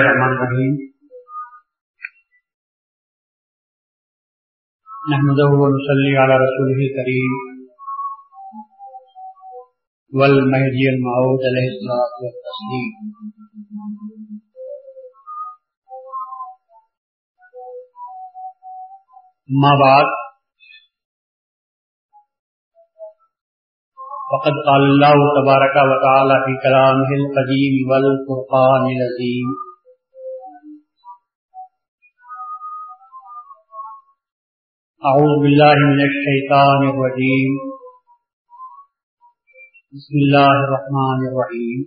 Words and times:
الرحمن 0.00 0.32
الرحیم 0.36 0.74
نحمده 5.12 5.50
ونصلي 5.62 6.12
على 6.22 6.34
رسوله 6.44 6.78
الكريم. 6.86 7.32
والمهدي 10.18 10.84
المعود 10.94 11.40
عليه 11.50 11.66
الصلاة 11.72 12.14
والتسليم. 12.22 12.90
ما 19.62 19.72
بعد. 19.84 20.08
وقد 24.32 24.54
قال 24.68 24.82
الله 24.92 25.16
تبارك 25.40 25.76
وتعالى 25.90 26.36
في 26.44 26.52
كلامه 26.68 27.10
القديم 27.20 27.74
والفرقان 27.90 28.84
العظيم. 28.96 29.69
أعوذ 35.08 35.42
بالله 35.42 35.74
من 35.74 36.00
الشيطان 36.04 36.82
الرجيم. 36.88 37.52
بسم 39.92 40.16
الله 40.16 40.50
الرحمن 40.64 41.22
الرحيم. 41.28 41.78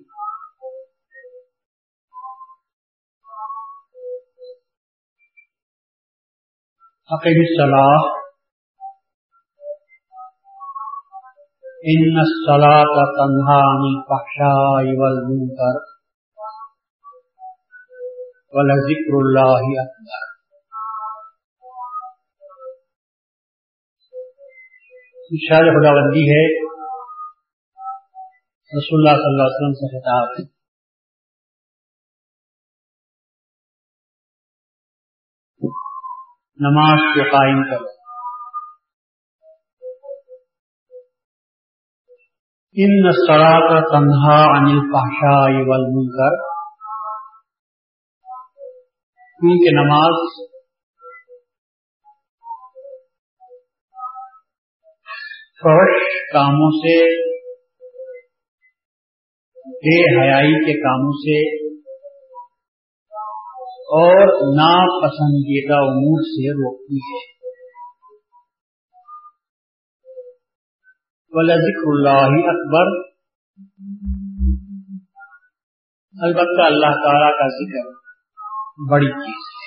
أقم 7.12 7.38
الصلاة. 7.44 8.10
ان 11.96 12.20
الصلاة 12.26 13.08
تنہا 13.22 13.62
عن 13.62 13.88
الفحشاء 13.94 15.00
والمنکر 15.00 15.82
ولذکر 18.50 19.24
اللہ 19.24 19.82
اکبر 19.82 20.33
شاید 25.38 25.62
خدا 25.62 25.92
بندی 25.92 26.24
ہے۔ 26.24 26.64
رسول 28.78 29.08
اللہ 29.08 29.18
صلی 29.18 29.26
اللہ 29.26 29.44
علیہ 29.44 29.56
وسلم 29.56 29.74
سے 29.74 30.00
خطاب 30.00 30.28
ہے۔ 30.32 30.54
نماز 36.56 37.00
کو 37.16 37.24
قائم 37.24 37.64
کرو۔ 37.64 38.04
ان 42.76 43.12
سڑا 43.12 43.80
تنہا 43.90 44.58
عن 44.58 44.64
الفحشاء 44.64 45.68
والمنکر 45.68 46.54
کیونکہ 49.40 49.86
نماز 49.86 50.53
فحش 55.64 56.34
کاموں 56.34 56.72
سے، 56.72 57.06
بے 59.66 60.22
حیائی 60.22 60.66
کے 60.66 60.80
کاموں 60.80 61.12
سے، 61.12 61.64
اور 63.68 64.28
ناپسندیدہ 64.58 65.74
امور 65.74 66.22
سے 66.22 66.52
روکتی 66.52 66.98
ہے۔ 66.98 67.34
ذکر 71.56 71.88
اللہ 71.88 72.50
اکبر 72.50 73.14
البتہ 76.22 76.62
اللہ 76.62 76.92
تعالی 76.92 77.32
کا 77.38 77.48
ذکر 77.48 77.90
بڑی 78.92 79.12
چیز 79.12 79.44
ہے۔ 79.52 79.63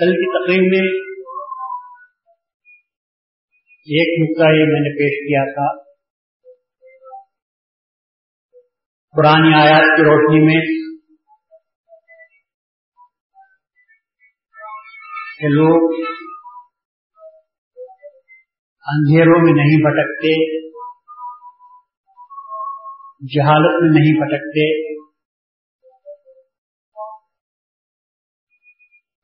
کل 0.00 0.10
کی 0.10 0.26
تقریب 0.26 0.62
میں 0.62 1.00
ایک 3.66 4.20
نقطہ 4.22 4.42
یہ 4.42 4.64
میں 4.72 4.80
نے 4.80 4.98
پیش 4.98 5.10
کیا 5.10 5.52
تھا۔ 5.52 5.90
پرانی 9.16 9.54
آیات 9.54 9.96
کی 9.96 10.02
روشنی 10.02 10.40
میں 10.46 10.62
کہ 15.40 15.48
لوگ 15.48 16.06
اندھیروں 18.84 19.38
میں 19.42 19.52
نہیں 19.52 19.82
بھٹکتے، 19.82 20.60
جہالت 23.36 23.82
میں 23.82 24.00
نہیں 24.00 24.20
بھٹکتے۔ 24.20 24.99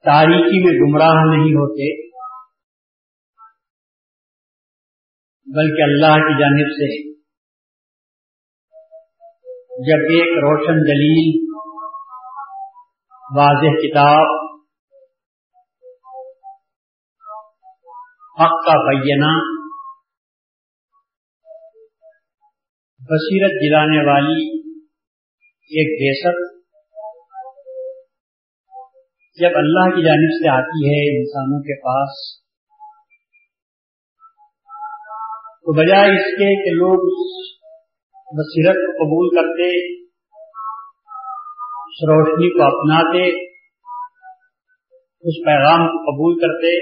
تاریخی 0.07 0.59
میں 0.65 0.73
گمراہ 0.81 1.21
نہیں 1.29 1.55
ہوتے، 1.55 1.89
بلکہ 5.49 5.83
اللہ 5.83 6.17
کی 6.23 6.39
جانب 6.39 6.73
سے 6.77 6.91
جب 9.89 10.09
ایک 10.15 10.39
روشن 10.45 10.81
دلیل، 10.87 11.29
واضح 13.37 13.79
کتاب، 13.79 14.35
حق 18.41 18.57
کا 18.67 18.77
بینا 19.01 19.35
بصیرت 23.11 23.55
دلانے 23.63 24.01
والی 24.07 24.45
ایک 25.71 25.93
بےسک 26.01 26.56
جب 29.39 29.57
اللہ 29.57 29.97
کی 29.97 30.03
جانب 30.03 30.31
سے 30.35 30.49
آتی 30.49 30.83
ہے 30.89 31.19
انسانوں 31.19 31.63
کے 31.63 31.75
پاس، 31.81 32.21
تو 35.61 35.73
بجائے 35.73 36.11
اس 36.17 36.39
کے 36.39 36.65
کہ 36.65 36.71
لوگ 36.71 37.07
اس 37.07 37.35
بصیرت 38.39 38.75
کو 38.75 38.93
قبول 38.93 39.29
کرتے، 39.37 39.69
اس 41.87 42.05
روشنی 42.09 42.59
کو 42.59 42.65
اپناتے، 42.65 43.27
اس 45.25 45.45
پیغام 45.47 45.87
کو 45.87 46.03
قبول 46.05 46.39
کرتے، 46.39 46.73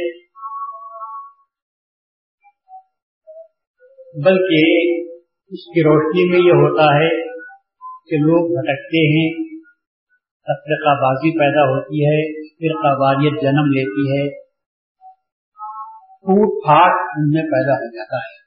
بلکہ 4.24 4.64
اس 5.52 5.66
کی 5.74 5.82
روشنی 5.82 6.30
میں 6.30 6.38
یہ 6.38 6.62
ہوتا 6.64 6.84
ہے 6.94 7.08
کہ 8.10 8.16
لوگ 8.16 8.52
بھٹکتے 8.58 9.06
ہیں۔ 9.14 9.53
تفرقہ 10.46 11.02
بازی 11.02 11.38
پیدا 11.38 11.62
ہوتی 11.62 12.04
ہے 12.06 12.44
فرقہ 12.48 13.00
واریت 13.00 13.42
جنم 13.42 13.66
لیتی 13.66 14.04
ہے۔ 14.12 14.44
ٹوٹ 16.00 16.64
پھاٹ 16.64 16.92
ان 17.16 17.30
میں 17.30 17.42
پیدا 17.42 17.74
ہو 17.74 17.96
جاتا 17.96 18.16
ہے۔ 18.16 18.44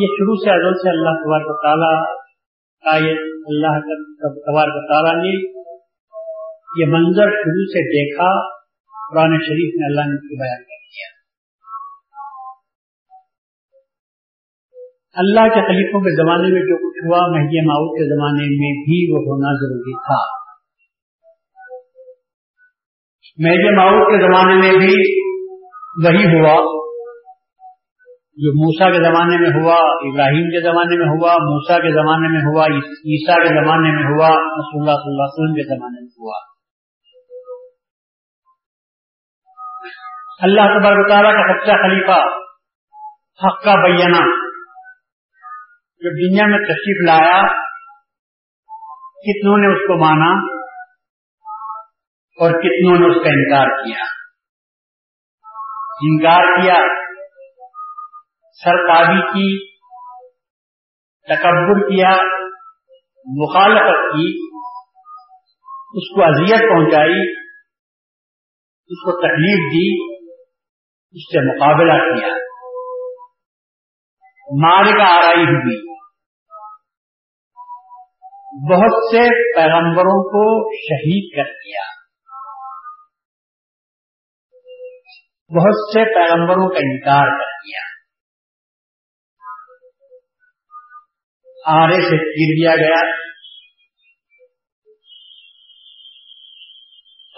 یہ 0.00 0.06
شروع 0.06 0.34
سے 0.34 0.50
ازل 0.50 0.74
سے 0.74 0.88
اللہ 0.90 1.10
تبارک 1.10 1.62
تعالیٰ 1.62 2.14
کا 2.84 2.96
یہ 2.96 3.12
اللہ 3.46 3.80
تبارک 4.46 4.88
تعالیٰ 4.88 5.24
نے 5.24 5.62
یہ 6.80 6.86
منظر 6.86 7.30
شروع 7.30 7.64
سے 7.64 7.88
دیکھا، 7.88 8.48
قرآن 9.10 9.38
شریف 9.38 9.74
میں 9.80 9.88
اللہ 9.88 10.14
نے 10.14 10.38
بیان 10.44 10.62
کر 10.62 10.81
اللہ 15.14 15.40
کے 15.40 15.60
خلیفوں 15.60 16.00
کے 16.00 16.22
زمانے 16.22 16.52
میں 16.52 16.60
جو 16.60 16.76
کچھ 16.76 17.06
ہوا، 17.06 17.26
مہدی 17.26 17.66
معاؤ 17.66 17.88
کے 17.88 18.16
زمانے 18.16 18.42
میں 18.42 18.84
بھی 18.84 19.12
وہ 19.12 19.18
ہونا 19.18 19.52
ضروری 19.52 19.92
تھا۔ 19.92 20.42
مہدی 23.38 23.76
معاؤ 23.76 24.04
کے 24.04 24.22
زمانے 24.22 24.54
میں 24.54 24.72
بھی 24.72 24.94
وہی 26.04 26.24
ہوا۔ 26.24 26.82
جو 28.36 28.52
موسا 28.52 28.90
کے 28.90 29.04
زمانے 29.04 29.36
میں 29.36 29.62
ہوا، 29.62 29.74
ابراہیم 29.74 30.44
کے 30.44 30.62
زمانے 30.62 30.98
میں 30.98 31.06
ہوا 31.06 31.32
موسا 31.32 31.78
کے 31.78 31.92
زمانے 31.92 32.28
میں 32.28 32.40
ہوا، 32.40 32.66
عیسیٰ 32.86 33.36
کے 33.36 33.48
زمانے 33.48 33.90
میں 33.92 34.04
ہوا، 34.04 34.28
رسول 34.28 34.80
اللہ 34.80 34.92
صلی 34.92 35.10
اللہ 35.10 35.22
علیہ 35.22 35.32
وسلم 35.32 35.54
کے 35.54 35.76
زمانے 35.76 36.00
میں 36.00 36.10
ہوا۔ 36.18 36.38
اللہ 40.42 40.80
تبارک 40.80 41.08
تعالیٰ 41.08 41.32
کا 41.32 41.52
سچا 41.52 41.88
خلیفہ، 41.88 42.28
حق 43.46 43.64
کا 43.64 43.74
بیانہ۔ 43.74 44.41
جو 46.02 46.10
دنیا 46.10 46.46
میں 46.46 46.58
تشریف 46.58 47.08
لایا، 47.08 47.42
کتنوں 49.08 49.58
نے 49.58 49.72
اس 49.72 49.78
کو 49.78 49.98
مانا 50.04 50.56
اور 52.40 52.50
کتنوں 52.50 52.98
نے 52.98 53.06
اس 53.06 53.24
کا 53.24 53.30
انکار 53.30 53.84
کیا؟ 53.84 54.04
انکار 56.00 56.62
کیا، 56.62 56.74
سرکاری 58.64 59.20
کی 59.20 59.76
تکبر 61.28 61.88
کیا، 61.88 62.10
مخالفت 63.24 64.12
کی، 64.12 64.56
اس 65.94 66.14
کو 66.14 66.22
اذیت 66.22 66.60
پہنچائی، 66.60 67.32
اس 68.88 69.04
کو 69.04 69.20
تکلیف 69.20 69.72
دی، 69.72 70.14
اس 71.12 71.32
سے 71.32 71.56
مقابلہ 71.56 72.16
کیا۔ 72.16 72.28
مار 74.62 74.84
کا 74.84 75.14
آرائی 75.14 75.44
ہوئی۔ 75.44 75.91
بہت 78.52 79.10
سے 79.10 79.18
پیغمبروں 79.54 80.22
کو 80.24 80.72
شہید 80.74 81.36
کر 81.36 81.52
دیا۔ 81.52 82.02
بہت 85.58 85.92
سے 85.92 86.14
پیغمبروں 86.14 86.68
کا 86.68 86.78
انکار 86.78 87.26
کر 87.26 87.44
دیا۔ 87.44 87.92
آرے 91.66 91.94
سے 91.94 92.16
گر 92.16 92.62
دیا 92.62 92.76
گیا۔ 92.76 93.10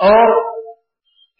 اور 0.00 0.52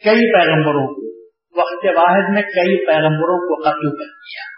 کئی 0.04 0.32
پیغمبروں 0.32 0.94
کو، 0.94 1.26
وقت 1.60 1.98
واحد 1.98 2.34
میں 2.34 2.42
کئی 2.42 2.86
پیغمبروں 2.86 3.38
کو 3.38 3.62
قتل 3.62 3.90
کر 3.90 4.12
دیا۔ 4.12 4.53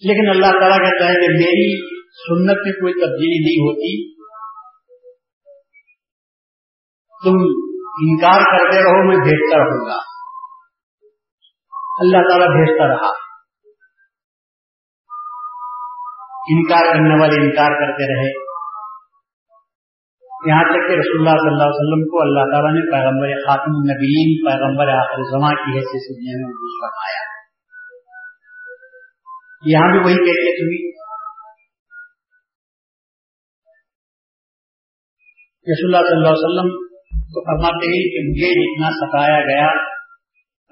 لیکن 0.00 0.30
اللہ 0.30 0.58
تعالیٰ 0.58 0.78
کہتا 0.78 1.04
ہے 1.04 1.14
کہ 1.14 1.28
میری 1.28 1.96
سنت 2.00 2.56
میں 2.64 2.72
کوئی 2.72 2.92
تبدیلی 2.92 3.44
نہیں 3.44 3.68
ہوتی۔ 3.68 4.16
تم 7.24 7.60
انکار 8.08 8.40
کرتے 8.40 8.78
رہو، 8.78 9.08
میں 9.08 9.16
بھیجتا 9.16 9.58
رہوں 9.58 9.86
گا۔ 9.86 9.98
اللہ 11.98 12.28
تعالیٰ 12.28 12.46
بھیجتا 12.46 12.88
رہا۔ 12.88 13.10
انکار 16.48 16.94
کرنے 16.94 17.20
والے 17.20 17.44
انکار 17.44 17.70
کرتے 17.70 18.14
رہے۔ 18.14 18.46
یہاں 20.46 20.64
تک 20.64 20.88
کہ 20.88 20.92
رسول 20.92 21.18
اللہ 21.18 21.30
صلی 21.30 21.52
اللہ 21.52 21.62
علیہ 21.62 21.76
وسلم 21.76 22.08
کو 22.08 22.20
اللہ 22.20 22.52
تعالیٰ 22.52 22.74
نے 22.74 22.90
پیغمبر 22.90 23.46
خاتم 23.46 23.70
النبیین، 23.70 24.50
پیغمبر 24.50 24.88
آخر 24.88 25.22
زماں 25.22 25.50
کی 25.50 25.78
حیثیت 25.78 26.02
سے 26.02 26.14
دنیا 26.14 26.46
فرمایا۔ 26.88 27.35
یہاں 29.64 29.92
بھی 29.92 29.98
وہی 29.98 30.14
کیفیت 30.14 30.58
ہوئی 30.62 30.96
رسول 35.66 35.94
اللہ 35.94 36.08
صلی 36.08 36.16
اللہ 36.16 36.28
علیہ 36.28 36.46
وسلم 36.46 36.86
تو 37.30 37.40
فرماتے 37.40 37.86
ہیں 37.86 38.02
کہ 38.02 38.20
مجھے 38.28 38.50
جتنا 38.58 38.90
ستایا 38.90 39.40
گیا، 39.40 39.68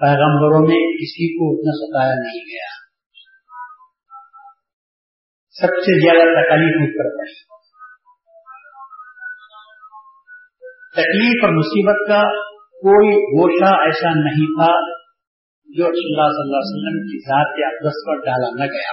پیغمبروں 0.00 0.60
میں 0.68 0.78
کسی 0.94 1.28
کو 1.34 1.48
اتنا 1.52 1.72
ستایا 1.80 2.14
نہیں 2.14 2.44
گیا۔ 2.52 2.68
سب 5.56 5.74
سے 5.86 5.98
زیادہ 6.00 6.40
تکلیف 6.40 6.80
مجھ 6.80 6.98
پر 6.98 7.10
پڑی 7.16 7.34
تکلیف 10.92 11.44
اور 11.44 11.52
مصیبت 11.52 12.08
کا 12.08 12.22
کوئی 12.84 13.08
گوشہ 13.10 13.74
ایسا 13.84 14.14
نہیں 14.14 14.46
تھا 14.46 14.72
جو 15.74 15.82
رسول 15.82 16.18
اللہ 16.18 16.28
صلی 16.28 16.42
اللہ 16.42 16.56
علیہ 16.56 16.72
وسلم 16.72 17.06
کی 17.06 17.18
ذات 17.18 17.56
کے 17.56 17.66
اقدس 17.66 18.06
پر 18.06 18.16
ڈالا 18.16 18.64
نہ 18.64 18.72
گیا۔ 18.72 18.92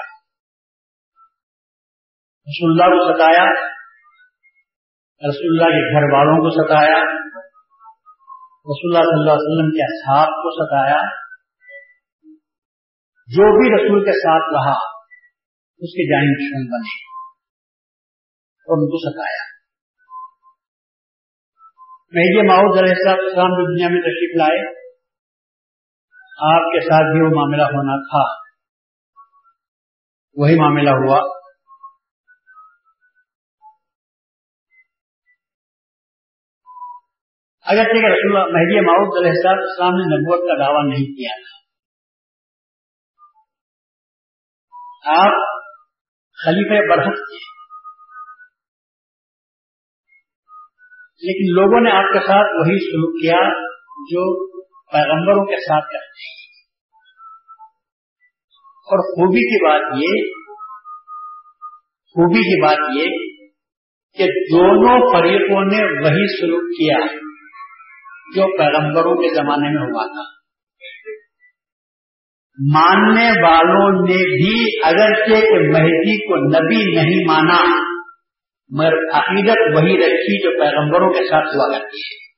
رسول 2.43 2.71
اللہ 2.71 2.95
کو 2.95 3.13
ستایا، 3.13 3.45
رسول 5.29 5.51
اللہ 5.51 5.69
کے 5.69 5.93
گھر 5.93 6.13
والوں 6.13 6.37
کو 6.37 6.49
ستایا، 6.49 7.03
رسول 8.71 8.95
اللہ 8.95 9.03
صلی 9.03 9.19
اللہ 9.19 9.31
علیہ 9.31 9.51
وسلم 9.51 9.71
کے 9.71 9.83
اصحاب 9.83 10.27
کو 10.27 10.65
ستایا۔ 10.65 11.21
جو 13.27 13.59
بھی 13.59 13.75
رسول 13.75 14.05
کے 14.05 14.11
ساتھ 14.11 14.53
رہا، 14.53 14.79
اس 15.79 15.89
کے 15.93 16.11
جائیں 16.11 16.35
دشمن 16.35 16.71
بنے 16.71 17.11
اور 18.41 18.77
ان 18.77 18.89
کو 18.89 19.11
ستایا۔ 19.11 19.51
مہدی 22.11 22.47
ماؤد 22.47 22.77
علیہ 22.77 23.09
السلام 23.09 23.49
جو 23.49 23.75
دنیا 23.75 23.87
میں 23.87 24.01
تشریف 24.01 24.37
لائے۔ 24.37 24.80
آپ 26.41 26.61
کے 26.61 26.79
ساتھ 26.83 27.11
بھی 27.11 27.21
وہ 27.21 27.35
معاملہ 27.35 27.61
ہونا 27.61 27.95
تھا۔ 27.95 28.41
وہی 30.33 30.59
معاملہ 30.59 30.89
ہوا۔ 30.89 31.41
اگر 37.65 37.83
کہ 37.83 37.89
رسول 37.89 38.37
اللہ، 38.37 38.53
مہدی 38.53 38.79
ماؤد 38.79 39.17
علیہ 39.17 39.49
السلام 39.49 39.89
نے 39.89 40.03
نبوت 40.03 40.39
کا 40.39 40.65
دعویٰ 40.65 40.85
نہیں 40.85 41.05
کیا۔ 41.05 41.35
تھا 45.03 45.21
آپ 45.25 45.61
خلیفہ 46.43 46.89
برحق 46.89 47.15
تھے۔ 47.15 47.61
لیکن 51.23 51.53
لوگوں 51.53 51.81
نے 51.81 51.91
آپ 51.91 52.13
کے 52.13 52.19
ساتھ 52.19 52.51
وہی 52.59 52.91
سلوک 52.91 53.21
کیا 53.21 53.65
جو 53.95 54.50
پیغمبروں 54.91 55.45
کے 55.45 55.55
ساتھ 55.55 55.85
کرتے 55.85 56.21
ہیں۔ 56.21 56.41
اور 58.63 58.99
خوبی 58.99 59.39
کی 59.39 59.65
بات 59.65 59.81
یہ 59.97 60.41
خوبی 62.13 62.39
کی 62.39 62.61
بات 62.61 62.77
یہ 62.93 63.07
کہ 64.17 64.25
دونوں 64.25 65.11
فریقوں 65.11 65.65
نے 65.65 66.01
وہی 66.01 66.41
سلوک 66.41 66.59
کیا 66.59 67.15
جو 68.35 68.57
پیغمبروں 68.57 69.15
کے 69.15 69.33
زمانے 69.33 69.69
میں 69.69 69.83
ہوا 69.83 70.07
تھا۔ 70.07 70.41
ماننے 72.73 73.29
والوں 73.29 74.07
نے 74.07 74.17
بھی 74.17 74.79
اگرچہ 74.83 75.45
کہ 75.45 75.69
مہدی 75.69 76.27
کو 76.27 76.35
نبی 76.35 76.95
نہیں 76.95 77.27
مانا، 77.27 77.79
مگر 78.69 78.93
عقیدت 79.13 79.57
وہی 79.75 79.97
رکھی 79.97 80.43
جو 80.43 80.59
پیغمبروں 80.59 81.13
کے 81.13 81.23
ساتھ 81.25 81.47
ہوا 81.47 81.79
کرتی 81.79 81.97
ہے۔ 81.97 82.31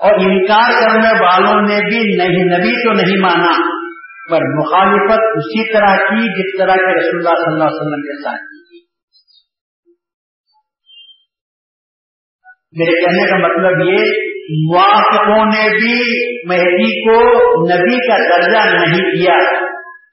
اور 0.00 0.12
انکار 0.12 0.70
کرنے 0.70 1.24
والوں 1.24 1.62
نے 1.62 1.76
بھی 1.76 2.16
نہیں، 2.16 2.58
نبی 2.58 2.84
تو 2.84 2.92
نہیں 2.92 3.20
مانا، 3.20 3.80
پر 4.30 4.38
مخالفت 4.42 5.20
اسی 5.36 5.72
طرح 5.72 5.96
کی 5.96 6.42
جس 6.42 6.58
طرح 6.58 6.74
کے 6.74 6.98
رسول 6.98 7.16
اللہ 7.16 7.28
صلی 7.28 7.52
اللہ 7.52 7.64
علیہ 7.64 7.80
وسلم 7.80 8.02
کے 8.02 8.22
ساتھ 8.22 8.40
کی 8.40 8.60
میرے 12.72 13.04
کہنے 13.04 13.30
کا 13.30 13.36
مطلب 13.36 13.88
یہ، 13.88 14.30
موافقوں 14.74 15.44
نے 15.44 15.70
بھی 15.70 15.94
مہدی 16.48 17.04
کو 17.04 17.20
نبی 17.74 18.08
کا 18.08 18.16
درجہ 18.16 18.76
نہیں 18.76 19.16
دیا، 19.16 19.60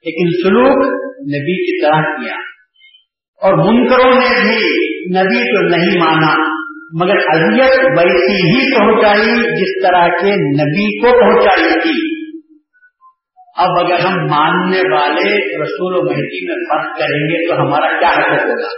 لیکن 0.04 0.48
سلوک 0.48 0.86
نبی 1.20 1.64
کی 1.64 1.86
طرح 1.86 2.00
کیا۔ 2.00 2.34
اور 3.42 3.54
منکروں 3.54 4.12
نے 4.12 4.40
بھی 4.40 4.88
نبی 5.20 5.40
کو 5.40 5.76
نہیں 5.76 5.98
مانا۔ 5.98 6.57
مگر 6.92 7.16
اذیت 7.16 7.98
ویسی 7.98 8.36
ہی 8.36 8.76
پہنچائی 8.76 9.62
جس 9.62 9.86
طرح 9.86 10.08
کے 10.08 10.30
نبی 10.36 11.00
کو 11.00 11.10
پہنچائی 11.20 11.80
تھی۔ 11.80 12.18
اب 13.56 13.70
اگر 13.80 14.06
ہم 14.06 14.26
ماننے 14.26 14.94
والے 14.94 15.58
رسول 15.62 15.96
و 15.96 16.02
مہدی 16.02 16.46
میں 16.46 16.56
فرق 16.68 16.98
کریں 16.98 17.20
گے 17.20 17.48
تو 17.48 17.54
ہمارا 17.54 18.00
کیا 18.00 18.08
حق 18.08 18.44
ہوگا؟ 18.44 18.68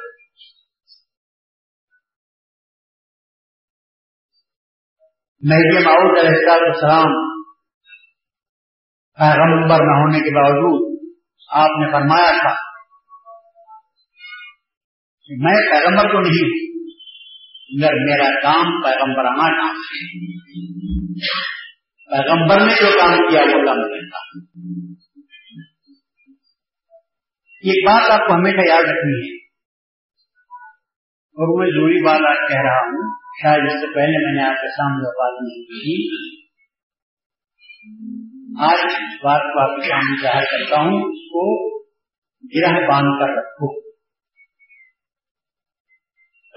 مہدی 5.43 5.85
معاؤد 5.85 6.19
علیہ 6.19 6.51
السلام 6.51 7.31
پیغمبر 9.19 9.77
نہ 9.77 10.01
ہونے 10.01 10.21
کے 10.21 10.31
باوجود 10.31 11.09
آپ 11.51 11.71
نے 11.81 11.93
فرمایا 11.93 12.33
تھا 12.41 12.55
میں 15.29 15.57
پیغمبر 15.71 16.13
تو 16.13 16.21
نہیں 16.21 16.51
مگر 16.51 16.70
میرا 17.79 18.41
کام 18.41 18.83
پیغمبرانہ 18.83 19.43
کام 19.43 19.77
ہے۔ 19.77 20.21
پیغمبر 22.11 22.67
نے 22.67 22.73
جو 22.73 22.99
کام 22.99 23.31
کیا 23.31 23.41
وہ 23.41 23.67
کام 23.67 23.77
کرتا 23.77 24.19
یہ 27.63 27.73
بات 27.73 28.21
آپ 28.21 28.29
کو 28.29 28.35
ہمیشہ 28.35 28.69
یاد 28.69 28.83
رکھنی 28.83 29.31
ہے۔ 29.31 29.37
اور 31.33 31.61
میں 31.61 31.71
ضروری 31.71 32.05
بات 32.05 32.21
آج 32.29 32.51
کہہ 32.51 32.61
رہا 32.61 32.79
ہوں، 32.79 33.19
شاید 33.43 33.67
اس 33.67 33.81
سے 33.81 33.95
پہلے 33.95 34.27
میں 34.27 34.43
نے 34.43 34.43
آپ 34.43 34.55
کے 34.55 34.69
سامنے 34.69 35.09
بات 35.09 35.43
نہیں 35.43 35.63
کی 35.63 36.41
آج 38.63 38.79
اس 38.85 39.25
بات 39.25 39.41
کو 39.41 39.71
آپ 39.71 39.77
کے 39.77 39.89
سامنے 39.89 40.23
ظاہر 40.23 40.41
کرتا 40.41 40.77
ہوں، 40.77 41.03
اس 41.03 41.31
کو 41.31 41.79
گرہ 42.55 42.89
باندھ 42.89 43.21
کر 43.21 43.39
رکھو۔ 43.39 43.90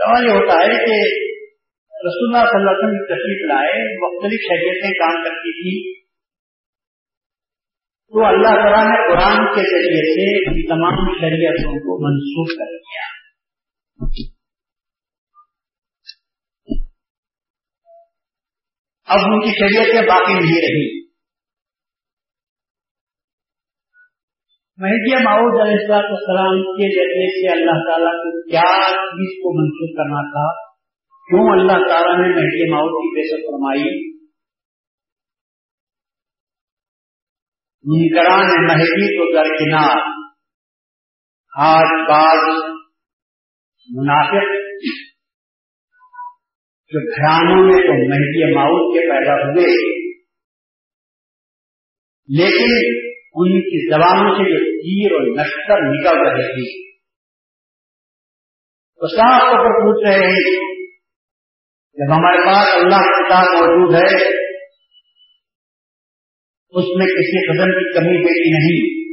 سوال 0.03 0.25
یہ 0.27 0.33
ہوتا 0.33 0.55
ہے 0.61 0.79
کہ 0.85 0.95
رسول 1.93 2.25
اللہ 2.27 2.45
صلی 2.45 2.59
اللہ 2.59 2.71
علیہ 2.71 2.85
وسلم 2.85 3.03
تشریف 3.09 3.43
لائے، 3.49 3.75
مختلف 3.99 4.47
شریعتیں 4.47 4.95
کام 5.01 5.19
کرتی 5.25 5.51
تھی 5.59 5.75
تو 8.13 8.25
اللہ 8.25 8.57
تعالیٰ 8.57 8.81
نے 8.87 8.97
قرآن 9.03 9.45
کے 9.53 9.61
ذریعے 9.69 10.01
سے 10.09 10.25
ان 10.41 10.57
تمام 10.65 11.13
شریعتوں 11.19 11.77
کو 11.85 11.95
منسوخ 12.01 12.51
کر 12.57 12.73
دیا۔ 12.73 13.05
اب 19.07 19.25
ان 19.27 19.39
کی 19.39 19.55
شریعتیں 19.59 20.07
باقی 20.09 20.33
نہیں 20.33 20.61
رہی 20.67 21.02
مہدیہ 24.83 25.19
معود 25.23 25.61
علیہ 25.61 25.97
السلام 25.97 26.57
کے 26.77 26.87
ذریعے 26.95 27.27
سے 27.33 27.51
اللہ 27.51 27.77
تعالیٰ 27.89 28.13
کو 28.13 28.31
کیا 28.47 28.71
چیز 29.11 29.35
کو 29.43 29.51
منسوخ 29.59 29.91
کرنا 29.97 30.23
تھا، 30.31 30.47
کیوں 31.27 31.45
اللہ 31.51 31.85
تعالیٰ 31.89 32.15
نے 32.21 32.31
مہدی 32.31 32.71
ماؤ 32.71 32.87
کی 32.95 33.11
بے 33.17 33.27
فرمائی؟ 33.43 33.93
منکران 37.85 38.51
مہدی 38.65 39.07
کو 39.17 39.29
درکنار۔ 39.35 40.03
آج 41.53 41.95
بعض 42.09 42.43
منافق 43.89 44.51
جو 46.91 47.01
گھرانوں 47.07 47.63
میں 47.65 47.81
تو 47.87 47.97
مہدی 48.09 48.53
ماؤد 48.53 48.93
کے 48.93 49.07
پیدا 49.09 49.39
ہوئے، 49.43 49.71
لیکن 52.29 53.12
ان 53.35 53.61
کی 53.61 53.89
زبانوں 53.89 54.35
سے 54.35 54.51
جو 54.51 54.59
تیر 54.59 55.11
اور 55.11 55.41
نشتر 55.41 55.77
نکل 55.79 56.27
رہے 56.27 56.47
تھے 56.47 56.93
تو 58.95 59.07
صاف 59.07 59.41
طور 59.41 59.59
پر 59.59 59.69
پوچھ 59.69 60.07
رہے 60.07 60.25
ہیں 60.25 60.73
جب 61.93 62.13
ہمارے 62.13 62.45
پاس 62.45 62.69
اللہ 62.75 62.95
کی 62.95 63.23
کتاب 63.23 63.43
موجود 63.43 63.95
ہے، 63.95 64.15
اس 66.69 66.85
میں 66.97 67.05
کسی 67.05 67.47
قدم 67.47 67.71
کی 67.71 67.93
کمی 67.93 68.25
بیٹی 68.25 68.51
نہیں؟ 68.51 69.03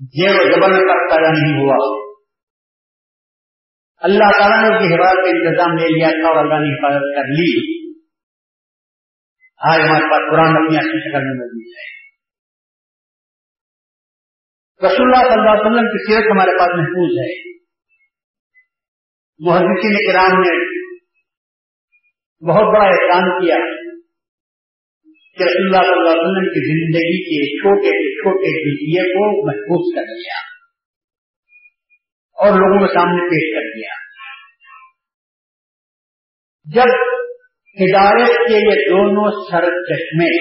جیو 0.00 0.32
زبر 0.32 0.76
تک 0.76 1.16
پیدا 1.16 1.32
نہیں 1.32 1.60
ہوا۔ 1.60 2.08
اللہ 4.02 4.38
تعالیٰ 4.38 4.70
نے 4.70 4.76
اس 4.76 4.82
کی 4.82 4.94
حفاظت 4.94 5.16
کا 5.16 5.30
انتظام 5.30 5.76
لے 5.76 5.86
لیا 5.86 6.08
تھا 6.08 6.28
اور 6.28 6.44
اللہ 6.44 6.54
نے 6.54 6.74
حفاظت 6.74 7.16
کر 7.16 7.22
لی۔ 7.22 7.82
آج 9.58 9.80
ہمارے 9.80 10.04
پاس 10.04 10.30
قرآن 10.30 10.64
اپنی 10.64 10.76
اچھی 10.76 11.00
شکل 11.00 11.18
میں 11.18 11.34
موجود 11.34 11.78
ہے۔ 11.78 12.01
رسول 14.86 15.02
اللہ 15.02 15.24
صلی 15.24 15.32
اللہ 15.32 15.50
علیہ 15.50 15.66
وسلم 15.66 15.88
کی 15.88 15.98
سیرت 16.04 16.24
ہمارے 16.32 16.58
پاس 16.58 16.70
محفوظ 16.78 17.18
ہے۔ 17.18 17.52
محدثین 19.40 20.12
کرام 20.12 20.40
نے 20.40 20.54
بہت 22.48 22.64
بڑا 22.64 22.84
احسان 22.84 23.28
کیا 23.40 23.56
کہ 25.38 25.42
رسول 25.42 25.66
اللہ 25.66 25.82
صلی 25.82 25.92
اللہ 25.92 26.10
علیہ 26.10 26.22
وسلم 26.22 26.48
کی 26.48 26.64
زندگی 26.68 27.20
کے 27.26 27.58
چھوٹے 27.58 27.92
سے 27.98 28.14
چھوٹے 28.14 28.50
جزیے 28.64 29.04
کو 29.12 29.46
محفوظ 29.46 29.94
کر 29.94 30.12
دیا 30.12 30.40
اور 32.38 32.50
لوگوں 32.50 32.86
کے 32.86 32.94
سامنے 32.94 33.28
پیش 33.28 33.46
کر 33.54 33.70
دیا۔ 33.76 33.94
جب 36.66 36.92
ہدایت 37.76 38.48
کے 38.48 38.54
یہ 38.54 38.90
دونوں 38.90 39.30
سر 39.50 39.70
چشمے 39.84 40.32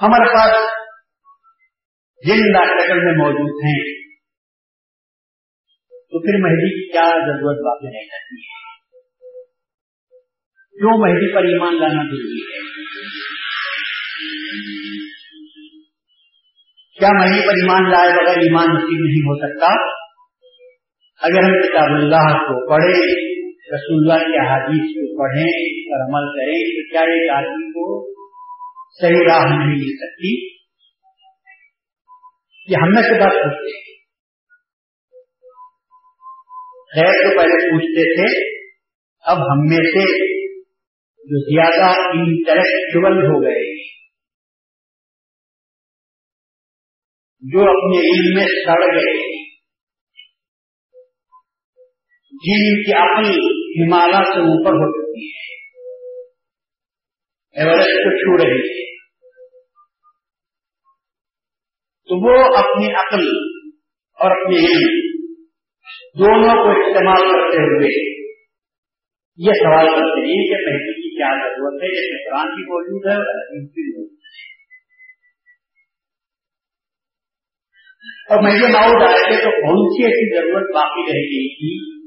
ہمارے 0.00 0.34
پاس 0.34 0.79
زندہ 2.24 2.62
شکل 2.64 2.98
میں 3.04 3.12
موجود 3.12 3.66
ہیں، 3.66 3.78
تو 6.12 6.20
پھر 6.20 6.38
مہدی 6.38 6.70
کی 6.74 6.92
کیا 6.92 7.02
ضرورت 7.02 7.60
باقی 7.64 7.86
رہ 7.86 8.02
جاتی 8.04 8.36
ہے؟ 8.40 8.58
کیوں 10.76 10.98
مہدی 10.98 11.34
پر 11.34 11.44
ایمان 11.44 11.80
لانا 11.80 12.02
ضروری 12.02 12.42
ہے؟ 12.50 12.60
کیا 16.98 17.08
مہینے 17.08 17.46
پر 17.46 17.52
ایمان 17.52 17.90
لائے 17.90 18.08
بغیر 18.10 18.38
ایمان 18.38 18.68
نصیب 18.74 19.00
نہیں 19.00 19.26
ہو 19.26 19.38
سکتا؟ 19.38 19.74
اگر 21.20 21.42
ہم 21.42 21.54
کتاب 21.60 21.96
اللہ 21.96 22.30
کو 22.32 22.70
پڑھیں، 22.70 23.02
رسول 23.72 23.98
اللہ 24.00 24.26
کی 24.26 24.38
حادیث 24.48 24.94
کو 24.94 25.18
پڑھیں 25.18 25.52
اور 25.68 26.08
عمل 26.08 26.30
کریں، 26.38 26.58
تو 26.70 26.88
کیا 26.90 27.00
ایک 27.00 27.30
آدمی 27.30 27.72
کو 27.72 28.14
صحیح 29.00 29.28
راہ 29.28 29.44
نہیں 29.50 29.76
مل 29.76 29.92
سکتی؟ 29.96 30.59
یہ 32.70 32.76
ہم 32.76 32.92
میں 32.94 33.02
سے 33.02 33.20
بات 33.20 33.32
پوچھتے 33.32 33.70
ہیں 33.70 33.88
خیر 36.92 37.12
تو 37.22 37.38
پہلے 37.38 37.56
پوچھتے 37.70 38.04
تھے، 38.14 38.28
اب 39.24 39.36
ہم 39.36 39.64
میں 39.68 39.82
سے 39.90 40.04
جو 41.24 41.40
زیادہ 41.40 41.90
انٹلیکچل 42.10 43.18
ہو 43.26 43.42
گئے، 43.42 43.64
جو 47.42 47.60
اپنے 47.62 48.00
علم 48.06 48.38
میں 48.38 48.46
سڑ 48.46 48.80
گئے، 48.94 49.14
جن 52.32 52.82
کی 52.82 52.92
عقل 52.92 53.30
ہمالیہ 53.80 54.22
سے 54.24 54.40
اوپر 54.50 54.72
ہو 54.72 54.90
چکی 54.92 55.26
ہے 55.30 55.48
ایوریسٹ 57.56 58.04
کو 58.04 58.16
چھو 58.16 58.36
رہی 58.44 58.60
ہے 58.60 58.89
تو 62.10 62.16
وہ 62.16 62.56
اپنی 62.56 62.92
عقل 62.92 63.28
اور 64.18 64.30
اپنے 64.30 64.56
علم 64.56 65.10
دونوں 66.18 66.54
کو 66.54 66.70
استعمال 66.80 67.16
کرتے 67.16 67.56
ہوئے 67.56 68.20
یہ 69.36 69.52
سوال 69.52 69.86
کرتے 69.86 70.20
ہیں 70.20 70.48
کہ 70.48 70.64
پہلے 70.64 70.92
کی 70.92 71.16
کیا 71.16 71.48
ضرورت 71.48 71.82
ہے؟ 71.82 71.88
جیسے 71.88 72.30
قرآن 72.30 72.46
کی 72.46 72.62
موجود 72.62 73.06
ہے 73.06 73.16
اور 73.16 73.66
کی 73.66 73.92
موجود 73.92 74.12
ہے۔ 74.12 74.48
اور 78.30 78.42
میں 78.42 78.52
یہ 78.52 78.72
ماؤ 78.72 79.08
آئے 79.08 79.44
تو 79.44 79.50
کون 79.50 79.88
سی 79.88 80.04
ایسی 80.04 80.36
ضرورت 80.36 80.74
باقی 80.74 81.00
رہ 81.00 81.22
گئی 81.24 81.54
تھی 81.54 82.00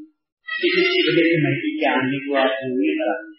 کہ 0.48 0.79
جس 0.79 0.88
کی 0.88 1.01
وجہ 1.07 1.27
سے 1.27 1.43
مہدی 1.43 1.79
کے 1.79 1.89
آنے 1.89 2.27
کو 2.27 2.36
آپ 2.36 2.50
ضروری 2.50 2.98
کرا 2.98 3.33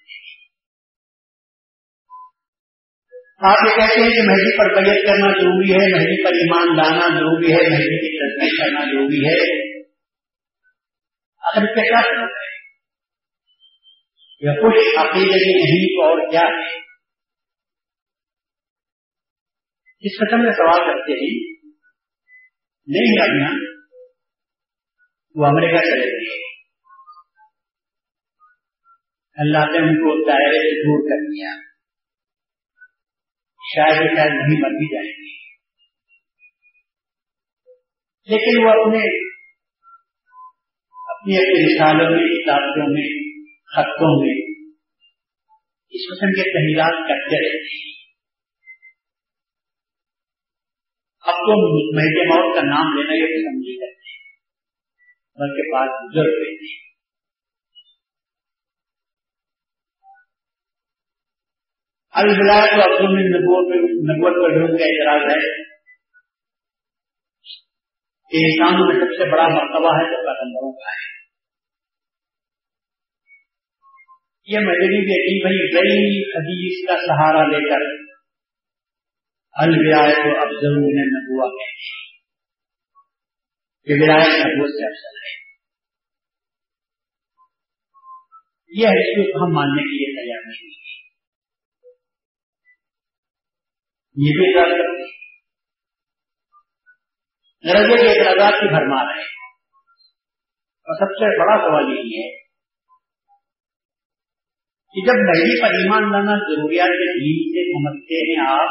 آپ 3.44 3.56
یہ 3.64 3.70
کہتے 3.70 4.00
ہیں 4.00 4.10
کہ 4.10 4.30
مہدی 4.30 4.58
پر 4.58 4.74
بیت 4.74 5.06
کرنا 5.06 5.30
ضروری 5.30 5.72
ہے 5.72 5.94
مہدی 5.94 6.24
پر 6.24 6.30
ایمان 6.30 6.76
لانا 6.76 7.18
ضروری 7.18 7.52
ہے 7.52 7.70
مہدی 7.70 7.98
کی 8.00 8.18
تصدیق 8.18 8.60
کرنا 8.60 8.80
ضروری 8.80 9.24
ہے۔ 9.24 9.74
آخر 11.42 11.74
کیا 11.74 12.00
کیا 12.00 12.26
یا 14.40 14.52
کچھ 14.54 14.98
عقیدے 14.98 15.38
کی 15.38 15.54
نہیں 15.54 15.86
تو 15.86 16.02
اور 16.02 16.30
کیا؟ 16.30 16.40
ہے 16.40 16.78
اس 20.00 20.12
قسم 20.20 20.42
میں 20.42 20.50
سوال 20.50 20.80
کرتے 20.80 21.12
ہیں۔ 21.12 21.54
نہیں 22.86 23.16
کرنا 23.16 23.70
وہ 25.34 25.46
امریکہ 25.46 25.76
چلے 25.76 26.06
گئے 26.06 26.54
اللہ 29.36 29.58
نے 29.58 29.78
ان 29.78 29.96
کو 29.96 30.30
دائرے 30.30 30.58
سے 30.58 30.82
دور 30.82 31.08
کر 31.08 31.32
دیا۔ 31.32 31.73
شاید 33.72 34.16
شاید 34.16 34.32
نہیں 34.32 34.60
مر 34.60 34.68
بھی 34.68 34.86
جائیں 34.94 35.10
گے 35.10 35.34
لیکن 38.28 38.64
وہ 38.64 38.70
اپنے 38.70 38.98
اپنی 41.08 41.36
اپنی 41.36 41.64
رسالوں 41.64 42.10
میں، 42.10 42.28
کتابوں 42.28 42.94
میں، 42.94 43.08
خطوں 43.66 44.24
میں 44.24 44.34
اس 45.92 46.06
قسم 46.10 46.26
کے 46.26 46.50
تحریرات 46.50 47.08
کرتے 47.08 47.40
رہتے 47.46 47.76
ہیں۔ 47.76 47.94
اب 51.24 51.34
تو 51.34 51.56
مہنگے 51.96 52.24
موت 52.26 52.54
کا 52.54 52.60
نام 52.60 52.96
لینا 52.96 53.14
یہ 53.14 53.26
پسند 53.26 53.60
نہیں 53.60 53.76
کرتے 53.76 54.12
بلکہ 55.38 55.70
بات 55.72 56.10
بزرگ 56.10 56.42
رہتے 56.42 56.93
اب 62.14 62.24
بلائے 62.38 62.66
تو 62.70 62.82
عبد 62.82 63.00
نبوت 64.08 64.36
پر 64.42 64.52
لوگ 64.56 64.74
کا 64.78 64.88
اعتراض 64.88 65.24
ہے 65.30 65.38
کہ 68.32 68.42
انسانوں 68.42 68.84
میں 68.86 68.94
سب 69.00 69.14
سے 69.14 69.26
بڑا 69.32 69.46
مرتبہ 69.54 69.94
ہے 69.96 70.04
جو 70.10 70.20
پیغمبروں 70.26 70.70
کا 70.72 70.92
ہے۔ 70.92 71.08
یہ 74.48 74.58
مدنی 74.58 75.00
بیٹی 75.08 75.34
بھائی 75.42 75.58
گئی 75.74 76.06
حدیث 76.30 76.78
کا 76.88 76.96
سہارا 77.02 77.42
لے 77.48 77.62
کر 77.68 77.86
الوایت 79.54 80.22
و 80.26 80.36
افضل 80.44 80.78
من 80.78 81.02
نبوا 81.16 81.50
کہ 83.86 83.98
ولایت 84.02 84.46
نبوت 84.46 84.70
سے 84.70 84.86
افضل 84.86 85.20
ہے۔ 85.24 85.34
یہ 88.72 88.88
حیثیت 88.88 89.34
کو 89.34 89.44
ہم 89.44 89.54
ماننے 89.54 89.82
کے 89.82 89.98
لیے 89.98 90.14
تیار 90.16 90.48
نہیں 90.48 90.72
ہے 90.72 90.82
یہ 94.16 94.30
بھی 94.36 94.46
اعتراض 94.48 94.72
کرتے 94.72 95.04
درجے 97.72 98.02
کے 98.02 98.18
اعتراضات 98.18 98.52
کی 98.52 98.68
بھرمار 98.68 99.04
ہے 99.04 99.22
اور 100.82 100.94
سب 100.94 101.12
سے 101.12 101.40
بڑا 101.40 101.62
سوال 101.62 101.98
یہی 101.98 102.22
ہے 102.22 102.44
کہ 104.92 105.06
جب 105.06 105.12
مہنگی 105.12 105.60
پر 105.62 105.66
ایمان 105.66 106.12
لانا 106.12 106.38
ضروریات 106.38 106.86
کے 106.86 107.12
دین 107.14 107.52
سے 107.54 107.62
سمجھتے 107.70 108.30
ہیں 108.30 108.46
آپ، 108.48 108.70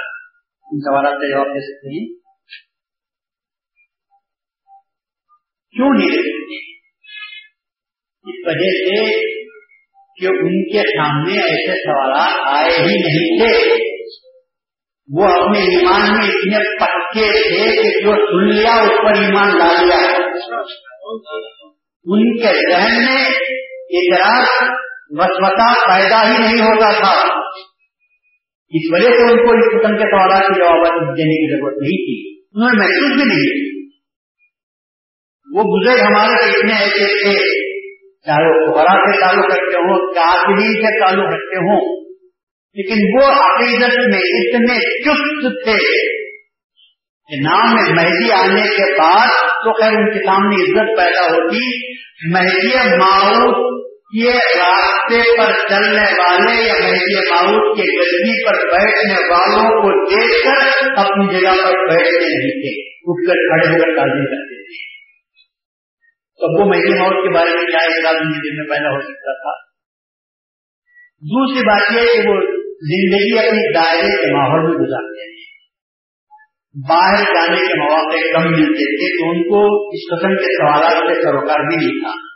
ان 0.67 0.81
سوالات 0.81 1.21
کا 1.21 1.31
جواب 1.31 1.47
دے 1.47 1.61
سکتے 1.61 1.88
ہیں۔ 1.88 2.07
کیوں 5.71 5.99
نہیں 5.99 6.09
دے 6.09 6.23
سکتے؟ 6.23 6.84
اس 8.26 8.35
وجہ 8.47 8.71
سے 8.71 9.21
کہ 10.21 10.26
ان 10.26 10.73
کے 10.73 10.78
سامنے 10.78 11.40
ایسے 11.40 11.73
سوالات 11.73 12.59
آئے 12.59 12.71
ہی 12.71 12.95
نہیں 12.95 13.38
تھے۔ 13.38 13.75
وہ 15.12 15.25
اپنے 15.25 15.59
ایمان 15.59 16.19
میں 16.19 16.28
اتنے 16.28 16.76
پکے 16.76 17.49
تھے 17.49 17.83
کہ 17.83 18.00
جو 18.00 18.12
سن 18.12 18.57
لیا 18.57 18.73
اس 18.73 18.88
پر 18.88 19.23
ایمان 19.23 19.59
لا 19.59 19.83
لیا۔ 19.83 20.16
ان 22.04 22.37
کے 22.37 22.73
ذہن 22.73 23.04
میں 23.04 23.31
ادراک 23.90 24.71
وسوتا 25.09 25.73
پیدا 25.73 26.33
ہی 26.33 26.38
نہیں 26.38 26.66
ہوتا 26.66 26.99
تھا۔ 26.99 27.40
اس 28.71 28.93
وجہ 28.93 29.09
سے 29.09 29.23
ان 29.23 29.47
کو 29.47 29.50
اس 29.50 29.83
قسم 29.83 29.97
کے 29.97 30.02
سوالات 30.02 30.43
کے 30.43 30.61
جوابات 30.61 31.19
دینے 31.19 31.35
کی 31.35 31.57
ضرورت 31.57 31.75
نہیں 31.83 31.97
تھی۔ 31.97 32.40
انہوں 32.54 32.71
نے 32.71 32.78
محسوس 32.78 33.23
بھی 33.23 33.35
نہیں۔ 33.35 33.75
وہ 35.54 35.62
بزرگ 35.62 36.02
ہمارے 36.02 36.50
اتنے 36.50 36.73
ایسے 36.73 37.23
تھے۔ 37.23 37.63
چاہے 38.26 38.47
وہ 38.49 38.73
خبرا 38.73 38.93
سے 38.93 39.21
تعلق 39.21 39.47
رکھتے 39.47 39.78
ہوں، 39.78 40.14
کافری 40.14 40.83
سے 40.83 41.00
تعلق 41.00 41.25
رکھتے 41.25 41.57
ہوں۔ 41.57 42.04
لیکن 42.76 43.19
وہ 43.19 43.26
عقیدت 43.26 43.99
میں 43.99 44.19
اتنے 44.19 45.02
چست 45.02 45.64
تھے 45.64 46.09
کہ 47.31 47.40
نام 47.40 47.75
میں 47.75 48.04
مہدی 48.04 48.33
آنے 48.33 48.62
کے 48.62 49.00
بعد 49.00 49.28
تو 49.43 49.83
خیر 49.83 49.93
ان 49.93 50.12
کے 50.12 50.26
سامنے 50.26 50.54
عزت 50.54 50.99
پیدا 50.99 51.25
ہوتی۔ 51.25 51.93
مہدی 52.33 52.97
ماؤ 52.97 53.52
کے 53.93 54.33
راستے 54.33 55.37
پر 55.38 55.69
چلنے 55.69 56.12
والے 56.19 56.62
یا 56.62 56.75
مہدی 56.75 57.31
ماؤ 57.31 57.75
کے 57.75 57.83
گدی 57.83 58.47
پر 58.47 58.66
بیٹھنے 58.73 59.14
والوں 59.31 59.71
کو 59.71 60.11
دیکھ 60.11 60.45
کر 60.45 60.88
اپنی 60.97 61.40
جگہ 61.40 61.50
پر 61.50 61.88
بیٹھتے 61.88 62.19
نہیں 62.19 62.62
تھے۔ 62.62 62.99
اٹھ 63.04 63.26
کر 63.26 63.35
کھڑے 63.35 63.73
ہو 63.73 63.78
کر 63.78 63.97
تعلیم 63.97 64.25
کرتے 64.25 64.62
تھے۔ 64.62 64.94
تو 66.35 66.61
وہ 66.61 66.69
مہدی 66.69 66.99
موت 66.99 67.12
کے 67.12 67.35
بارے 67.35 67.50
میں 67.50 67.67
کیا 67.67 67.79
اعتراض 67.83 68.14
ان 68.21 68.33
کے 68.33 68.38
دل 68.38 68.57
میں 68.57 68.76
پیدا 68.76 68.97
ہو 68.97 69.00
سکتا 69.00 69.33
تھا؟ 69.33 69.64
دوسری 71.21 71.67
بات 71.67 71.83
یہ 71.91 72.23
کہ 72.23 72.29
وہ 72.29 72.41
زندگی 72.75 73.38
اپنی 73.38 73.75
دائرے 73.75 74.17
کے 74.17 74.33
ماحول 74.37 74.62
میں 74.62 74.87
گزارتے 74.87 75.21
ہیں۔ 75.21 75.35
باہر 76.88 77.25
جانے 77.25 77.69
کے 77.69 77.79
مواقع 77.79 78.33
کم 78.33 78.50
ملتے 78.50 78.97
تھے، 78.97 79.19
تو 79.19 79.31
ان 79.31 79.43
کو 79.43 79.88
اس 79.88 80.00
قسم 80.11 80.37
کے 80.37 80.43
سوالات 80.43 81.03
سے 81.03 81.23
سروکار 81.23 81.69
بھی 81.69 81.76
نہیں 81.76 82.01
تھا۔ 82.01 82.35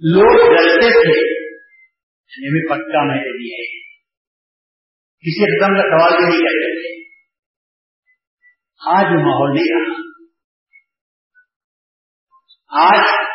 لوگ 0.00 0.56
ڈرتے 0.56 0.90
تھے 0.90 1.42
یعنی 2.32 2.46
یہ 2.46 2.50
بھی 2.50 2.68
پکا 2.68 3.04
مہدی 3.04 3.52
ہے 3.52 3.82
کسی 5.22 5.58
قسم 5.58 5.74
کا 5.74 5.82
سوال 5.82 6.20
بھی 6.20 6.28
نہیں 6.28 6.38
کرتے 6.38 6.82
تھے۔ 6.82 7.02
آج 8.88 9.04
وہ 9.04 9.20
ماحول 9.20 9.54
نہیں 9.54 9.80
رہا۔ 9.80 10.11
آج 12.72 13.28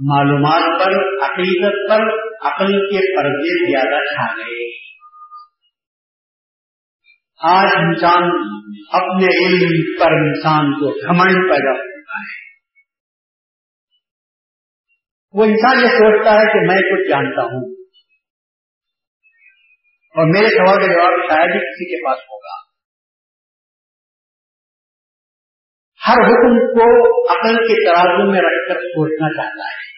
معلومات 0.00 0.84
پر، 0.84 1.24
عقیدت 1.24 1.90
پر، 1.90 2.02
عقل 2.46 2.66
کے 2.66 3.16
پردے 3.16 3.70
زیادہ 3.70 4.04
چھا 4.04 4.36
گئے۔ 4.36 4.92
آج 7.42 7.70
انسان 7.76 8.22
اپنے 8.92 9.46
علم 9.46 10.00
پر 10.00 10.12
انسان 10.12 10.72
کو 10.72 11.06
گھمنڈ 11.06 11.50
پیدا 11.50 11.70
ہوتا 11.70 12.18
ہے۔ 12.18 12.42
وہ 15.32 15.44
انسان 15.44 15.80
یہ 15.80 15.88
سوچتا 15.88 16.30
ہے 16.30 16.52
کہ 16.52 16.72
میں 16.72 16.76
کچھ 16.76 17.10
جانتا 17.10 17.42
ہوں۔ 17.42 17.72
اور 20.10 20.26
میرے 20.26 20.48
سوال 20.50 20.80
کا 20.80 20.92
جواب 20.92 21.28
شاید 21.28 21.54
ہی 21.54 21.58
کسی 21.58 21.84
کے 21.90 22.06
پاس 22.06 22.18
ہوگا۔ 22.18 22.71
ہر 26.08 26.20
حکم 26.20 26.58
کو 26.58 27.08
عقل 27.32 27.56
کے 27.56 27.84
ترازو 27.84 28.32
میں 28.32 28.40
رکھ 28.40 28.68
کر 28.68 28.80
سوچنا 28.80 29.28
چاہتا 29.28 29.64
ہے۔ 29.64 29.92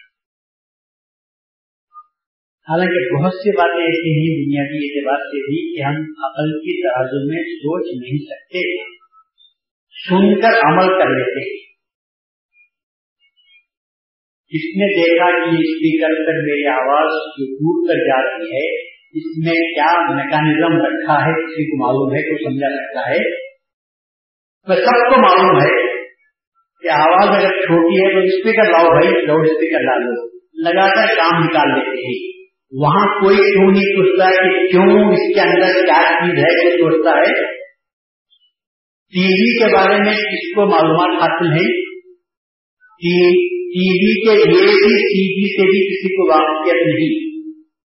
حالانکہ 2.69 3.23
بہت 3.23 3.33
سی 3.33 3.57
باتیں 3.57 3.83
ایسی 3.83 4.11
ہیں 4.19 4.45
بنیادی 4.45 4.85
اعتبار 4.85 5.19
سے 5.19 5.37
بھی 5.37 5.75
کہ 5.75 5.81
ہم 5.81 5.95
عقل 5.99 6.59
کی 6.59 6.83
ترازو 6.83 7.33
میں 7.33 7.43
سوچ 7.43 8.01
نہیں 8.01 8.17
سکتے۔ 8.17 8.83
سن 10.09 10.41
کر 10.41 10.67
عمل 10.67 11.03
کر 11.03 11.09
لیتے 11.09 11.39
ہیں۔ 11.39 11.65
اس 14.49 14.77
نے 14.77 14.95
دیکھا 14.95 15.31
کہ 15.31 15.49
اسپیکر 15.49 16.07
پر 16.07 16.33
میری 16.33 16.67
آواز 16.67 17.09
جو 17.13 17.55
دور 17.55 17.87
تک 17.87 18.07
جا 18.07 18.29
رہی 18.29 18.45
ہے، 18.45 18.81
اس 18.89 19.45
میں 19.45 19.53
کیا 19.53 20.15
میکانزم 20.15 20.85
رکھا 20.85 21.25
ہے، 21.25 21.33
کسی 21.33 21.71
کو 21.71 21.85
معلوم 21.85 22.15
ہے 22.15 22.21
کوئی 22.21 22.43
سمجھا 22.43 22.67
سکتا 22.69 23.11
ہے؟ 23.11 23.45
سب 24.67 25.15
کو 25.15 25.21
معلوم 25.21 25.61
ہے 25.61 25.84
کہ 26.85 26.89
آواز 26.89 27.29
اگر 27.29 27.49
چھوٹی 27.49 27.95
ہے 27.95 28.13
تو 28.13 28.25
اسپیکر 28.25 28.63
لاؤ 28.63 28.83
بھائی، 28.83 29.25
لاؤڈ 29.25 29.45
اسپیکر 29.45 29.79
لا 29.79 29.95
لو 29.95 30.35
لگا 30.63 30.87
کر 30.87 31.15
کام 31.15 31.43
نکال 31.43 31.79
لیتے 31.79 32.07
ہیں۔ 32.07 32.45
وہاں 32.71 33.05
کوئی 33.05 33.37
کیوں 33.37 33.71
نہیں 33.71 33.97
پوچھتا 33.97 34.29
کہ 34.29 34.67
کیوں 34.67 35.11
اس 35.11 35.35
کے 35.35 35.41
اندر 35.41 35.85
کیا 35.85 36.09
چیز 36.09 36.39
ہے 36.39 36.77
جو 36.77 36.77
سوچتا 36.77 37.17
ہے۔ 37.17 37.55
ٹی 39.13 39.25
وی 39.25 39.59
کے 39.59 39.75
بارے 39.75 39.97
میں 39.97 40.13
کس 40.13 40.55
کو 40.55 40.65
معلومات 40.65 41.23
حاصل 41.23 41.51
ہے 41.51 41.81
ٹی 42.95 43.91
وی 43.91 44.27
کے 44.27 44.35
لیے 44.35 44.61
بھی 44.61 44.89
ٹی 44.89 45.23
وی 45.35 45.61
سے 45.61 45.65
بھی 45.65 45.87
کسی 45.87 46.15
کو 46.15 46.31
واقفیت 46.31 46.73
نہیں۔ 46.73 47.25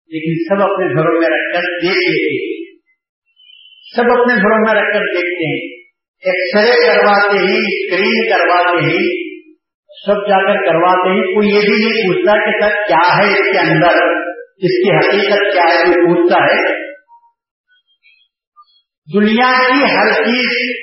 لیکن 0.09 0.33
سب 0.35 0.63
اپنے 0.63 0.85
گھروں 0.85 1.13
میں 1.13 1.29
رکھ 1.29 1.53
کر 1.53 1.61
دیکھ 1.61 2.09
لیتے 2.09 2.45
ہیں۔ 2.45 2.77
سب 3.95 4.01
اپنے 4.01 4.33
گھروں 4.35 4.57
میں 4.57 4.81
رکھ 4.81 4.93
کر 4.93 4.99
دیکھتے 4.99 5.51
ہیں۔ 5.51 5.86
ایکس 6.25 6.55
رے 6.55 6.87
کرواتے 6.87 7.37
ہی 7.37 7.57
اسکرین 7.57 8.29
کرواتے 8.29 8.85
ہی، 8.85 9.27
سب 10.05 10.29
جا 10.29 10.37
کر 10.37 10.65
کرواتے 10.65 11.09
ہی، 11.09 11.35
کوئی 11.35 11.49
یہ 11.49 11.59
بھی 11.59 11.85
نہیں 11.85 12.07
پوچھتا 12.07 12.45
کہ 12.45 12.61
سر 12.61 12.87
کیا 12.87 13.17
ہے 13.17 13.33
اس 13.33 13.51
کے 13.51 13.59
اندر، 13.59 14.17
اس 14.57 14.83
کی 14.83 14.95
حقیقت 14.97 15.53
کیا 15.53 15.63
ہے، 15.63 15.83
کوئی 15.83 16.05
پوچھتا 16.05 16.43
ہے۔ 16.43 16.87
دنیا 19.19 19.51
کی 19.67 19.83
ہر 19.83 20.23
چیز 20.23 20.75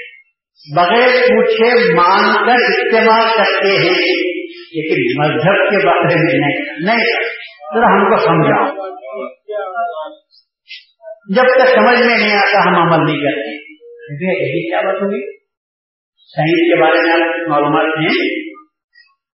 بغیر 0.76 1.08
پوچھے، 1.08 1.94
مان 1.94 2.46
کر 2.46 2.76
استعمال 2.76 3.36
کرتے 3.36 3.68
ہیں۔ 3.68 4.34
لیکن 4.76 5.22
مذہب 5.22 5.70
کے 5.70 5.86
بارے 5.86 6.14
میں 6.14 6.38
نہیں 6.38 6.84
نہیں۔ 6.84 7.22
ذرا 7.74 7.86
ہم 7.86 8.10
کو 8.10 8.16
سمجھاؤ۔ 8.16 8.94
جب 11.34 11.42
تک 11.42 11.74
سمجھ 11.74 12.02
میں 12.06 12.18
نہیں 12.18 12.36
آتا، 12.36 12.62
ہم 12.62 12.82
عمل 12.82 13.04
نہیں 13.04 13.16
کرتے۔ 13.16 13.73
جی، 14.10 14.26
ایسی 14.26 14.70
کیا 14.70 14.80
بات 14.80 15.02
ہوگی؟ 15.02 15.36
سائنس 16.16 16.60
کے 16.60 16.80
بارے 16.80 17.02
میں 17.02 17.12
آپ 17.12 17.34
کچھ 17.34 17.50
معلومات 17.50 17.98
ہیں؟ 17.98 18.50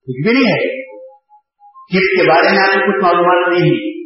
کچھ 0.07 0.29
بھی 0.29 0.33
نہیں 0.33 0.53
ہے۔ 0.53 0.87
کس 1.71 2.01
کے 2.01 2.29
بارے 2.29 2.51
میں 2.51 2.69
آپ 2.69 2.75
کو 2.75 2.93
کچھ 2.93 3.05
معلومات 3.05 3.49
نہیں 3.53 3.71
ہے 3.71 3.97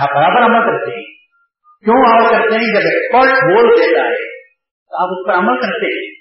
آپ 0.00 0.08
ہاں، 0.08 0.14
برابر 0.14 0.44
عمل 0.46 0.70
کرتے 0.70 0.96
ہیں۔ 0.96 1.04
کیوں 1.84 2.12
عمل 2.12 2.30
کرتے 2.30 2.54
ہیں؟ 2.54 2.72
جب 2.72 2.80
ایکسپرٹ 2.80 3.42
بول 3.42 3.80
دیتا 3.80 4.00
ہے 4.00 4.42
تو 4.62 5.02
آپ 5.02 5.08
اس 5.08 5.26
پر 5.26 5.34
عمل 5.34 5.60
کرتے 5.60 5.86
ہیں۔ 5.86 6.18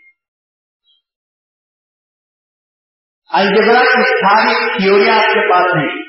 الجبرا 3.34 3.84
کی 3.84 4.04
ساری 4.04 4.78
تھیوریاں 4.78 5.16
آپ 5.16 5.24
کے 5.24 5.52
پاس 5.52 5.66
ہیں۔ 5.66 6.04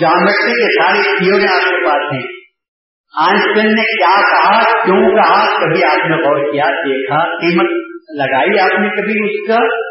جامٹری 0.00 0.52
کے 0.52 0.82
ساری 0.82 1.18
تھیوریاں 1.18 1.54
آپ 1.54 1.62
کے 1.62 1.84
پاس 1.84 2.14
ہیں۔ 2.14 2.35
آئنسٹین 3.14 3.66
نے 3.66 3.82
کیا 3.82 4.20
کہا؟ 4.20 4.84
کیوں 4.84 5.10
کہا؟ 5.10 5.60
کبھی 5.60 5.84
آپ 5.84 6.06
نے 6.10 6.16
غور 6.16 6.52
کیا، 6.52 6.64
دیکھا، 6.64 7.24
قیمت 7.24 7.70
لگائی 8.14 8.58
آپ 8.58 8.80
نے 8.80 8.88
کبھی 8.88 9.12
اس 9.24 9.48
کا؟ 9.48 9.86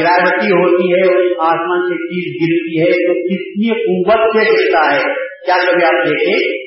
گراوٹی 0.00 0.46
ہوتی 0.46 0.92
ہے، 0.92 1.16
آسمان 1.40 1.80
سے 1.80 1.94
چیز 1.94 2.42
گرتی 2.42 2.80
ہے، 2.80 3.06
تو 3.06 3.12
کتنی 3.12 3.70
قوت 3.84 4.36
سے 4.36 4.52
گرتا 4.52 4.94
ہے؟ 4.94 5.14
کیا 5.46 5.56
کبھی 5.70 5.84
آپ 5.84 6.06
دیکھے؟ 6.06 6.66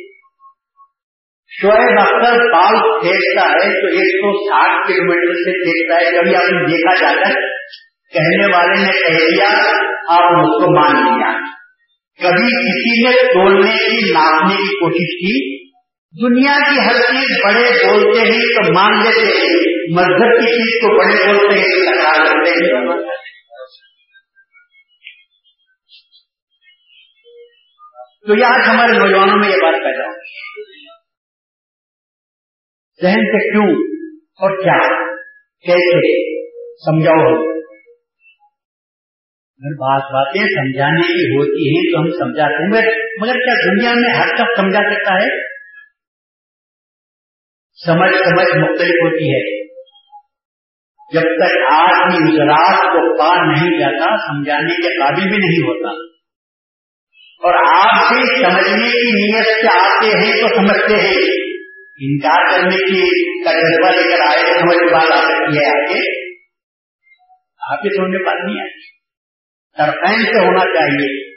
شعیب 1.61 1.99
اختر 1.99 2.51
پال 2.53 3.01
پھینکتا 3.01 3.49
ہے، 3.49 3.81
تو 3.81 3.87
ایک 3.87 4.21
سو 4.21 4.49
ساٹھ 4.49 4.87
کلو 4.87 5.03
میٹر 5.03 5.33
سے 5.33 5.63
پھینکتا 5.63 5.95
ہے۔ 5.95 6.19
کبھی 6.19 6.35
آپ 6.35 6.51
نے 6.51 6.65
دیکھا 6.65 6.95
جاتا 7.01 7.29
ہے؟ 7.29 7.47
کہنے 8.13 8.57
والے 8.57 8.85
نے 8.85 8.91
کہہ 8.91 9.35
دیا، 9.35 9.47
آپ 10.09 10.31
نے 10.31 10.41
اس 10.41 10.63
کو 10.63 10.79
مان 10.79 11.05
لیا۔ 11.05 11.58
کبھی 12.19 12.47
کسی 12.47 13.07
نے 13.07 13.33
توڑنے 13.33 13.77
کی 13.77 14.11
ناپنے 14.11 14.55
کی 14.55 14.79
کوشش 14.79 15.11
کی؟ 15.17 15.59
دنیا 16.25 16.53
کی 16.59 16.79
ہر 16.79 16.93
چیز 16.93 17.37
بڑے 17.45 17.69
بولتے 17.69 18.19
ہیں 18.19 18.39
تو 18.39 18.73
مان 18.73 19.03
لیتے 19.03 19.37
ہیں، 19.37 19.57
مذہب 19.93 20.39
کی 20.39 20.45
چیز 20.45 20.81
کو 20.81 20.97
بڑے 20.97 21.33
بولتے 21.33 21.59
ہیں 21.59 21.85
تکرار 21.85 22.25
کرتے 22.25 22.49
ہیں۔ 22.49 23.09
تو 28.27 28.35
یہ 28.35 28.45
آج 28.45 28.69
ہمارے 28.69 28.91
نوجوانوں 28.91 29.37
میں 29.37 29.49
یہ 29.49 29.55
بات 29.55 29.83
پیدا 29.83 30.07
ہوگی 30.07 30.49
ذہن 33.03 33.21
سے 33.25 33.51
کیوں 33.51 33.97
اور 34.39 34.57
کیا؟ 34.57 35.05
کیسے؟ 35.65 36.33
سمجھاؤ 36.75 37.48
اگر 39.61 39.75
بات 39.75 40.01
باتیں 40.01 40.41
سمجھانے 40.41 41.01
کی 41.01 41.37
ہوتی 41.37 41.77
ہیں 41.77 41.93
تو 41.93 41.99
ہم 41.99 42.09
سمجھاتے 42.09 42.63
ہیں، 42.63 42.69
مگر 43.21 43.33
کیا 43.33 43.53
دنیا 43.65 43.93
میں 43.93 44.13
ہر 44.13 44.27
شخص 44.27 44.59
سمجھا 44.59 44.79
سکتا 44.79 45.13
ہے؟ 45.13 45.49
سمجھ 47.85 48.15
سمجھ 48.15 48.57
مختلف 48.57 48.89
ہوتی 48.89 49.23
ہے۔ 49.23 49.67
جب 51.13 51.21
تک 51.21 51.73
آدمی 51.73 52.33
اس 52.33 52.39
رات 52.39 52.77
کو 52.77 53.17
پار 53.17 53.53
نہیں 53.53 53.79
جاتا، 53.79 54.27
سمجھانے 54.27 54.75
کے 54.75 54.99
قابل 54.99 55.21
بھی 55.21 55.37
نہیں 55.37 55.67
ہوتا۔ 55.67 55.89
اور 57.43 57.53
آپ 57.53 58.05
سے 58.05 58.43
سمجھنے 58.43 58.89
کی 58.89 59.11
نیت 59.11 59.45
سے 59.45 59.79
آتے 59.79 60.07
ہیں 60.07 60.41
تو 60.41 60.55
سمجھتے 60.55 60.95
ہیں۔ 60.95 61.49
انکار 62.01 62.57
کرنے 62.57 62.75
کی 62.75 63.01
تجربہ 63.43 64.01
لے 64.01 64.15
کر 64.15 64.21
آئے 64.21 64.59
سمجھ 64.59 64.93
بات 64.93 65.11
آ 65.11 65.21
سکتی 65.21 65.57
ہے 65.57 65.83
آگے۔ 65.83 66.29
آپ 67.71 67.81
کے 67.81 67.89
سمجھ 67.89 68.23
بات 68.23 68.45
نہیں 68.45 68.61
آئی۔ 68.61 68.98
ترفین 69.77 70.25
سے 70.25 70.45
ہونا 70.45 70.59
چاہیے۔ 70.59 71.29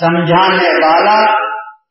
سمجھانے 0.00 0.68
والا 0.68 1.32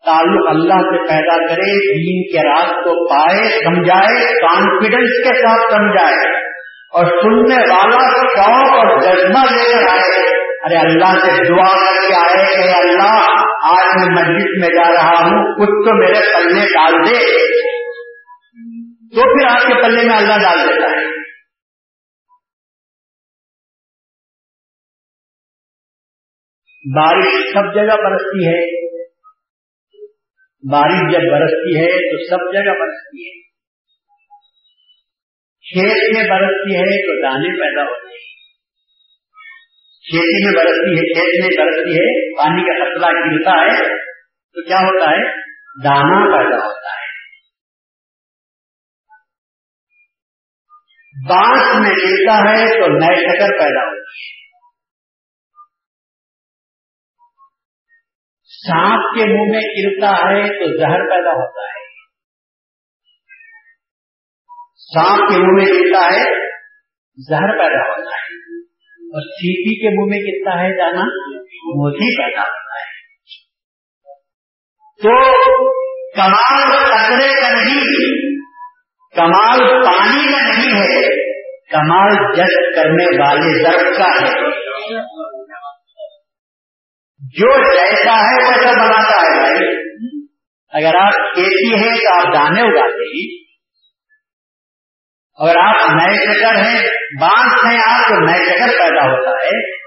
تعلق 0.05 0.49
اللہ 0.49 0.73
سے 0.73 1.07
پیدا 1.07 1.47
کرے، 1.47 1.71
دین 1.93 2.31
کے 2.31 2.49
راز 2.49 2.69
کو 2.69 3.09
پائے، 3.09 3.49
سمجھائے 3.65 4.33
کانفیڈنس 4.41 5.27
کے 5.27 5.37
ساتھ 5.37 5.73
سمجھائے۔ 5.73 6.51
اور 6.93 7.05
سننے 7.05 7.55
والا 7.55 8.09
شوق 8.17 8.73
اور 8.73 9.01
جذبہ 9.01 9.53
لے 9.53 9.71
کر 9.71 9.87
آئے۔ 9.91 10.41
ارے 10.65 10.77
اللہ 10.77 11.19
سے 11.19 11.43
دعا 11.47 11.67
کر 11.67 12.07
کے 12.07 12.15
آئے 12.15 12.45
کہ 12.45 12.87
اللہ، 12.87 13.19
آج 13.63 13.85
میں 13.95 14.11
مسجد 14.11 14.61
میں 14.61 14.69
جا 14.69 14.93
رہا 14.93 15.09
ہوں 15.09 15.55
کچھ 15.55 15.89
تو 15.89 15.97
میرے 15.97 16.33
پلے 16.33 16.61
ڈال 16.61 16.93
دے۔ 16.93 17.19
تو 19.15 19.21
پھر 19.21 19.47
آپ 19.47 19.67
کے 19.67 19.73
پلے 19.73 20.07
میں 20.07 20.17
اللہ 20.17 20.33
ڈال 20.33 20.59
دیتا 20.59 20.89
ہے۔ 20.89 21.20
بارش 26.85 27.25
سب 27.25 27.75
جگہ 27.75 28.09
برستی 28.09 28.47
ہے۔ 28.47 28.91
بارش 30.71 31.13
جب 31.13 31.31
برستی 31.31 31.77
ہے 31.77 31.87
تو 31.87 32.29
سب 32.29 32.53
جگہ 32.53 32.71
برستی 32.71 33.27
ہے۔ 33.27 33.41
کھیت 35.61 36.17
میں 36.17 36.29
برستی 36.29 36.75
ہے 36.75 37.01
تو 37.01 37.21
دانے 37.21 37.61
پیدا 37.61 37.81
ہوتے 37.81 38.07
ہیں۔ 38.07 38.31
کھیتی 40.09 40.45
میں 40.45 40.63
برستی 40.63 40.91
ہے، 40.91 41.13
کھیت 41.13 41.41
میں 41.41 41.65
برستی 41.65 41.91
ہے، 41.91 42.37
پانی 42.37 42.61
کا 42.63 42.85
خطرہ 42.85 43.11
گرتا 43.11 43.51
ہے 43.51 43.97
تو 44.27 44.67
کیا 44.67 44.77
ہوتا 44.77 45.11
ہے؟ 45.11 45.31
دانا 45.83 46.37
پیدا 46.37 46.55
ہوتا 46.55 46.89
ہے۔ 46.89 47.11
بانس 51.29 51.79
میں 51.79 51.89
گرتا 51.89 52.51
ہے 52.51 52.81
تو 52.81 52.87
نئے 52.87 53.15
شکر 53.15 53.59
پیدا 53.59 53.89
ہوتی 53.89 54.11
ہے 54.11 54.40
سانپ 58.67 59.17
کے 59.17 59.25
منہ 59.25 59.51
میں 59.51 59.61
گرتا 59.61 60.11
ہے 60.11 60.59
تو 60.59 60.77
زہر 60.77 61.09
پیدا 61.09 61.29
ہوتا 61.29 61.61
ہے۔ 61.61 61.81
سانپ 64.75 65.31
کے 65.31 65.37
منہ 65.37 65.63
میں 65.63 65.65
گرتا 65.65 66.05
ہے، 66.05 66.49
زہر 67.29 67.57
پیدا 67.57 67.89
ہوتا 67.89 68.15
ہے۔ 68.17 68.59
اور 68.85 69.21
سیپی 69.21 69.81
کے 69.81 69.89
منہ 69.89 70.09
میں 70.09 70.19
کتنا 70.19 70.63
ہے 70.63 70.77
جانا، 70.77 71.03
موتی 71.55 72.17
پیدا 72.17 72.41
ہوتا 72.41 72.79
ہے۔ 72.79 72.91
تو 75.01 75.33
کمال 76.15 76.71
کچرے 76.71 77.41
کا 77.41 77.49
نہیں، 77.49 77.85
کمال 79.15 79.59
پانی 79.85 80.31
کا 80.31 80.47
نہیں 80.47 80.81
ہے، 80.81 81.31
کمال 81.71 82.33
جس 82.33 82.75
کرنے 82.75 83.21
والے 83.21 83.63
درخت 83.63 83.97
کا 83.97 84.21
ہے۔ 84.21 84.61
جو 87.21 87.75
جیسا 87.75 88.13
ہے 88.13 88.43
ویسا 88.43 88.71
بناتا 88.71 89.21
ہے 89.21 89.39
بھائی۔ 89.39 89.81
اگر 90.69 90.95
آپ 90.95 91.33
کھیتی 91.33 91.73
ہیں 91.73 91.97
تو 91.97 92.15
آپ 92.15 92.33
دانے 92.33 92.61
اگاتے 92.61 93.03
ہیں۔ 93.03 93.41
اگر 95.37 95.53
آپ 95.57 95.89
نئے 95.89 96.15
چکر 96.15 96.55
ہیں 96.55 96.87
بانس 97.21 97.65
ہیں، 97.65 97.79
آپ 97.87 98.09
تو 98.09 98.25
نئے 98.25 98.45
چکر 98.45 98.67
پیدا 98.67 99.05
ہوتا 99.11 99.29
ہے۔ 99.29 99.81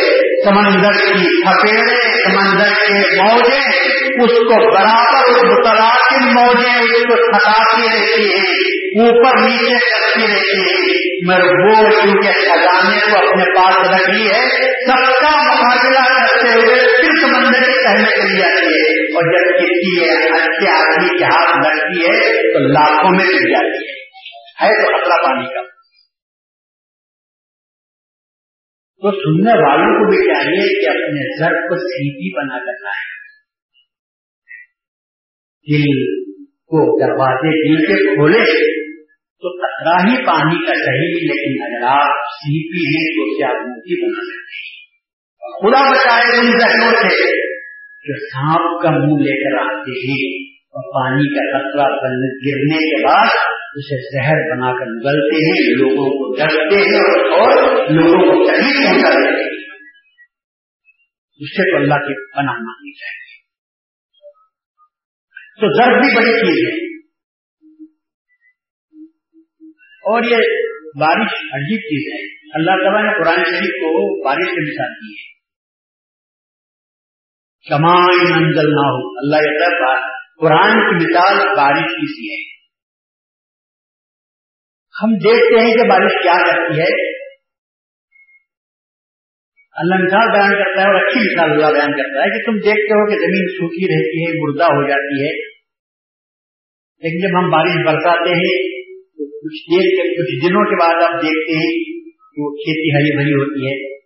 سمندر 0.45 0.93
کی 0.93 1.43
تھپیڑے 1.43 2.25
سمندر 2.25 2.69
کے 2.69 3.23
موجے 3.23 3.87
اس 4.25 4.33
کو 4.33 4.75
برابر 4.75 5.47
متلاقن 5.47 6.35
موجیں 6.35 6.83
اس 6.83 7.03
کو 7.03 7.17
تھکاتی 7.17 7.83
رہتی 7.83 8.35
ہیں، 8.35 8.55
اوپر 9.03 9.49
نیچے 9.49 9.75
کرتی 9.75 10.23
رہتی 10.23 10.61
ہے 10.61 10.97
مگر 11.29 11.45
وہ 11.45 11.91
کیونکہ 11.91 12.31
خزانے 12.31 12.99
کو 13.11 13.29
اپنے 13.29 13.45
پاس 13.57 13.91
رکھ 13.91 14.11
لی 14.11 14.27
ہے، 14.27 14.49
سب 14.87 15.13
کا 15.23 15.43
مقابلہ 15.43 16.05
کرتے 16.05 16.53
ہوئے 16.53 16.75
پھر 16.75 17.11
سمندر 17.23 17.63
کے 17.63 17.83
کہنے 17.83 18.17
کے 18.17 18.29
لیے 18.29 18.45
آتی 18.45 18.67
ہے۔ 18.67 19.15
اور 19.15 19.33
جب 19.33 19.59
کسی 19.59 20.05
اچھے 20.29 20.71
آدمی 20.71 21.19
کے 21.19 21.25
ہاتھ 21.25 21.69
لگتی 21.69 22.03
ہے، 22.03 22.31
تو 22.53 22.59
لاکھوں 22.59 23.11
میں 23.11 23.25
گر 23.25 23.49
جاتی 23.49 23.91
ہے۔ 23.91 24.06
ہے 24.59 24.69
تو 24.69 24.93
خطرہ 24.93 25.17
پانی 25.25 25.55
کا۔ 25.55 25.77
تو 29.03 29.11
سننے 29.11 29.51
والوں 29.51 29.91
کو 29.97 30.11
بھی 30.11 30.19
چاہیے 30.29 30.69
کہ 30.81 30.89
اپنے 30.91 31.25
زر 31.39 31.57
کو 31.69 31.77
سیدھی 31.77 32.31
بنا 32.37 32.59
کرنا 32.59 32.89
ہے 32.89 33.17
دل 35.67 36.15
کو 36.47 36.85
دروازے 37.01 37.53
دل 37.59 37.87
کے 37.87 38.15
کھولے 38.15 38.45
تو 39.43 39.53
کترا 39.59 39.97
ہی 39.97 40.27
پانی 40.27 40.67
کا 40.67 40.75
صحیح 40.75 41.19
لیکن 41.27 41.63
اگر 41.63 41.87
آپ 41.89 42.25
سیپی 42.37 42.87
ہیں 42.87 43.05
تو 43.11 43.27
کیا 43.37 43.49
موتی 43.59 44.01
بنا 44.03 44.25
سکتے 44.25 44.63
ہیں؟ 44.63 44.77
خدا 45.43 45.83
بچائے 45.91 46.39
ان 46.39 46.59
ذہنوں 46.59 46.91
سے 47.03 47.27
جو 48.05 48.17
سانپ 48.27 48.83
کا 48.83 48.91
منہ 48.91 49.23
لے 49.23 49.37
کر 49.43 49.59
آتے 49.61 49.99
ہیں 50.01 50.25
اور 50.57 50.89
پانی 50.97 51.29
کا 51.35 51.47
کترا 51.51 51.89
گرنے 52.47 52.79
کے 52.87 53.05
بعد 53.05 53.37
اسے 53.77 54.23
زہر 54.23 54.57
بنا 54.57 54.79
کر 54.79 54.87
نگلتے 54.87 55.37
ہیں 55.37 55.77
لوگوں 55.79 56.11
کو 56.11 56.37
ڈرتے 56.37 56.77
ہیں 56.77 57.31
اور 57.33 57.77
لوگوں 57.91 58.37
کو 58.37 58.47
صحیح 58.47 58.87
پہنچا 58.87 59.09
دیتے 59.09 59.43
ہیں۔ 59.43 59.57
اس 61.39 61.57
سے 61.57 61.71
تو 61.71 61.77
اللہ 61.77 61.95
کی 61.95 62.33
پناہ 62.33 62.53
مانگنی 62.53 62.93
چاہیے 62.93 63.27
تو 65.61 65.73
ضرب 65.73 66.01
بھی 66.01 66.17
بڑی 66.17 66.33
چیز 66.33 66.75
ہے۔ 66.75 66.87
اور 69.81 70.23
یہ 70.23 70.37
بارش 71.01 71.35
عجیب 71.35 71.79
چیز 71.79 72.13
ہے۔ 72.13 72.49
اللہ 72.55 72.71
تعالیٰ 72.71 73.03
نے 73.03 73.19
قرآن 73.19 73.45
شریف 73.45 73.73
کو 73.73 74.25
بارش 74.25 74.45
سے 74.45 74.73
مثال 74.73 74.91
دی 74.91 75.13
ہے۔ 75.13 75.37
کمائن 77.69 78.45
انزل 78.45 78.71
نہ 78.71 78.87
ہو 78.87 79.19
اللہ 79.19 79.37
کہتا 79.37 79.93
ہے 79.93 80.17
قرآن 80.41 80.71
کی 80.71 81.05
مثال 81.05 81.57
بارش 81.57 81.93
کی 81.93 82.07
سی 82.07 82.33
ہے۔ 82.33 82.56
ہم 85.03 85.15
دیکھتے 85.15 85.61
ہیں 85.61 85.75
کہ 85.75 85.89
بارش 85.89 86.13
کیا 86.23 86.51
کرتی 86.51 86.81
ہے۔ 86.81 87.17
اللہ 89.73 89.95
مثال 89.95 90.33
بیان 90.33 90.65
کرتا 90.65 90.83
ہے 90.83 90.87
اور 90.87 91.07
اچھی 91.07 91.21
مثال 91.21 91.51
اللہ 91.51 91.67
بیان 91.67 91.93
کرتا 91.93 92.25
ہے 92.25 92.39
کہ 92.39 92.47
تم 92.47 92.53
دیکھتے 92.53 92.95
ہو 92.95 93.07
کہ 93.07 93.15
زمین 93.15 93.49
سوکھی 93.49 93.85
رہتی 93.85 94.25
ہے، 94.25 94.43
مردہ 94.43 94.65
ہو 94.65 94.89
جاتی 94.89 95.23
ہے۔ 95.23 95.57
لیکن 97.03 97.19
جب 97.21 97.39
ہم 97.39 97.51
بارش 97.51 97.87
برساتے 97.87 98.31
ہیں، 98.31 98.83
تو 99.03 99.41
کچھ 99.41 99.75
دیر 99.75 99.83
کے 99.83 100.15
کچھ 100.15 100.49
دنوں 100.49 100.65
کے 100.65 100.81
بعد 100.81 100.95
آپ 100.95 101.23
دیکھتے 101.23 101.53
ہیں 101.53 102.01
کہ 102.05 102.43
وہ 102.43 102.51
کھیتی 102.51 102.95
ہری 102.95 103.17
بھری 103.17 103.33
ہوتی 103.33 103.67
ہے 103.67 103.97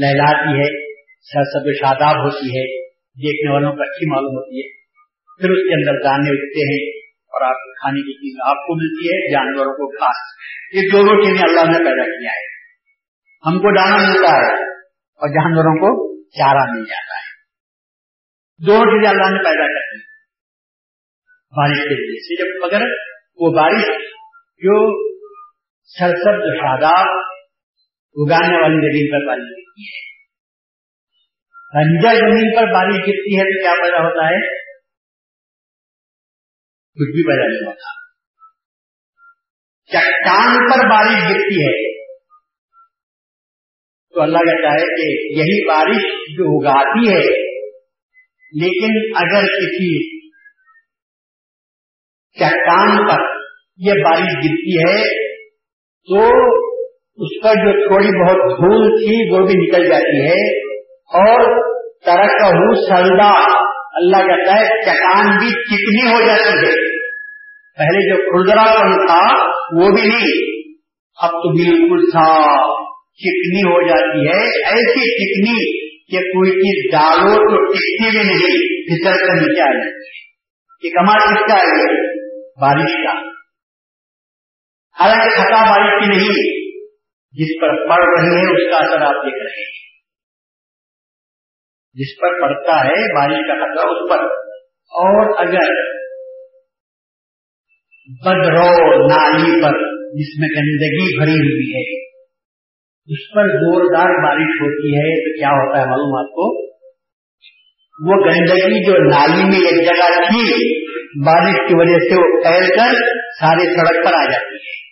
لہلاتی 0.00 0.60
ہے، 0.60 0.94
سر 1.20 1.42
سب 1.42 1.72
شاداب 1.72 2.24
ہوتی 2.24 2.46
ہے، 2.46 2.82
دیکھنے 2.92 3.52
والوں 3.52 3.76
کو 3.76 3.82
اچھی 3.82 4.10
معلوم 4.10 4.34
ہوتی 4.34 4.58
ہے۔ 4.58 4.82
پھر 5.40 5.50
اس 5.50 5.58
کے 5.58 5.74
اندر 5.74 6.04
دانے 6.04 6.30
اگتے 6.30 6.74
ہیں۔ 6.74 7.01
اور 7.32 7.42
آپ 7.42 7.80
کھانے 7.80 8.00
کی 8.00 8.14
چیز 8.14 8.40
آپ 8.44 8.56
کو 8.56 8.74
ملتی 8.76 9.08
ہے، 9.08 9.32
جانوروں 9.32 9.72
کو 9.72 9.92
گھاس 9.92 10.42
یہ 10.72 10.80
دونوں 10.92 11.24
چیزیں 11.24 11.48
اللہ 11.48 11.72
نے 11.72 11.78
پیدا 11.78 12.04
کیا 12.04 12.30
ہے 12.30 12.52
ہم 13.46 13.58
کو 13.58 13.76
دانا 13.76 14.08
ملتا 14.08 14.36
ہے 14.36 14.64
اور 15.20 15.28
جانوروں 15.28 15.74
کو 15.76 16.12
چارہ 16.30 16.70
مل 16.70 16.84
جاتا 16.84 17.14
ہے۔ 17.14 17.32
دونوں 18.66 18.84
چیزیں 18.84 19.10
اللہ 19.10 19.36
نے 19.36 19.44
پیدا 19.44 19.66
کر 19.66 19.96
دی 19.96 20.12
بارش 21.56 21.78
کے 21.78 21.94
لیے 21.94 22.36
جب 22.36 22.66
مگر 22.66 22.86
وہ 23.36 23.52
بارش 23.56 23.84
جو 24.58 25.02
سرسبز 25.84 26.56
شاداب 26.56 27.06
اگانے 28.16 28.62
والی 28.62 28.74
زمین 28.74 29.10
پر 29.10 29.26
بارش 29.26 29.40
گرتی 29.40 29.82
ہے۔ 29.82 30.12
رنجر 31.74 32.20
زمین 32.20 32.56
پر 32.56 32.72
بارش 32.72 32.94
گرتی 32.94 33.38
ہے 33.38 33.44
تو 33.44 33.62
کیا 33.62 33.82
پیدا 33.82 34.08
ہوتا 34.08 34.26
ہے؟ 34.26 34.61
کچھ 36.96 37.10
بھی 37.10 37.22
پیدا 37.28 37.46
نہیں 37.48 37.66
ہوتا۔ 37.66 37.90
چٹان 39.90 40.58
پر 40.70 40.88
بارش 40.90 41.22
گرتی 41.30 41.64
ہے، 41.64 41.92
تو 44.14 44.22
اللہ 44.22 44.38
کہتا 44.38 44.72
ہے 44.72 44.88
کہ 44.88 45.06
یہی 45.40 45.68
بارش 45.68 46.08
جو 46.36 46.48
اگاتی 46.58 47.12
ہے، 47.12 47.22
لیکن 48.52 48.98
اگر 49.16 49.46
کسی 49.46 49.92
چٹان 52.36 53.08
پر 53.08 53.24
یہ 53.80 54.02
بارش 54.04 54.36
گرتی 54.44 54.76
ہے، 54.84 55.02
تو 56.08 56.28
اس 57.18 57.42
پر 57.42 57.54
جو 57.54 57.72
تھوڑی 57.88 58.12
بہت 58.20 58.58
دھول 58.58 58.88
تھی، 58.98 59.16
وہ 59.32 59.46
بھی 59.46 59.54
نکل 59.54 59.88
جاتی 59.88 60.20
ہے 60.26 60.40
اور 61.20 61.44
ترک 62.04 62.40
ہوں 62.42 62.74
سلدا 62.74 63.61
اللہ 63.94 64.16
کہتا 64.16 64.60
ہے 64.60 64.82
چٹان 64.82 65.38
بھی 65.38 65.48
چکنی 65.48 66.12
ہو 66.12 66.26
جاتی 66.26 66.58
ہے۔ 66.58 67.02
پہلے 67.78 68.10
جو 68.10 68.16
کھردرا 68.16 68.64
پن 68.64 69.06
تھا، 69.06 69.44
وہ 69.76 69.88
بھی 69.88 70.02
نہیں۔ 70.02 70.62
اب 71.22 71.30
تو 71.30 71.52
بالکل 71.52 72.10
صاف 72.10 72.88
چکنی 73.12 73.62
ہو 73.62 73.86
جاتی 73.86 74.26
ہے۔ 74.26 74.44
ایسی 74.68 75.00
چکنی 75.00 75.92
کہ 76.10 76.18
کوئی 76.18 76.50
چیز 76.50 76.92
ڈالو 76.92 77.34
تو 77.34 77.72
ٹکتی 77.72 78.10
بھی 78.10 78.18
نہیں۔ 78.18 78.72
پھسل 78.82 79.26
کر 79.26 79.34
نیچے 79.34 79.60
آ 79.60 79.72
جاتی 79.72 79.96
ہے۔ 79.96 80.22
یہ 80.84 80.90
کمال 80.90 81.34
کس 81.34 81.40
کا 81.40 81.54
ہے 81.54 82.12
بارش 82.60 82.92
کا۔ 82.92 83.32
حالانکہ 85.00 85.36
خطا 85.36 85.70
بارش 85.70 86.04
کی 86.04 86.16
نہیں، 86.16 86.70
جس 87.32 87.60
پر 87.60 87.88
پڑ 87.88 88.20
رہی 88.20 88.36
ہے 88.36 88.52
اس 88.52 88.70
کا 88.70 88.76
اثر 88.76 89.02
آپ 89.02 89.14
دیکھ 89.14 89.42
رہے 89.42 89.62
ہیں۔ 89.62 89.91
جس 91.94 92.20
پر 92.20 92.40
پڑتا 92.42 92.84
ہے، 92.84 93.14
بارش 93.14 93.36
کا 93.36 93.54
خطرہ 93.54 93.90
اس 93.90 94.10
پر۔ 94.10 94.24
اور 94.82 95.46
اگر 95.46 95.92
بدرو 98.24 99.06
نالی 99.06 99.62
پر، 99.62 99.78
جس 100.12 100.38
میں 100.38 100.48
گندگی 100.48 101.18
بھری 101.18 101.32
ہوئی 101.32 101.74
ہے، 101.74 102.12
اس 103.06 103.34
پر 103.34 103.48
زوردار 103.48 104.24
بارش 104.24 104.60
ہوتی 104.60 104.94
ہے، 104.94 105.14
تو 105.20 105.38
کیا 105.38 105.48
ہوتا 105.48 105.80
ہے 105.80 105.86
معلوم 105.86 106.18
آپ 106.18 106.30
کو؟ 106.30 106.72
وہ 108.00 108.24
گندگی 108.24 108.86
جو 108.86 108.92
نالی 108.92 109.44
میں 109.44 109.70
ایک 109.70 109.86
جگہ 109.86 110.22
تھی، 110.22 110.82
بارش 111.24 111.68
کی 111.68 111.74
وجہ 111.74 111.98
سے 111.98 112.14
وہ 112.14 112.42
پھیل 112.42 112.68
کر 112.68 112.94
سارے 113.40 113.74
سڑک 113.74 114.06
پر 114.06 114.12
آ 114.12 114.24
جاتی 114.24 114.54
ہے۔ 114.54 114.82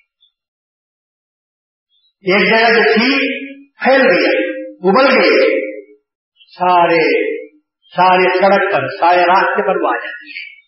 ایک 2.20 2.48
جگہ 2.48 2.74
جو 2.74 2.92
تھی، 2.92 3.44
پھیل 3.84 4.00
گئی، 4.00 4.60
ابل 4.64 5.22
گئی۔ 5.22 5.69
سارے 6.58 7.30
سارے 7.96 8.38
سڑک 8.38 8.72
پر، 8.72 8.88
سارے 8.88 9.20
راستے 9.22 9.62
پر 9.62 9.80
وہ 9.82 9.88
آ 9.88 9.96
جاتی 9.96 10.30
ہے۔ 10.30 10.60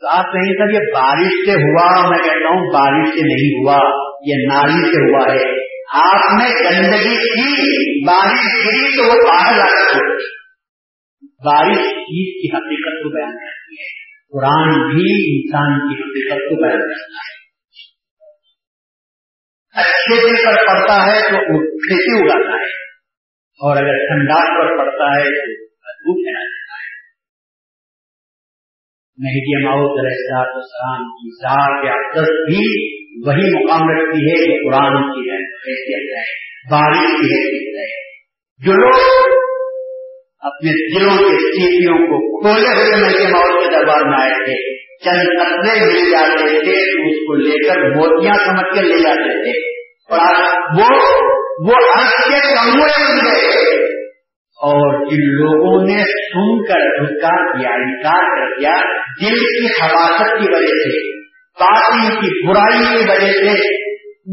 تو 0.00 0.08
آپ 0.08 0.24
کہیں 0.24 0.52
سر، 0.52 0.72
یہ 0.72 0.92
بارش 0.94 1.28
سے 1.28 1.52
ہوا، 1.52 2.10
میں 2.10 2.18
کہتا 2.18 2.48
ہوں 2.48 2.72
بارش 2.72 3.14
سے 3.14 3.20
نہیں 3.20 3.58
ہوا، 3.58 3.78
یہ 4.26 4.46
نالی 4.46 4.92
سے 4.92 5.10
ہوا 5.10 5.34
ہے۔ 5.34 5.72
آپ 5.92 6.42
نے 6.42 6.48
گندگی 6.48 7.16
کی، 7.16 8.06
بارش 8.06 8.66
گری 8.66 8.96
تو 8.96 9.02
وہ 9.02 9.28
باہر 9.28 9.56
لا 9.56 9.64
کر 9.64 9.98
بارش 11.44 11.76
چیز 11.76 12.42
کی 12.42 12.56
حقیقت 12.56 13.02
کو 13.02 13.18
بیان 13.18 13.32
کرتی 13.32 13.74
ہے۔ 13.74 14.02
قرآن 14.32 14.88
بھی 14.88 15.34
انسان 15.34 15.78
کی 15.78 16.02
حقیقت 16.02 16.38
کو 16.38 16.62
بیان 16.62 16.80
کرتا 16.80 17.14
ہے۔ 17.14 17.42
اچھے 19.80 20.28
دل 20.28 20.44
پر 20.44 20.56
پڑتا 20.66 21.06
ہے 21.06 21.20
تو 21.22 21.60
کھیتی 21.68 22.24
اگاتا 22.24 22.56
ہے۔ 22.56 22.91
اور 23.62 23.76
اگر 23.76 23.96
ٹھنڈا 23.98 24.34
پر 24.34 24.78
پڑتا 24.78 25.18
ہے 25.18 25.24
تو 25.24 25.62
دھوپ 25.72 26.16
پھیلا 26.16 26.40
ہے۔ 26.40 26.62
مہدی 29.18 29.64
ماؤد 29.64 29.98
علیہ 29.98 30.36
السلام 30.36 31.04
کی 31.04 31.42
ذات 31.42 31.96
اقدس 31.96 32.28
بھی 32.28 32.92
وہی 33.26 33.64
مقام 33.64 33.88
رکھتی 33.88 34.30
ہے 34.30 34.46
کہ 34.46 34.68
قرآن 34.68 35.02
کی 35.02 35.30
حیثیت 35.30 36.18
ہے 36.18 36.52
بارش 36.70 36.96
کی 36.96 37.26
حیثیت 37.26 37.78
ہے 37.78 38.12
جو 38.64 38.72
لوگ 38.72 39.32
اپنے 40.40 40.98
دلوں 40.98 41.18
کے 41.18 41.36
سیٹیوں 41.36 41.98
کو 41.98 42.40
کھولے 42.40 42.68
ہوئے 42.68 43.02
مہدی 43.02 43.32
ماؤد 43.32 43.62
کے 43.62 43.70
دربار 43.70 44.00
میں 44.04 44.22
آئے 44.22 44.44
تھے، 44.44 44.84
چند 45.04 45.40
قطرے 45.40 45.86
مل 45.86 46.10
جاتے 46.10 46.48
تھے 46.48 47.10
اس 47.10 47.16
کو 47.26 47.34
لے 47.34 47.68
کر 47.68 47.96
موتیاں 47.96 48.34
سمجھ 48.34 48.76
کر 48.76 48.82
لے 48.82 49.02
جاتے 49.02 49.44
تھے۔ 49.44 49.82
اور 50.14 50.52
وہ 50.78 51.12
وہ 51.58 51.72
حق 51.72 52.28
کے 52.28 52.54
کمرے 52.54 53.04
بن 53.04 53.26
گئے 53.26 53.48
اور 54.62 55.04
جن 55.04 55.20
لوگوں 55.20 55.86
نے 55.88 56.04
سن 56.04 56.64
کر 56.64 57.04
دھکا 57.04 57.58
کیا 57.58 57.70
انکار 57.70 58.22
کر 58.22 58.60
دیا 58.60 58.76
دل 59.22 59.34
کی 59.34 59.66
حواست 59.66 60.30
کی 60.38 60.54
وجہ 60.54 60.66
سے 60.66 61.22
باطن 61.60 62.10
کی 62.10 62.48
برائی 62.48 62.78
کی 62.78 63.04
وجہ 63.04 63.32
سے۔ 63.32 63.82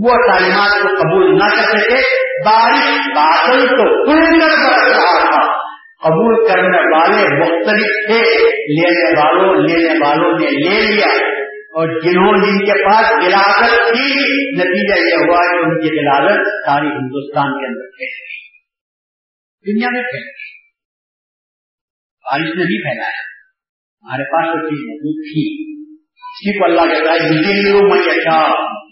وہ 0.06 0.10
تعلیمات 0.10 0.82
کو 0.82 0.88
قبول 0.88 1.38
نہ 1.38 1.56
کر 1.56 1.78
سکے، 1.78 2.02
بارش 2.46 3.08
بادل 3.16 3.68
تو 3.68 4.06
کھل 4.06 4.40
کر 4.40 4.90
رہا 4.90 5.20
تھا۔ 5.20 5.70
قبول 6.04 6.48
کرنے 6.48 6.98
والے 6.98 7.40
مختلف 7.40 8.08
تھے، 8.08 8.48
لینے 8.48 9.22
والوں 9.22 9.56
لینے 9.56 9.94
والوں 9.94 10.32
نے 10.32 10.46
لے 10.46 10.82
لیا۔ 10.82 11.39
اور 11.70 12.02
جنہوں 12.02 12.38
جن 12.38 12.66
کے 12.66 12.86
پاس 12.86 13.12
گلاست 13.12 13.76
تھی 13.76 14.14
نتیجہ 14.58 15.08
یہ 15.08 15.14
ہوا 15.14 15.42
کہ 15.42 15.58
ان 15.58 15.82
کی 15.82 15.88
گلاست 15.88 16.48
ساری 16.48 16.88
ہندوستان 16.88 17.60
کے 17.60 17.66
اندر 17.66 17.90
پھیل 17.90 18.08
گئی۔ 18.08 18.50
دنیا 19.72 19.90
میں 19.90 20.02
پھیل 20.02 20.24
گئی۔ 20.24 20.60
بارش 22.26 22.58
نے 22.58 22.64
نہیں 22.64 22.92
پھیلایا۔ 22.92 23.30
ہمارے 24.04 24.24
پاس 24.24 24.56
وہ 24.56 24.70
چیز 24.70 24.80
موجود 24.80 25.26
تھی۔ 25.26 25.70
اسی 26.20 26.60
کو 26.60 26.66
اللہ 26.66 26.94
کہتا 26.94 27.14
ہے 27.14 27.20
جتنے 27.20 27.72
میں 27.82 28.02
یشا 28.02 28.50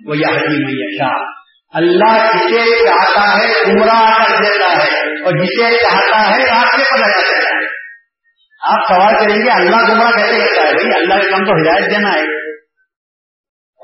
وہ 0.07 0.17
یادی 0.17 0.63
میں 0.63 0.73
یشا 0.73 1.37
اللہ 1.73 2.31
جسے 2.33 2.83
چاہتا 2.85 3.39
ہے 3.39 3.63
گمراہ 3.67 4.23
کر 4.23 4.37
دیتا 4.37 4.83
ہے 4.83 4.99
اور 5.23 5.43
جسے 5.43 5.77
چاہتا 5.77 6.29
ہے 6.29 6.43
راستے 6.43 6.77
پر 6.77 6.97
لگا 6.97 7.21
دیتا 7.21 7.49
ہے۔ 7.49 7.65
آپ 8.61 8.87
سوال 8.87 9.13
کریں 9.13 9.45
گے، 9.45 9.49
اللہ 9.49 9.93
گمراہ 9.93 10.11
کیسے 10.11 10.39
کرتا 10.39 10.67
ہے؟ 10.67 10.73
بھائی، 10.73 11.03
اللہ 11.03 11.13
کا 11.13 11.29
کام 11.29 11.45
تو 11.45 11.51
ہدایت 11.51 11.91
دینا 11.91 12.13
ہے۔ 12.13 12.46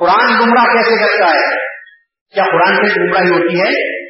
قرآن 0.04 0.39
گمراہ 0.39 0.63
کیسے 0.63 0.98
کرتا 0.98 1.30
ہے؟ 1.30 1.56
کیا 2.34 2.44
قرآن 2.44 2.76
سے 2.76 3.02
گمراہی 3.02 3.30
ہوتی 3.30 3.60
ہے؟ 3.60 4.04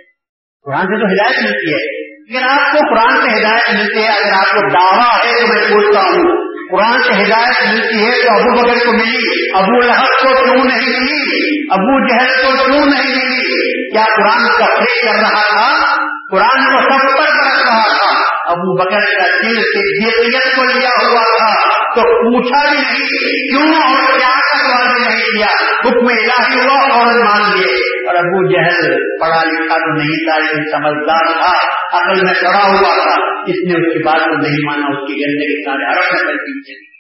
قرآن 0.66 0.82
سے 0.82 1.00
تو 1.00 1.06
ہدایت 1.06 1.44
ملتی 1.44 1.74
ہے۔ 1.74 2.04
لیکن 2.24 2.50
آپ 2.50 2.72
کو 2.72 2.78
قرآن 2.78 3.22
سے 3.22 3.40
ہدایت 3.40 3.74
ملتی 3.74 4.04
ہے، 4.04 4.08
اگر 4.08 4.34
آپ 4.34 4.56
کو 4.56 4.62
دعویٰ 4.62 5.26
ہے 5.26 5.42
تو 5.42 5.48
میں 5.48 5.70
پوچھتا 5.72 6.00
ہوں۔ 6.02 6.54
قرآن 6.72 7.04
سے 7.04 7.24
ہدایت 7.24 7.68
ملتی 7.68 8.06
ہے 8.06 8.12
تو 8.12 8.40
ابو 8.40 8.62
بکر 8.62 8.86
کو 8.86 8.92
ملی۔ 8.92 9.58
ابو 9.58 9.80
لہب 9.80 10.22
کو 10.22 10.44
کیوں 10.44 10.66
نہیں 10.66 11.00
ملی؟ 11.00 11.64
ابو 11.72 12.08
جہل 12.08 12.42
کو 12.42 12.66
کیوں 12.66 12.86
نہیں 12.86 13.16
ملی؟ 13.16 13.92
کیا 13.92 14.06
قرآن 14.06 14.66
تفریح 14.66 15.12
کر 15.12 15.20
رہا 15.20 15.42
تھا؟ 15.50 15.96
قرآن 16.32 16.66
کو 16.66 16.82
سب 16.82 17.18
پر 17.18 17.24
رکھ 17.24 17.48
رہا 17.48 17.84
تھا۔ 17.84 18.20
ابو 18.52 18.78
بکر 18.78 19.00
کا 19.00 19.28
دل 19.28 19.62
سے 19.62 20.56
کو 20.56 20.64
لیا 20.64 20.90
ہوا 20.90 21.38
تھا۔ 21.38 21.73
تو 21.96 22.02
پوچھا 22.02 22.70
بھی 22.70 22.78
نہیں 22.78 23.04
کیوں 23.28 23.82
اور 23.82 24.20
کیا 24.20 24.30
کا 24.30 24.58
سوال 24.58 24.94
بھی 24.94 25.02
نہیں 25.02 25.38
کیا 25.38 25.80
حکم 25.80 26.08
الہی 26.08 26.60
ہوا 26.60 26.96
اور 26.96 27.26
مان 27.26 27.58
لیے۔ 27.58 27.94
اور 28.04 28.16
ابو 28.16 28.54
جہل 28.54 28.94
پڑھا 29.20 29.44
لکھا 29.44 29.78
تو 29.78 29.98
نہیں 29.98 30.30
تھا، 30.30 30.40
لیکن 30.40 30.72
سمجھدار 30.72 31.26
تھا، 31.26 31.74
عقل 31.98 32.26
میں 32.26 32.34
پڑا 32.34 32.64
ہوا 32.64 33.04
تھا۔ 33.04 33.42
اس 33.42 33.56
نے 33.68 33.74
اس 33.74 33.94
کی 33.94 34.04
بات 34.04 34.20
کو 34.20 34.42
نہیں 34.42 34.66
مانا، 34.66 34.86
اس 34.86 35.08
کی 35.08 35.14
گندے 35.14 35.46
کے 35.46 35.66
سارے 35.66 35.92
عرب 35.92 36.14
نقل 36.14 36.38
پیچھے 36.38 36.94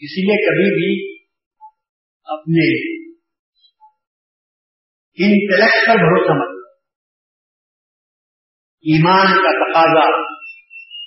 اسی 0.00 0.20
لیے 0.20 0.46
کبھی 0.46 0.74
بھی 0.74 1.18
اپنے 2.24 2.98
انٹلیکٹ 5.24 5.88
پر 5.88 5.94
بھروسہ 5.94 6.32
مت۔ 6.32 6.58
ایمان 8.80 9.26
کا 9.26 9.64
تقاضا 9.64 10.27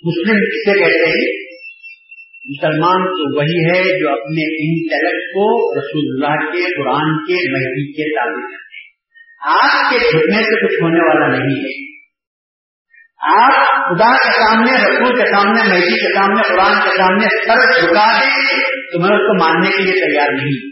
مسلم 0.04 0.36
کسے 0.36 0.80
کہتے 0.80 1.10
ہیں، 1.10 1.52
مسلمان 2.46 3.08
تو 3.08 3.38
وہی 3.38 3.66
ہے 3.66 4.00
جو 4.00 4.10
اپنے 4.10 4.70
انٹلیکٹ 4.70 5.22
کو 5.34 5.74
رسول 5.80 6.06
اللہ 6.08 6.52
کے، 6.52 6.84
قرآن 6.84 7.26
کے، 7.26 7.34
مہدی 7.34 7.92
کے 7.92 8.16
تعلق 8.16 8.52
کرتے 8.52 8.72
آپ 9.48 9.92
کے 9.92 10.00
جھکنے 10.00 10.44
سے 10.44 10.68
کچھ 10.68 10.84
ہونے 10.84 11.00
والا 11.00 11.38
نہیں 11.38 11.60
ہے۔ 11.60 11.92
آپ 13.42 13.66
خدا 13.68 14.18
کے 14.18 14.32
سامنے، 14.32 14.72
رسول 14.72 15.16
کے 15.16 15.32
سامنے، 15.32 15.64
مہدی 15.64 16.08
کے 16.08 16.16
سامنے، 16.16 16.42
قرآن 16.42 16.90
کے 16.90 16.98
سامنے 16.98 17.28
سر 17.30 17.82
جھکا 17.82 18.20
دیں 18.20 18.60
تو 18.64 19.00
میں 19.00 19.10
اس 19.10 19.28
کو 19.28 19.44
ماننے 19.44 19.70
کے 19.70 19.84
لیے 19.84 19.94
تیار 19.94 20.30
نہیں۔ 20.30 20.72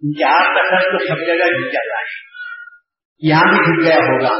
کیونکہ 0.00 0.24
آپ 0.24 0.46
کا 0.46 0.62
سر 0.68 0.98
تو 0.98 0.98
سب 0.98 1.26
جگہ 1.26 1.44
جھک 1.44 1.72
جاتا 1.72 2.00
ہے۔ 2.00 2.30
یہاں 3.22 3.44
بھی 3.44 3.56
جھک 3.56 3.86
گیا 3.86 3.96
ہوگا۔ 3.96 4.38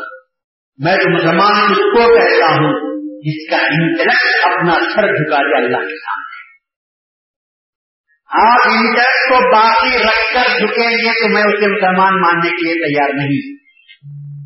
میں 0.78 0.96
تو 0.96 1.14
مسلمان 1.14 1.70
اس 1.70 1.78
کو 1.78 2.14
کہتا 2.14 2.46
ہوں۔ 2.46 2.89
جس 3.20 3.50
کا 3.50 3.56
انٹلیکٹ 3.56 4.46
اپنا 4.46 4.72
سر 4.72 5.06
جھکا 5.06 5.36
دے 5.36 5.56
اللہ 5.56 5.76
کے 5.76 5.98
سامنے۔ 5.98 6.30
آپ 8.26 8.58
انٹلیکٹ 8.66 9.28
کو 9.28 9.56
باقی 9.56 9.98
رکھ 9.98 10.34
کر 10.34 10.58
جھکیں 10.58 10.90
گے 10.90 11.12
تو 11.12 11.34
میں 11.34 11.42
اسے 11.42 11.66
مسلمان 11.66 12.20
ماننے 12.20 12.50
کے 12.50 12.64
لیے 12.64 12.74
تیار 12.74 13.08
نہیں۔ 13.14 13.60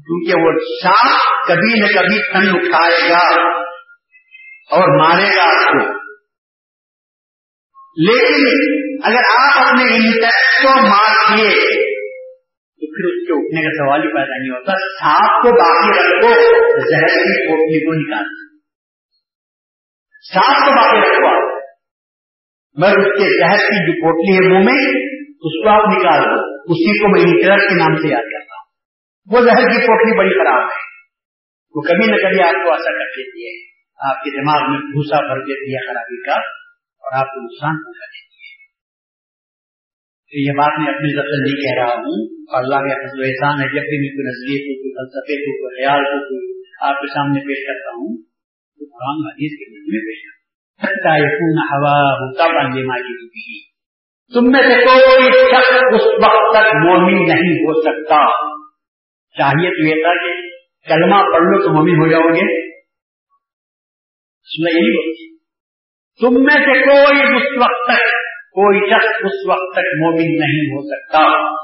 کیونکہ 0.07 0.41
وہ 0.41 0.53
سانپ 0.83 1.49
کبھی 1.49 1.81
نہ 1.81 1.87
کبھی 1.87 2.33
تن 2.33 2.57
اٹھائے 2.57 3.11
گا 3.11 3.49
اور 4.71 4.99
مارے 4.99 5.37
گا 5.37 5.43
آپ 5.43 5.73
کو۔ 5.73 6.05
لیکن 7.97 8.65
اگر 9.05 9.21
آپ 9.41 9.67
اپنے 9.67 9.83
انٹلیکٹ 9.83 10.63
کو 10.63 10.81
مار 10.89 11.37
دیے، 11.37 11.85
تو 12.55 12.95
پھر 12.95 13.05
اس 13.05 13.27
کے 13.27 13.33
اٹھنے 13.33 13.63
کا 13.63 13.69
سوال 13.69 14.01
ہی 14.01 14.09
پیدا 14.09 14.39
نہیں 14.39 14.51
ہوتا۔ 14.51 14.73
سانپ 14.73 15.43
کو 15.43 15.51
باقی 15.51 15.99
رکھو، 15.99 16.31
زہر 16.91 17.07
کی 17.07 17.49
پوٹلی 17.49 17.87
کو 17.87 17.93
نکال 17.93 18.44
سانپ 20.33 20.67
کو 20.67 20.77
باقی 20.77 20.99
رکھو 21.01 21.27
آپ۔ 21.27 21.55
اس 22.89 23.05
کے 23.05 23.39
زہر 23.39 23.57
کی 23.57 23.87
جو 23.87 23.93
پوٹلی 23.93 24.37
ہے 24.37 24.53
منہ 24.53 24.65
میں، 24.65 24.91
اس 25.31 25.65
کو 25.65 25.69
آپ 25.69 25.85
نکال 25.99 26.23
دو۔ 26.25 26.63
اسی 26.73 26.99
کو 26.99 27.09
میں 27.09 27.21
انٹرس 27.21 27.69
کے 27.69 27.75
نام 27.75 27.97
سے 27.97 28.09
یاد 28.09 28.23
کرتا 28.23 28.55
ہوں۔ 28.55 28.65
وہ 29.27 29.41
زہر 29.47 29.69
کی 29.69 29.87
پوٹلی 29.87 30.19
بڑی 30.19 30.45
خراب 30.45 30.63
ہے۔ 30.63 30.85
وہ 31.75 31.81
کبھی 31.81 32.07
نہ 32.07 32.17
کبھی 32.17 32.43
آپ 32.43 32.65
کو 32.65 32.73
ایسا 32.73 32.99
کر 32.99 33.05
دیتی 33.05 33.47
ہے۔ 33.47 33.75
آپ 34.11 34.25
کے 34.25 34.31
دماغ 34.31 34.71
میں 34.71 34.79
بھوسا 34.79 35.21
بھر 35.21 35.41
دیتی 35.41 35.75
ہے 35.75 35.87
خرابی 35.87 36.23
کا 36.23 36.37
اور 37.03 37.19
آپ 37.19 37.27
کو 37.27 37.45
نقصان 37.45 37.85
پہنچا 37.85 38.07
دیتی 38.07 38.35
ہے۔ 38.35 38.55
یہ 40.47 40.53
بات 40.53 40.79
میں 40.79 40.95
اپنی 40.95 41.17
طرف 41.17 41.25
سے 41.25 41.43
نہیں 41.43 41.61
کہہ 41.63 41.83
رہا 41.83 41.95
ہوں۔ 41.95 42.29
اللہ 42.57 42.77
کے 42.77 43.07
فضل 43.07 43.23
احسان 43.25 43.61
ہے۔ 43.61 43.65
جب 43.65 43.83
بھی 43.83 43.99
میں 44.01 44.09
کوئی 44.09 44.27
نظریے 44.27 44.59
کو، 44.59 44.83
کوئی 44.83 44.93
فلسفے 44.93 45.37
کو، 45.37 45.63
کوئی 45.63 45.85
خیال 45.85 46.05
کو، 46.05 46.19
کوئی 46.29 46.63
آپ 46.81 47.01
کے 47.01 47.07
سامنے 47.07 47.41
پیش 47.41 47.67
کرتا 47.67 47.91
ہوں 47.91 48.34
تو 48.85 48.97
قرآن 48.97 49.27
حدیث 49.27 49.59
کے 49.59 49.71
میں 49.71 50.01
پیش 50.01 50.35
کرتا 50.83 51.17
یقون 51.17 51.59
ہوا 51.59 52.13
ہوتا 52.13 52.47
بن 52.47 52.87
مالی 52.87 53.27
بھی 53.27 53.75
تم 54.35 54.51
میں 54.51 54.63
سے 54.63 54.85
کوئی 54.85 55.33
شخص 55.33 55.71
اس 55.71 56.07
وقت 56.07 56.57
تک 56.57 56.75
مومن 56.75 57.15
نہیں 57.15 57.55
ہو 57.55 57.81
سکتا۔ 57.81 58.49
چاہیے 59.39 59.71
تو 59.71 59.89
یہ 59.89 60.03
تھا 60.03 60.27
کہ 60.27 60.49
کلمہ 60.89 61.17
پڑھ 61.33 61.43
لو 61.43 61.63
تو 61.63 61.75
مومن 61.75 62.03
ہو 62.03 62.09
جاؤ 62.11 62.29
گے۔ 62.29 62.75
تم 66.21 66.35
میں 66.35 66.55
سے 66.55 66.85
کوئی 66.85 67.37
اس 67.37 67.63
وقت 67.63 67.93
تک، 67.93 68.07
کوئی 68.31 68.91
شخص 68.91 69.07
اس 69.07 69.51
وقت 69.51 69.73
تک 69.73 69.99
مومن 69.99 70.39
نہیں 70.39 70.67
ہو 70.67 70.81
سکتا۔ 70.81 71.55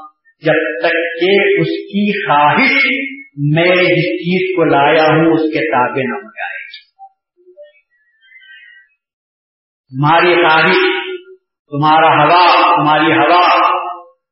جب 0.45 0.87
تک 0.87 0.93
کہ 0.93 1.59
اس 1.59 1.67
کی 1.67 2.27
خواہش 2.27 2.85
میں 3.37 3.75
جس 3.75 4.05
چیز 4.05 4.55
کو 4.55 4.63
لایا 4.63 5.03
ہوں، 5.03 5.33
اس 5.33 5.41
کے 5.41 5.59
تابع 5.59 6.01
نہ 6.01 6.15
ہو 6.15 6.31
جائے۔ 6.31 6.80
تمہاری 9.91 10.35
خواہش 10.35 10.77
تمہارا 11.69 12.07
ہوا، 12.07 12.75
تمہاری 12.75 13.13
ہوا 13.13 13.71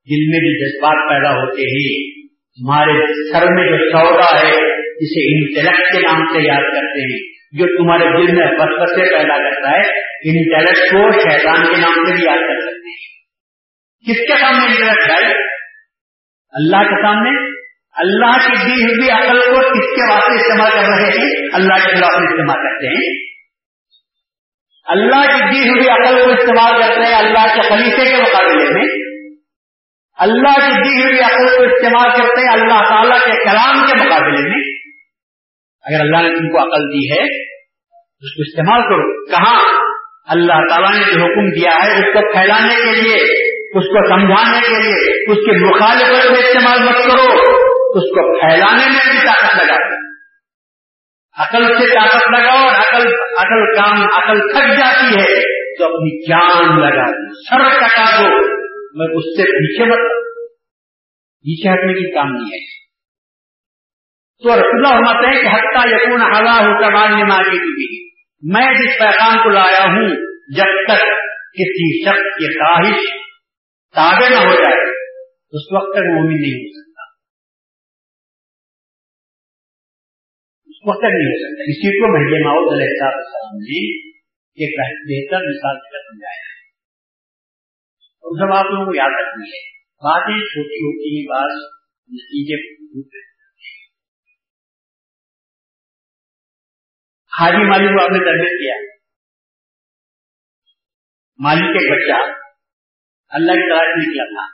دل 0.10 0.30
میں 0.30 0.40
بھی 0.40 0.60
جذبات 0.60 1.10
پیدا 1.10 1.30
ہوتے 1.30 1.62
ہیں۔ 1.62 2.20
تمہارے 2.30 2.92
سر 3.32 3.46
میں 3.46 3.68
جو 3.68 3.92
سودا 3.92 4.40
ہے 4.40 4.52
جسے 4.84 5.36
انٹلیکٹ 5.36 5.94
کے 5.94 6.00
نام 6.00 6.34
سے 6.34 6.48
یاد 6.48 6.62
کرتے 6.62 7.14
ہیں۔ 7.14 7.40
جو 7.52 7.66
تمہارے 7.78 8.04
دل 8.04 8.36
میں 8.36 8.48
بس 8.48 8.82
بسے 8.82 9.18
پیدا 9.18 9.50
کرتا 9.50 9.70
ہے 9.70 10.00
انٹلیکٹ 10.30 10.92
کو 10.92 11.12
شیطان 11.12 11.66
کے 11.66 11.82
نام 11.82 12.06
سے 12.06 12.16
بھی 12.16 12.24
یاد 12.24 12.38
کر 12.38 12.60
سکتے 12.62 12.90
ہیں۔ 12.90 13.20
کس 14.10 14.18
کے 14.18 14.40
سامنے 14.40 14.66
انٹلیکٹ 14.66 15.12
ہے؟ 15.12 15.34
اللہ 16.52 16.78
کے 16.78 17.02
سامنے؟ 17.02 17.48
اللہ 17.98 18.32
کی 18.32 18.66
دی 18.66 18.84
ہوئی 18.84 19.10
عقل 19.10 19.40
کو 19.40 19.60
کس 19.60 19.96
کے 19.96 20.12
واسطے 20.12 20.36
استعمال 20.36 20.72
کر 20.72 20.88
رہے 20.88 21.10
ہیں؟ 21.10 21.50
اللہ 21.54 21.74
کے 21.74 21.92
خلاف 21.92 22.12
استعمال 22.12 22.56
کرتے 22.56 22.88
ہیں۔ 22.88 23.29
اللہ 24.90 25.38
کی 25.38 25.52
دی 25.54 25.70
ہوئی 25.70 25.90
عقل 25.90 26.26
کو 26.26 26.32
استعمال 26.32 26.82
کرتے 26.82 27.02
ہیں، 27.02 27.16
اللہ 27.16 27.56
کے 27.56 27.62
خلیفے 27.62 28.10
کے 28.10 28.22
مقابلے 28.22 28.70
میں۔ 28.70 28.84
اللہ 30.20 30.66
کی 30.66 30.84
دی 30.84 31.06
ہوئی 31.06 31.20
عقل 31.20 31.58
کو 31.58 31.64
استعمال 31.64 32.10
کرتے 32.10 32.42
ہیں، 32.42 32.54
اللہ 32.54 32.90
تعالیٰ 32.90 33.20
کے 33.20 33.44
کلام 33.44 33.88
کے 33.88 34.06
مقابلے 34.06 34.50
میں۔ 34.50 34.74
اگر 35.86 36.00
اللہ 36.00 36.18
نے 36.18 36.38
تم 36.38 36.52
کو 36.52 36.58
عقل 36.58 36.84
دی 36.84 37.12
ہے، 37.12 37.44
اس 37.98 38.36
کو 38.36 38.42
استعمال 38.42 38.82
کرو۔ 38.82 39.26
کہاں؟ 39.26 39.86
اللہ 40.28 40.54
تعالیٰ 40.54 40.92
نے 40.92 41.14
جو 41.14 41.22
حکم 41.22 41.50
دیا 41.50 41.72
ہے، 41.84 41.94
اس 41.94 42.14
کو 42.14 42.34
پھیلانے 42.34 42.76
کے 42.76 43.02
لیے، 43.02 43.16
اس 43.56 43.86
کو 43.86 44.08
سمجھانے 44.10 44.62
کے 44.62 44.84
لیے۔ 44.84 45.32
اس 45.32 45.38
کے 45.46 45.66
مخالفت 45.66 46.32
میں 46.32 46.48
استعمال 46.48 46.80
مت 46.80 46.96
کرو۔ 46.96 47.34
اس 47.90 48.10
کو 48.10 48.40
پھیلانے 48.40 48.90
میں 48.90 49.12
بھی 49.12 49.28
طاقت 49.28 49.64
لگا 49.64 50.09
عقل 51.40 51.68
سے 51.68 51.94
طاقت 51.94 52.40
لگاؤ 52.40 52.58
اور 52.58 52.76
عقل 52.76 53.08
عقل 53.14 53.76
کام، 53.76 54.02
عقل 54.02 54.40
تھک 54.40 54.80
جاتی 54.80 55.20
ہے 55.20 55.60
تو 55.78 55.86
اپنی 55.86 56.30
جان 56.30 56.80
لگا 56.82 57.12
دو، 57.12 57.34
سر 57.34 57.80
کٹا 57.80 58.18
دو، 58.18 58.28
میں 58.94 59.08
اس 59.08 59.38
سے 59.38 59.44
پیچھے 59.44 59.86
مت 59.86 60.26
پیچھے 61.44 61.70
ہٹنے 61.70 61.94
کی 61.94 62.12
کام 62.12 62.28
نہیں 62.28 62.46
ہے۔ 62.46 62.90
تو 64.44 64.50
رسول 64.50 64.86
اللہ 64.86 64.88
فرماتے 64.88 65.28
ہیں 65.28 65.44
کہ 65.44 65.48
حتیٰ 65.48 65.94
یقون 65.94 66.22
ہوا 66.22 66.56
ہو 66.56 66.82
کمال 66.82 67.12
نمازی 67.12 67.58
کی 67.58 67.74
بھی 67.76 68.10
میں 68.44 68.74
جس 68.74 69.00
پیغام 69.00 69.44
کو 69.44 69.50
لایا 69.50 69.86
ہوں، 69.86 70.10
جب 70.56 70.94
تک 70.94 71.02
کسی 71.54 72.06
شخص 72.06 72.18
کی 72.18 72.60
خواہش 72.60 73.06
تابع 73.96 74.30
نہ 74.30 74.48
ہو 74.48 74.54
جائے، 74.54 74.90
اس 75.52 75.74
وقت 75.74 75.94
تک 75.94 76.02
مومن 76.02 76.42
نہیں 76.42 76.54
ہو 76.54 76.82
سکتا۔ 76.82 76.89
اس 80.80 80.88
وقت 80.88 81.04
نہیں 81.04 81.28
ہو 81.28 81.40
سکتا 81.40 81.64
اسی 81.64 82.00
کو 82.00 82.08
مہنگے 82.14 82.44
ماؤد 82.44 82.74
علیہ 82.74 83.06
السلام 83.06 83.58
نے 83.58 84.10
ایک 84.60 84.80
بہتر 84.84 85.44
مثال 85.48 85.80
سے 85.80 85.98
سمجھایا 85.98 86.40
ہے 86.40 86.60
اور 88.04 88.38
سب 88.38 88.58
آپ 88.58 88.72
لوگوں 88.72 88.86
کو 88.86 88.98
یاد 88.98 89.20
رکھنی 89.20 89.50
ہے 89.50 89.80
باتیں 89.80 90.46
چھوٹی 90.46 90.76
ہوتی 90.76 91.18
ہیں 91.18 91.28
بات 91.28 91.80
نتیجے 92.14 92.80
حاجی 97.40 97.70
مالی 97.70 97.86
کو 97.86 98.04
آپ 98.04 98.10
نے 98.10 98.18
تربیت 98.18 98.50
کیا۔ 98.50 98.96
مالک 101.38 101.64
ایک 101.64 101.92
بچہ، 101.92 102.40
اللہ 103.30 103.52
کی 103.52 103.70
تلاش 103.70 104.08
نکلا 104.08 104.24
تھا۔ 104.24 104.54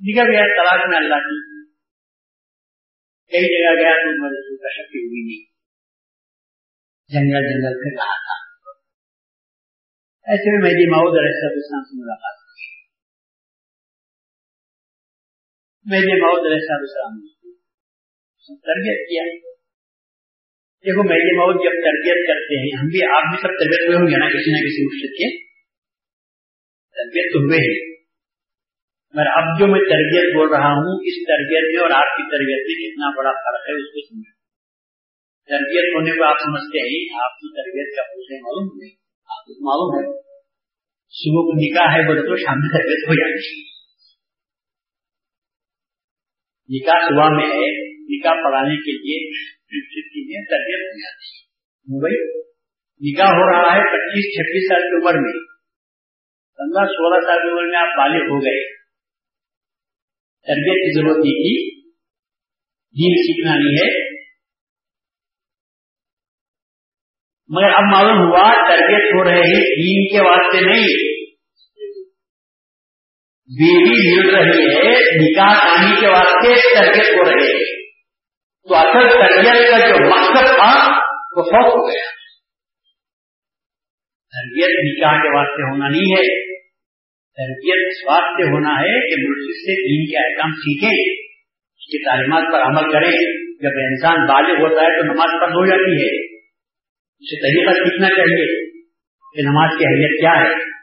نکل 0.00 0.32
گیا، 0.32 0.42
تلاش 0.42 0.88
میں 0.88 0.98
اللہ 0.98 1.14
کی۔ 1.14 1.49
کئی 3.30 3.42
جگہ 3.42 3.82
گیا 3.82 3.94
تو 3.94 4.28
رسول 4.28 4.56
کا 4.56 4.68
شکتی 4.70 4.98
ہوئی 4.98 5.22
نہیں۔ 5.26 5.50
جنگل 7.08 7.50
جنگل 7.50 7.82
پھر 7.82 7.96
رہا 7.96 8.18
تھا۔ 8.18 8.50
ایسے 10.30 10.52
میں 10.52 10.70
میری 10.70 10.90
ماؤد 10.90 11.18
علیہ 11.18 11.34
السلام 11.34 11.84
سے 11.84 12.02
ملاقات 12.02 12.56
کی۔ 12.56 12.80
میری 15.84 16.20
ماؤد 16.20 16.46
علیہ 16.46 16.74
السلام 16.74 17.18
نے 17.18 17.30
تربیت 18.56 19.08
کیا۔ 19.08 19.50
دیکھو 20.86 21.02
میری 21.02 21.36
موت 21.36 21.54
جب 21.54 21.70
تربیت 21.70 22.28
کرتے 22.28 22.60
ہیں، 22.60 22.82
ہم 22.82 22.86
بھی 22.86 23.06
آپ 23.16 23.22
بھی 23.22 23.36
سب 23.36 23.48
تربیت 23.48 23.86
ہوئے 23.86 23.96
ہوں 23.96 24.06
گے 24.06 24.18
نا، 24.18 24.26
کسی 24.26 24.50
نہ 24.50 24.56
کسی 24.56 24.84
مقصد 24.86 25.12
کے۔ 25.18 25.44
تربیت 26.94 27.32
تو 27.32 27.38
ہوئے 27.38 27.58
ہیں۔ 27.58 27.89
مگر 29.14 29.28
اب 29.30 29.60
جو 29.60 29.66
میں 29.66 29.80
تربیت 29.80 30.34
بول 30.34 30.48
رہا 30.48 30.68
ہوں، 30.68 31.00
اس 31.06 31.14
تربیت 31.26 31.64
میں 31.64 31.82
اور 31.82 31.90
آپ 31.90 32.16
کی 32.16 32.22
تربیت 32.22 32.62
میں 32.66 32.76
کتنا 32.82 33.08
بڑا 33.16 33.30
فرق 33.30 33.62
ہے، 33.68 33.82
اس 33.82 33.90
کو 33.90 34.08
سمجھو 34.08 34.40
تربیت 35.46 35.94
ہونے 35.94 36.10
کو 36.10 36.24
آپ 36.24 36.36
سمجھتے 36.38 36.78
ہیں، 36.78 37.24
آپ 37.24 37.32
کی 37.36 37.48
تربیت 37.54 37.96
کا 37.96 38.02
پوچھے 38.02 38.36
معلوم 38.36 38.78
نہیں، 38.78 38.94
آپ 39.30 39.44
کو 39.44 39.52
معلوم 39.64 39.90
ہے۔ 39.98 40.20
صبح 41.08 41.42
کو 41.42 41.52
نکاح 41.60 41.92
ہے، 41.94 42.06
بولے 42.06 42.20
تو 42.20 42.36
شام 42.36 42.54
میں 42.58 42.78
تربیت 42.78 43.08
ہو 43.08 43.14
جاتی 43.14 43.60
ہے۔ 43.60 43.70
نکاح 46.68 47.08
صبح 47.08 47.28
میں 47.28 47.46
ہے، 47.46 47.68
نکاح 47.92 48.32
پڑھانے 48.32 48.76
کے 48.76 48.92
لیے 48.92 49.44
تربیت 50.50 50.82
ہو 50.82 50.98
جاتی 50.98 51.26
ہے۔ 51.26 51.50
ممبئی، 51.88 52.40
نکاح 53.12 53.26
ہو 53.26 53.52
رہا 53.52 53.72
ہے 53.72 53.80
پچیس 53.80 54.36
چھبیس 54.36 54.68
سال 54.68 54.82
کی 54.82 54.96
عمر 54.96 55.18
میں۔ 55.20 55.32
پندرہ 56.56 56.86
سولہ 56.86 57.26
سال 57.26 57.36
کی 57.36 57.52
عمر 57.52 57.62
میں 57.62 57.78
آپ 57.78 57.96
بالغ 57.96 58.24
ہو 58.24 58.38
گئے۔ 58.44 58.79
تربیت 60.42 60.74
کی 60.74 61.00
ضرورت 61.00 61.16
نہیں 61.16 61.34
تھی۔ 61.34 61.80
دین 62.70 63.22
سیکھنا 63.22 63.54
نہیں 63.58 63.74
ہے۔ 63.74 64.20
مگر 67.48 67.74
اب 67.74 67.82
معلوم 67.92 68.18
ہوا 68.18 68.52
تربیت 68.52 69.14
ہو 69.14 69.24
رہے 69.24 69.40
ہیں، 69.40 69.60
دین 69.60 70.08
کے 70.08 70.22
واسطے 70.22 70.60
نہیں۔ 70.60 71.10
بیوی 73.58 74.16
مل 74.16 74.34
رہی 74.34 74.64
ہے، 74.64 74.92
نکاح 75.22 75.54
کہانی 75.54 76.00
کے 76.00 76.06
واسطے 76.06 76.54
تربیت 76.54 77.06
ہو 77.06 77.30
رہے 77.30 77.46
ہیں 77.46 77.90
تو 78.68 78.74
اصل 78.74 79.08
تربیت 79.08 79.70
کا 79.70 79.78
جو 79.78 80.10
مقصد 80.10 80.46
تھا، 80.46 80.88
وہ 81.36 81.42
خوف 81.42 81.78
ہو 81.78 81.88
گیا۔ 81.88 82.10
تربیت 84.30 84.98
نکاح 84.98 85.22
کے 85.22 85.36
واسطے 85.36 85.70
ہونا 85.70 85.88
نہیں 85.88 86.12
ہے۔ 86.12 86.49
تربیت 87.36 87.86
اس 87.86 88.06
واسطے 88.06 88.42
ہونا 88.42 88.70
ہے 88.70 89.00
کہ 89.06 89.28
مرشد 89.28 89.56
سے 89.56 89.72
دین 89.72 90.10
کے 90.10 90.26
احکام 90.26 90.50
سیکھیں، 90.52 91.24
اس 91.78 91.86
کی 91.86 92.04
تعلیمات 92.04 92.52
پر 92.52 92.60
عمل 92.62 92.92
کریں۔ 92.92 93.40
جب 93.62 93.70
انسان 93.74 94.26
بالغ 94.26 94.60
ہوتا 94.60 94.82
ہے 94.82 94.98
تو 94.98 95.04
نماز 95.04 95.40
پر 95.40 95.48
ہو 95.48 95.66
جاتی 95.66 96.02
ہے۔ 96.02 96.36
اسے 97.20 97.42
طریقہ 97.42 97.70
سیکھنا 97.70 98.08
چاہیے 98.08 98.70
کہ 99.36 99.42
نماز 99.42 99.78
کی 99.78 99.84
اہمیت 99.84 100.20
کیا 100.20 100.30
ہے۔ 100.30 100.80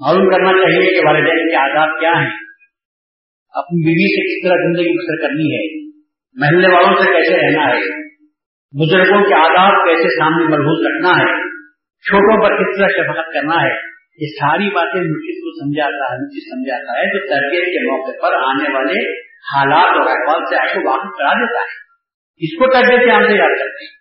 معلوم 0.00 0.30
کرنا 0.30 0.52
چاہیے 0.52 1.00
کہ 1.00 1.06
والدین 1.06 1.50
کے 1.50 1.56
آداب 1.56 2.00
کیا 2.00 2.10
ہیں۔ 2.10 2.36
اپنی 3.54 3.86
بیوی 3.86 4.06
سے 4.06 4.20
کس 4.22 4.48
طرح 4.48 4.56
زندگی 4.56 4.98
بسر 4.98 5.28
کرنی 5.28 5.54
ہے؟ 5.54 5.88
محلے 6.34 6.74
والوں 6.74 6.96
سے 6.96 7.12
کیسے 7.12 7.36
رہنا 7.36 7.70
ہے؟ 7.70 8.08
بزرگوں 8.80 9.28
کے 9.28 9.34
آداب 9.34 9.72
کیسے 9.72 10.08
سامنے 10.08 10.44
ملحوظ 10.44 10.86
رکھنا 10.86 11.22
ہے؟ 11.22 11.48
چھوٹوں 11.98 12.48
پر 12.48 12.54
کس 12.56 12.78
طرح 12.78 12.86
شفقت 12.86 13.34
کرنا 13.34 13.62
ہے؟ 13.62 13.97
یہ 14.18 14.26
ساری 14.26 14.74
باتیں 14.74 15.00
مشکل 15.00 15.40
کو 15.40 15.64
سمجھاتا 15.64 16.12
ہے، 16.12 16.26
مجھے 16.26 16.40
سمجھاتا 16.40 16.98
ہے، 16.98 17.06
جو 17.06 17.26
تربیت 17.26 17.64
کے 17.64 17.86
موقع 17.86 18.10
پر 18.10 18.32
آنے 18.34 18.74
والے 18.74 19.20
حالات 19.22 19.86
اور 19.86 20.06
احوال 20.06 20.44
سے 20.44 20.56
آپ 20.60 20.74
کو 20.74 20.90
واقف 20.90 21.18
کرا 21.18 21.32
دیتا 21.32 21.60
ہے۔ 21.60 21.88
اس 22.36 22.58
کو 22.58 22.72
تربیت 22.72 23.00
سے 23.00 23.10
ہم 23.10 23.22
سے 23.22 23.38
یاد 23.38 23.58
کرتے 23.58 23.84
ہیں۔ 23.84 23.98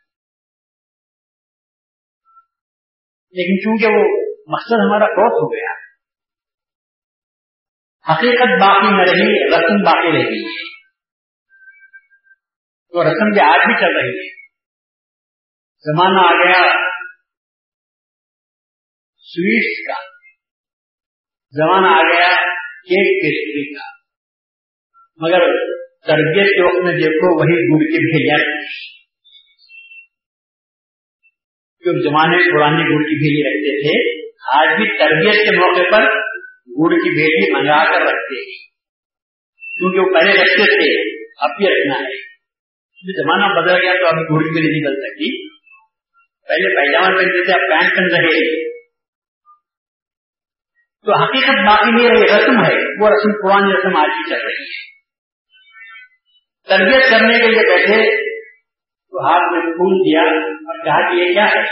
لیکن 3.31 3.63
چونکہ 3.63 3.87
وہ 3.87 4.33
مقصد 4.47 4.71
ہمارا 4.71 5.05
بہت 5.05 5.31
ہو 5.31 5.53
گیا، 5.53 5.87
حقیقت 8.13 8.61
باقی 8.61 8.87
نہ 8.87 9.01
رہی، 9.01 9.47
رسم 9.47 9.83
باقی 9.85 10.11
رہ 10.11 10.29
گئی۔ 10.29 10.45
ہے 10.45 10.77
تو 12.87 13.03
رسم 13.03 13.29
بھی 13.29 13.39
آج 13.39 13.65
بھی 13.65 13.73
چل 13.73 13.97
رہی 13.99 14.17
ہے۔ 14.17 14.37
زمانہ 15.79 16.19
آ 16.19 16.31
گیا 16.31 16.86
سویٹس 19.27 19.87
کا 19.87 20.01
زمانہ 21.51 21.87
آ 21.87 22.01
گیا 22.01 22.29
کیک 22.63 23.21
پیسٹری 23.21 23.73
کا۔ 23.73 23.97
مگر 25.17 25.39
تربیت 26.07 26.47
کے 26.47 26.63
وقت 26.65 26.85
میں 26.85 26.93
دیکھو 26.93 27.39
وہی 27.39 27.55
گڑ 27.55 27.85
کی 27.85 27.97
بھیجا 27.97 28.61
جو 31.79 32.09
زمانے 32.09 32.57
پرانے 32.57 32.77
گڑ 32.77 33.03
کی 33.03 33.17
بھیجی 33.17 33.43
رکھتے 33.43 33.81
تھے، 33.81 34.27
آج 34.53 34.67
بھی 34.77 34.97
تربیت 34.97 35.33
کے 35.33 35.57
موقع 35.57 35.95
پر 35.95 36.03
گڑ 36.67 36.95
کی 36.95 37.09
بھیجی 37.09 37.53
منگا 37.53 37.83
کر 37.83 38.01
رکھتے 38.01 38.39
ہیں۔ 38.39 38.67
کیونکہ 39.79 39.99
وہ 39.99 40.19
پہلے 40.19 40.31
رکھتے 40.31 40.63
تھے، 40.63 41.19
اب 41.43 41.49
بھی 41.57 41.65
رکھنا 41.65 41.99
ہے۔ 41.99 42.17
زمانہ 43.23 43.59
بدل 43.59 43.75
گیا 43.75 43.93
تو 43.93 44.07
ابھی 44.07 44.35
گڑ 44.35 44.43
کی 44.43 44.59
نہیں 44.59 44.81
نکل 44.81 45.01
سکتی۔ 45.01 45.47
پہلے 46.47 46.75
پیجامہ 46.75 47.17
پہنتے 47.17 47.45
تھے، 47.45 47.53
اب 47.53 47.69
پینٹ 47.69 47.95
پہن 47.95 48.15
رہے 48.15 48.76
تو 51.07 51.23
حقیقت 51.23 51.67
باقی 51.67 51.91
نہیں 51.91 52.09
رہی 52.09 52.23
رسم 52.23 52.65
ہے۔ 52.65 53.03
وہ 53.03 53.09
رسم 53.09 53.31
پرانی 53.31 53.73
رسم 53.73 53.97
آج 53.97 54.07
بھی 54.07 54.29
چل 54.29 54.45
رہی 54.45 54.63
ہے۔ 54.63 54.97
تربیت 56.67 57.11
کرنے 57.11 57.37
کے 57.37 57.47
لیے 57.47 57.59
بیٹھے، 57.59 58.27
تو 58.85 59.25
ہاتھ 59.25 59.53
میں 59.53 59.61
پھول 59.61 59.99
دیا، 59.99 60.21
اور 60.21 60.85
کہا 60.85 61.11
کہ 61.11 61.15
یہ 61.15 61.33
کیا 61.33 61.45
ہے؟ 61.45 61.63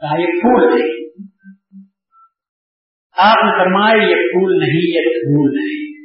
کہا، 0.00 0.20
یہ 0.20 0.26
پھول 0.26 0.80
ہے۔ 0.80 1.08
آپ 3.18 3.36
نے 3.36 3.64
فرمایا، 3.64 3.94
یہ 3.94 4.14
پھول 4.14 4.58
نہیں، 4.58 4.96
یہ 4.96 5.10
پھول 5.10 5.54
نہیں۔ 5.54 5.98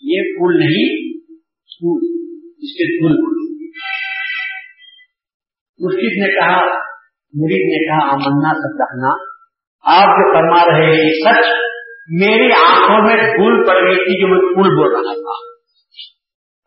یہ 0.00 0.22
پھول 0.22 0.58
نہیں، 0.58 1.18
پھول، 1.48 2.00
اس 2.58 2.72
کے 2.72 2.98
پھول۔ 2.98 3.34
مرشد 5.78 6.22
نے 6.22 6.40
کہا 6.40 6.93
مرید 7.34 7.64
نے 7.64 7.86
کہا 7.86 8.10
امنا 8.12 8.52
صدقنا۔ 8.54 9.34
آپ 9.96 10.04
جو 10.04 10.32
فرما 10.32 10.64
رہے 10.64 10.86
ہیں، 10.86 11.12
سچ 11.12 11.46
میری 12.08 12.52
آنکھوں 12.52 13.02
میں 13.02 13.16
پھول 13.16 13.66
پڑ 13.66 13.74
گئی 13.74 13.96
تھی 13.96 14.20
جو 14.20 14.26
میں 14.28 14.38
پھول 14.38 14.76
بول 14.76 14.94
رہا 14.94 15.12
تھا۔ 15.12 15.54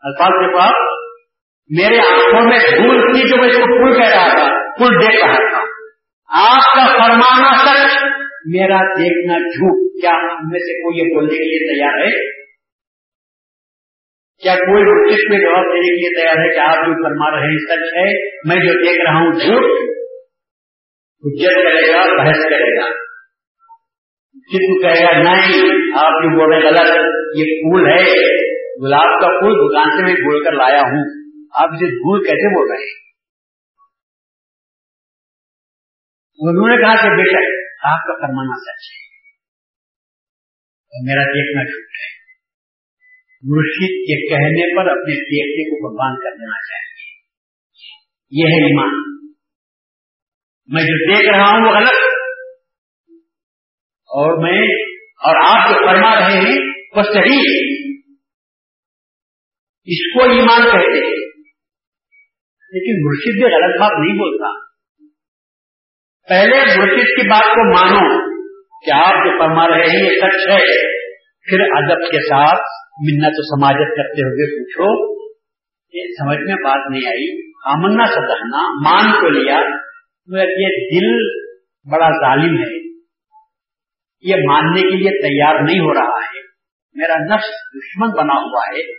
الفاظ 0.03 0.29
کے 0.29 0.57
پاس 0.57 0.97
میرے 1.69 1.97
آنکھوں 1.97 2.41
میں 2.41 2.59
پھول 2.59 3.13
تھی 3.13 3.29
جو 3.29 3.37
میں 3.37 3.49
اس 3.49 3.55
کو 3.55 3.77
پھول 3.77 4.01
کہہ 4.01 4.09
رہا 4.09 4.29
تھا، 4.29 4.77
پھول 4.77 5.01
دیکھ 5.01 5.25
رہا 5.25 5.33
تھا۔ 5.33 5.59
آپ 6.29 6.75
کا 6.75 7.03
فرمانا 7.03 7.57
سچ، 7.57 8.03
میرا 8.45 8.77
دیکھنا 8.77 9.37
جھوٹ۔ 9.37 9.87
کیا 10.01 10.11
ان 10.11 10.49
میں 10.49 10.59
سے 10.59 10.73
کوئی 10.73 10.97
یہ 10.97 11.15
بولنے 11.15 11.37
کے 11.37 11.43
لیے 11.43 11.77
تیار 11.77 12.05
ہے؟ 12.05 12.31
کیا 14.43 14.55
کوئی 14.55 14.83
مرکز 14.83 15.29
میں 15.29 15.39
جواب 15.39 15.63
دینے 15.63 15.87
کے 15.87 15.95
لیے 15.95 16.21
تیار 16.21 16.45
ہے 16.45 16.55
کہ 16.55 16.59
آپ 16.59 16.75
جو 16.75 17.03
فرما 17.03 17.31
رہے 17.31 17.45
ہیں 17.45 17.57
سچ 17.57 17.97
ہے، 17.97 18.29
میں 18.47 18.55
جو 18.55 18.73
دیکھ 18.73 19.01
رہا 19.01 19.19
ہوں 19.19 19.31
جھوٹ؟ 19.31 19.96
حجت 21.17 21.55
کرے 21.55 21.93
گا، 21.93 22.23
بحث 22.23 22.43
کرے 22.43 22.79
گا۔ 22.79 22.89
جسم 24.33 24.81
کہے 24.81 25.03
گا، 25.03 25.23
نہیں، 25.23 25.71
آپ 25.97 26.11
جو 26.11 26.39
بول 26.39 26.53
رہے 26.53 26.69
غلط، 26.69 26.97
یہ 27.35 27.43
پھول 27.43 27.87
ہے۔ 27.87 28.37
گلاب 28.83 29.21
کا 29.21 29.27
پھول 29.27 29.51
دکان 29.51 29.97
سے 29.97 30.03
میں 30.03 30.13
بول 30.13 30.43
کر 30.43 30.51
لایا 30.51 30.81
ہوں۔ 30.81 31.27
آپ 31.53 31.69
اسے 31.69 31.85
پھول 31.85 32.23
کیسے 32.23 32.55
بول 32.55 32.71
رہے 32.71 32.83
ہیں؟ 32.83 33.07
انہوں 36.39 36.69
نے 36.69 36.75
کہا 36.81 36.95
کہ 36.95 37.09
بے 37.09 37.23
شک، 37.23 37.67
آپ 37.85 38.07
کا 38.07 38.13
فرمانا 38.13 38.59
سچ 38.59 38.91
ہے۔ 38.91 39.07
میرا 41.05 41.23
دیکھنا 41.23 41.63
جھوٹ 41.63 41.89
ہے۔ 41.89 42.17
مرشد 43.43 43.95
کے 43.97 44.29
کہنے 44.29 44.75
پر 44.75 44.89
اپنے 44.89 45.13
دیکھنے 45.13 45.69
کو 45.69 45.89
قربان 45.89 46.15
کر 46.15 46.35
دینا 46.35 46.59
چاہیے۔ 46.59 47.07
یہ 48.31 48.43
ہے 48.43 48.67
ایمان۔ 48.67 49.26
میں 50.67 50.81
جو 50.81 51.17
دیکھ 51.17 51.29
رہا 51.29 51.49
ہوں 51.49 51.65
وہ 51.65 51.75
غلط۔ 51.75 51.93
اور 54.09 54.43
میں 54.43 54.61
اور 55.23 55.35
آپ 55.35 55.69
جو 55.69 55.75
فرما 55.75 56.15
رہے 56.15 56.35
ہیں 56.35 56.57
وہ 56.95 57.03
صحیح 57.03 57.41
اس 59.85 60.13
کو 60.13 60.31
ایمان 60.31 60.63
کہتے 60.63 60.97
ہیں۔ 60.97 61.27
لیکن 62.69 63.05
مرشد 63.05 63.33
بھی 63.33 63.43
غلط 63.43 63.79
بات 63.79 63.91
نہیں 63.91 64.13
بولتا۔ 64.13 64.59
پہلے 66.29 66.57
مرشد 66.57 67.05
کی 67.05 67.29
بات 67.29 67.43
کو 67.43 67.73
مانو۔ 67.75 68.27
کہ 68.85 68.91
آپ 68.91 69.13
جو 69.13 69.39
فرما 69.39 69.67
رہے 69.67 69.87
ہیں 69.87 70.03
یہ 70.03 70.17
سچ 70.17 70.49
ہے۔ 70.49 70.97
پھر 71.49 71.59
ادب 71.59 71.99
کے 71.99 72.21
ساتھ 72.21 72.59
منت 72.99 73.33
و 73.37 73.43
سماجت 73.43 73.97
کرتے 73.97 74.21
ہوئے 74.21 74.59
پوچھو۔ 74.59 75.17
یہ 75.93 76.03
سمجھ 76.19 76.37
میں 76.37 76.55
بات 76.55 76.91
نہیں 76.91 77.07
آئی۔ 77.07 77.51
آمنا 77.65 78.05
سدہنا 78.05 78.89
مان 78.89 79.21
کو 79.21 79.29
لیا۔ 79.29 79.86
یہ 80.35 80.99
دل 80.99 81.17
بڑا 81.91 82.09
ظالم 82.09 82.57
ہے۔ 82.57 82.87
یہ 84.21 84.35
ماننے 84.47 84.81
کے 84.81 84.95
لیے 84.95 85.09
تیار 85.09 85.63
نہیں 85.63 85.79
ہو 85.79 85.93
رہا 85.93 86.25
ہے۔ 86.25 86.41
میرا 86.93 87.35
نفس 87.35 87.47
دشمن 87.49 88.07
بنا 88.07 88.33
ہوا 88.33 88.61
ہے۔ 88.67 88.91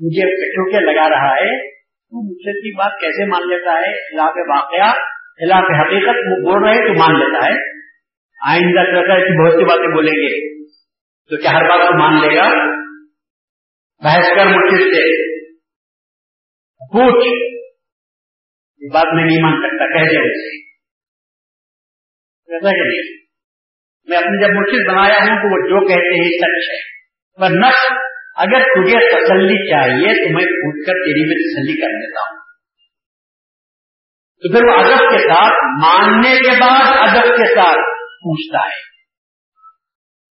مجھے 0.00 0.22
کے 0.70 0.84
لگا 0.84 1.08
رہا 1.08 1.34
ہے۔ 1.34 1.70
تو 1.78 2.30
مجھ 2.30 2.38
کی 2.38 2.76
بات 2.76 2.92
کیسے 2.92 3.26
مان 3.26 3.42
لیتا 3.42 3.70
ہے؟ 3.70 3.92
خلاف 3.92 4.34
واقعہ 4.48 4.92
خلاف 5.36 5.64
حقیقت 5.80 6.16
وہ 6.16 6.50
بول 6.50 6.64
رہے 6.64 6.86
تو 6.86 6.98
مان 6.98 7.18
لیتا 7.18 7.44
ہے۔ 7.44 7.76
آئندہ 8.46 8.80
ایسی 8.80 9.42
بہت 9.42 9.52
سی 9.52 9.64
باتیں 9.64 9.94
بولیں 9.94 10.12
گے۔ 10.12 10.64
تو 11.00 11.36
کیا 11.36 11.50
ہر 11.50 11.62
بات 11.62 11.88
کو 11.88 11.98
مان 11.98 12.14
لے 12.14 12.36
گا؟ 12.36 12.76
بحث 14.04 14.26
کر 14.36 14.46
مجھ 14.46 14.82
سے۔ 14.82 15.36
پوچھ۔ 16.92 17.56
یہ 18.86 18.94
بات 18.94 19.14
میں 19.14 19.24
نہیں 19.24 19.42
مان 19.42 19.52
سکتا 19.52 19.86
کیسے 19.86 20.46
ایسا 22.54 22.70
کہ 22.70 22.82
نہیں۔ 22.82 23.26
میں 24.08 24.18
اپنے 24.18 24.46
جب 24.46 24.54
مرشد 24.54 24.88
بنایا 24.88 25.18
ہوں 25.18 25.36
تو 25.36 25.52
وہ 25.52 25.68
جو 25.68 25.88
کہتے 25.88 26.22
ہیں 26.22 26.30
سچ 26.30 26.70
ہے۔ 26.70 26.96
پر 27.40 27.58
نقص 27.58 27.92
اگر 28.36 28.58
تجھے 28.58 28.98
تسلی 28.98 29.70
چاہیے 29.70 30.24
تو 30.24 30.34
میں 30.34 30.44
پوچھ 30.44 30.86
کر 30.86 30.92
تیری 30.92 31.28
میں 31.28 31.36
تسلی 31.36 31.80
کر 31.80 31.88
دیتا 31.88 32.20
ہوں۔ 32.20 32.40
تو 34.42 34.52
پھر 34.52 34.64
وہ 34.64 34.72
ادب 34.72 34.98
کے 34.98 35.18
ساتھ، 35.18 35.86
ماننے 35.86 36.36
کے 36.36 36.60
بعد 36.60 37.08
ادب 37.08 37.22
کے 37.22 37.54
ساتھ 37.54 37.98
پوچھتا 38.00 38.68
ہے۔ 38.68 38.96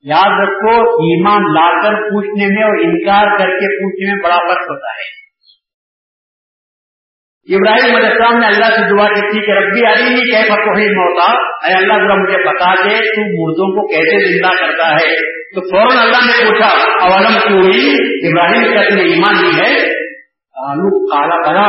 یاد 0.02 0.44
رکھو، 0.44 0.90
ایمان 0.90 1.42
لا 1.42 1.82
کر 1.82 1.96
پوچھنے 1.96 2.48
میں 2.48 2.64
اور 2.64 2.80
انکار 2.84 3.38
کر 3.38 3.46
کے 3.46 3.84
پوچھنے 3.84 4.14
میں 4.14 4.24
بڑا 4.24 4.38
فرق 4.38 4.64
ہوتا 4.64 4.90
ہے۔ 4.90 5.25
ابراہیم 7.50 7.96
علیہ 7.96 8.08
السلام 8.08 8.38
نے 8.38 8.46
اللہ 8.48 8.66
سے 8.66 8.82
دعا 8.90 9.08
کی 9.08 9.32
تھی 9.32 9.42
کہ 9.46 9.52
ربی 9.52 9.82
علی 9.86 10.10
نہیں 10.10 10.26
کہ 10.26 10.54
فتوحی 10.54 10.86
موتا؟ 10.86 11.26
اے 11.68 11.74
اللہ 11.74 11.94
ذرا 11.94 12.14
مجھے 12.14 12.38
بتا 12.46 12.74
دے، 12.84 12.96
تو 13.00 13.26
مردوں 13.26 13.68
کو 13.76 13.88
کیسے 13.88 14.22
زندہ 14.28 14.48
کرتا 14.48 14.88
ہے؟ 14.96 15.12
تو 15.56 15.62
فوراً 15.62 15.98
اللہ 15.98 16.26
نے 16.26 16.46
پوچھا، 16.46 16.70
اولم 17.02 17.38
کیوں 17.48 17.62
ہوئی 17.62 17.92
ابراہیم 18.30 18.74
کا 18.74 18.82
تمہیں 18.90 19.06
ایمان 19.06 19.42
نہیں 19.42 19.60
ہے؟ 19.60 19.72
آلو 20.56 21.06
کالا 21.06 21.38
بنا 21.50 21.68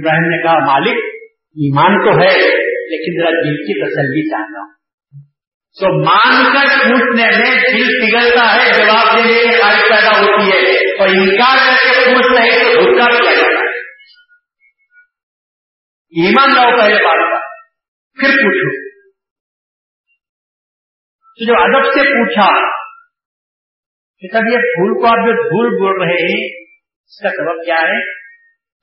ابراہیم 0.00 0.28
نے 0.28 0.42
کہا، 0.42 0.58
مالک، 0.58 1.04
ایمان 1.56 1.98
تو 2.04 2.18
ہے، 2.20 2.32
لیکن 2.92 3.20
ذرا 3.20 3.30
دل 3.30 3.56
کی 3.56 3.80
تسلی 3.82 4.30
چاہتا 4.30 4.60
ہوں۔ 4.60 4.74
تو 5.80 6.04
مان 6.04 6.44
کر 6.54 6.90
پوچھنے 6.90 7.22
میں 7.22 7.54
دل 7.54 7.88
پگھلتا 8.00 8.44
ہے، 8.54 8.70
جواب 8.78 9.16
دینے 9.16 9.42
کی 9.42 9.60
خواہش 9.60 9.82
پیدا 9.88 10.20
ہوتی 10.20 10.50
ہے، 10.50 10.78
اور 10.98 11.08
انکار 11.08 11.56
کر 11.66 11.92
کے 11.92 12.14
پوچھتے 12.14 12.42
ہیں 12.42 12.74
تو 12.74 12.80
دھکا 12.80 13.06
کیا 13.22 13.34
جاتا 13.34 13.60
ہے؟ 13.60 13.67
ایمان 16.08 16.48
لاؤ 16.48 16.80
پہلے 16.80 16.94
بات 16.94 17.40
کا۔ 17.40 17.48
پھر 18.20 18.28
پوچھو۔ 18.28 18.88
تو 21.22 21.44
جو 21.44 21.52
ادب 21.52 21.92
سے 21.92 22.00
پوچھا 22.00 22.78
کہ 24.20 24.28
سب 24.32 24.38
یہ 24.38 24.56
بھول 24.56 25.00
کو 25.00 25.06
آپ 25.06 25.26
جو 25.26 25.32
دھول 25.32 25.66
بول 25.66 26.02
رہے 26.02 26.22
ہیں، 26.22 26.64
اس 27.04 27.22
کا 27.22 27.28
سبب 27.28 27.64
کیا 27.64 27.74
ہے؟ 27.74 28.04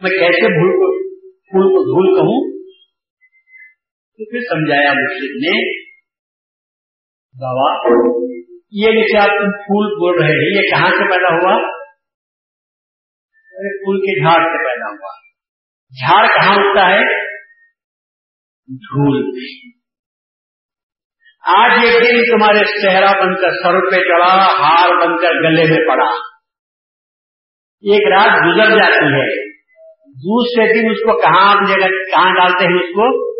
میں 0.01 0.11
کیسے 0.11 0.41
بھول 0.41 0.71
کو 0.71 1.09
پھول 1.19 1.63
کو 1.63 1.83
دھول 1.83 2.15
کہوں؟ 2.15 2.65
تو 4.17 4.31
پھر 4.31 4.39
سمجھایا 4.39 4.89
مسجد 4.89 5.35
نے، 5.47 5.85
بابا، 7.41 7.87
یہ 8.71 8.91
جیسے 8.91 9.17
آپ 9.17 9.27
تم 9.27 9.51
پھول 9.51 9.87
بول 9.87 10.19
رہے 10.19 10.29
ہیں، 10.29 10.63
یہ 10.63 10.69
کہاں 10.69 10.89
سے 10.89 11.11
پیدا 11.11 11.33
ہوا؟ 11.33 11.71
پھول 13.51 13.99
کے 13.99 14.19
جھاڑ 14.19 14.43
سے 14.43 14.63
پیدا 14.63 14.89
ہوا۔ 14.89 15.24
جھاڑ 15.99 16.27
کہاں 16.27 16.55
اٹھتا 16.55 16.85
ہے؟ 16.85 17.25
دھول 18.75 19.31
آج 21.47 21.83
یہ 21.83 21.91
دن 21.91 22.37
تمہارے 22.37 22.81
چہرہ 22.81 23.21
بن 23.21 23.35
کر 23.35 23.51
سر 23.51 23.91
پہ 23.91 23.95
چڑھا، 23.95 24.45
ہار 24.45 24.89
بن 24.89 25.17
کر 25.17 25.31
گلے 25.31 25.63
میں 25.63 25.87
پڑا۔ 25.87 26.09
ایک 27.81 28.13
رات 28.13 28.45
گزر 28.45 28.77
جاتی 28.77 29.05
ہے۔ 29.05 29.55
دوسرے 30.05 30.73
دن 30.73 30.89
اس 30.89 30.99
کو 30.99 31.21
کہاں 31.21 31.55
جگہ 31.55 31.87
کہاں 31.87 32.33
ڈالتے 32.35 32.65
ہیں 32.65 32.75
اس 32.75 32.89
کو؟ 32.89 33.33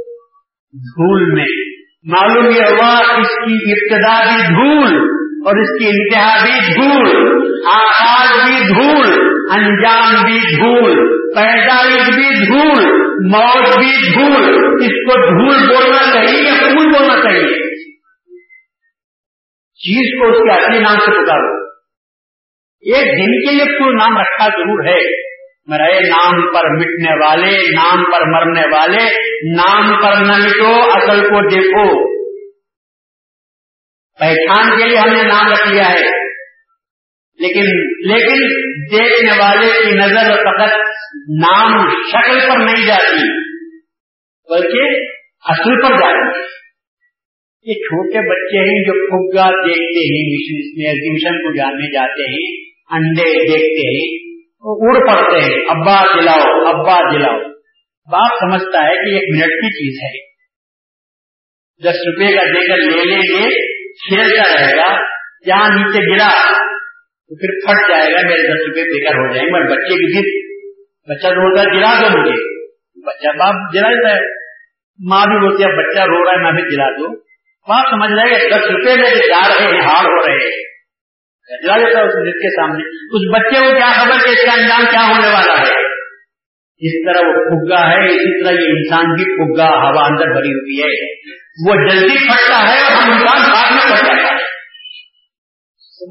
دھول 0.72 1.34
میں۔ 1.34 1.76
معلوم 2.04 2.46
یہ 2.46 2.62
ہوا 2.62 3.20
اس 3.20 3.28
کی 3.28 3.72
ابتدا 3.72 4.24
بھی 4.24 4.44
دھول 4.44 5.00
اور 5.46 5.62
اس 5.62 5.80
کی 5.80 5.90
انتہا 5.90 6.46
بھی 6.46 6.74
دھول۔ 6.74 7.26
آغاز 7.74 8.50
بھی 8.50 8.68
دھول۔ 8.68 9.35
انجام 9.52 10.26
بھی 10.26 10.40
دھول، 10.56 11.18
پیدائش 11.36 12.10
بھی 12.16 12.46
دھول، 12.46 12.96
موت 13.32 13.78
بھی 13.78 14.14
دھول۔ 14.14 14.56
اس 14.76 14.92
کو 14.92 15.14
دھول 15.14 15.68
بولنا 15.68 16.14
چاہیے 16.14 16.44
یا 16.44 16.54
پھول 16.60 16.86
بولنا 16.86 17.24
چاہیے؟ 17.24 17.76
چیز 19.74 20.20
کو 20.20 20.32
اس 20.32 20.38
کے 20.38 20.64
اپنے 20.64 20.80
نام 20.80 21.00
سے 21.00 21.12
پکارو۔ 21.12 21.66
ایک 22.82 23.06
دن 23.06 23.48
کے 23.48 23.52
لیے 23.52 23.66
کوئی 23.66 23.96
نام 23.96 24.18
رکھا 24.18 24.46
ضرور 24.46 24.86
ہے۔ 24.86 25.26
میرے 25.68 26.08
نام 26.08 26.54
پر 26.54 26.70
مٹنے 26.76 27.26
والے، 27.26 27.58
نام 27.58 28.04
پر 28.04 28.22
مرنے 28.26 28.62
والے، 28.62 29.04
نام 29.56 30.02
پر 30.02 30.26
نہ 30.26 30.32
مٹو 30.32 30.82
اصل 30.82 31.22
کو 31.22 31.50
دیکھو۔ 31.50 32.16
پہچان 34.20 34.78
کے 34.78 34.90
لیے 34.90 34.98
ہم 34.98 35.10
نے 35.10 35.24
نام 35.24 35.52
رکھ 35.52 35.68
لیا 35.68 35.90
ہے۔ 35.90 36.26
لیکن 37.40 37.64
لیکن 38.08 38.48
دیکھنے 38.92 39.40
والے 39.40 39.68
کی 39.68 39.96
نظر 39.96 40.32
فقط 40.32 40.76
نام 41.40 41.90
شکل 41.90 42.40
پر 42.40 42.58
نہیں 42.58 42.88
جاتی، 42.88 43.46
بلکہ 44.50 45.00
اصل 45.50 45.82
پر 45.82 45.96
جاتی۔ 45.96 46.40
ہے 46.40 46.56
یہ 47.68 47.74
چھوٹے 47.74 48.30
بچے 48.30 48.60
ہیں 48.60 48.84
جو 48.84 49.08
پھگا 49.08 49.50
دیکھتے 49.50 50.00
ہیں 50.00 50.34
مشن 50.34 50.78
میں 50.78 50.88
ایگزیبیشن 50.88 51.38
کو 51.38 51.58
جاننے 51.58 51.94
جاتے 51.94 52.32
ہیں، 52.32 52.66
انڈے 52.92 53.24
دیکھتے 53.24 53.88
ہیں، 53.88 54.36
اڑ 54.60 54.94
پڑتے 54.94 55.38
ہیں، 55.38 55.66
ابا 55.70 56.20
دلاؤ 56.20 56.66
ابا 56.66 57.14
دلاؤ۔ 57.14 57.40
باپ 58.12 58.36
سمجھتا 58.40 58.84
ہے 58.84 58.94
کہ 58.94 59.14
ایک 59.14 59.24
منٹ 59.36 59.52
کی 59.52 59.70
چیز 59.70 60.04
ہے۔ 60.04 60.36
دس 61.82 61.96
روپے 61.96 62.36
کا 62.36 62.44
دے 62.44 62.68
کر 62.68 62.78
لے 62.78 63.04
لیں 63.04 63.18
گے 63.18 63.76
کھیلتا 63.94 64.44
رہے 64.56 64.78
گا، 64.78 65.02
جہاں 65.46 65.70
نیچے 65.70 66.16
گرا۔ 66.16 66.52
تو 67.26 67.36
پھر 67.36 67.68
پھٹ 67.68 67.90
جائے 67.90 68.12
گا، 68.12 68.28
میرے 68.28 68.44
دس 68.44 68.68
روپے 68.68 68.82
بےکار 68.82 69.16
ہو 69.16 69.34
جائیں 69.34 69.48
گے، 69.48 69.54
اور 69.54 69.66
بچے 69.66 69.94
کی 69.94 70.14
ضد 70.14 70.56
بچہ 71.10 71.28
روتا 71.28 71.64
گرا 71.64 72.02
دو 72.02 72.20
مجھے۔ 72.20 72.66
بچہ، 73.06 73.38
باپ 73.38 73.76
گرا 73.76 73.90
دیتا 73.90 74.16
ہے۔ 74.16 74.22
ماں 75.10 75.26
بھی 75.26 75.40
بولتی 75.40 75.64
ہے، 75.64 75.78
بچہ 75.78 76.00
رو 76.00 76.26
رہا 76.26 76.32
ہے 76.32 76.44
میں 76.44 76.62
بھی 76.62 76.78
گرا 76.78 76.90
دو۔ 76.90 77.16
باپ 77.68 77.86
سمجھ 77.90 78.12
رہے 78.12 78.40
کہ 78.40 78.50
دس 78.50 78.66
روپے 78.66 78.96
میں 78.96 79.10
جا 79.16 79.48
رہے 79.48 79.74
ہیں، 79.74 79.82
ہار 79.82 80.06
ہو 80.06 80.28
رہے 80.28 80.46
ہیں۔ 80.46 80.76
گرا 81.66 81.78
دیتا 81.78 82.00
ہے 82.00 82.04
اس 82.04 82.14
ضد 82.14 82.40
کے 82.40 82.56
سامنے۔ 82.56 82.84
اس 82.88 83.36
بچے 83.36 83.66
کو 83.66 83.72
کیا 83.72 83.92
خبر 83.96 84.26
کہ 84.26 84.30
اس 84.30 84.46
کا 84.46 84.62
انجام 84.62 84.86
کیا 84.92 85.08
ہونے 85.08 85.28
والا 85.28 85.54
ہے؟ 85.54 85.96
جس 86.78 87.06
طرح 87.06 87.28
وہ 87.28 87.34
پھگا 87.34 87.90
ہے، 87.90 88.06
اسی 88.06 88.44
طرح 88.44 88.54
یہ 88.54 88.70
انسان 88.70 89.14
بھی 89.14 89.24
پھگا 89.24 89.68
ہوا 89.68 90.08
اندر 90.08 90.26
بھری 90.26 90.54
ہوئی 90.54 90.84
ہے۔ 90.84 91.14
وہ 91.68 91.90
جلدی 91.90 92.28
پھٹتا 92.28 92.74
ہے 92.74 92.84
اور 92.84 92.92
ہم 92.92 93.12
انسان 93.12 93.52
بعد 93.54 93.72
میں 93.72 93.98
پھٹ 93.98 94.06
جاتا 94.06 94.34
ہے۔ 94.34 94.44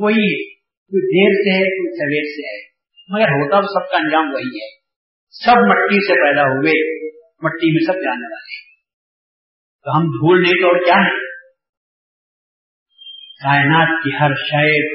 وہی 0.00 0.53
کوئی 0.94 1.02
دیر 1.02 1.42
سے 1.42 1.58
ہے 1.58 1.64
کوئی 1.64 1.96
سویر 1.96 2.22
سے 2.22 2.48
ہے۔ 2.48 2.74
مگر 3.08 3.28
ہوتا 3.28 3.60
تو 3.60 3.66
سب 3.66 3.90
کا 3.90 3.96
انجام 3.96 4.34
وہی 4.34 4.62
ہے۔ 4.62 4.84
سب 5.30 5.56
مٹی 5.68 6.06
سے 6.06 6.12
پیدا 6.12 6.42
ہوئے، 6.42 7.04
مٹی 7.42 7.72
میں 7.72 7.92
سب 7.92 8.04
جانے 8.04 8.34
والے 8.34 8.74
تو 9.82 9.98
ہم 9.98 10.04
دھول 10.04 10.42
نہیں 10.42 10.52
تو 10.52 10.66
اور 10.66 10.84
کیا 10.84 10.94
ہے 10.94 11.34
کائنات 13.42 14.04
کی 14.04 14.10
ہر 14.20 14.34
شے 14.34 14.88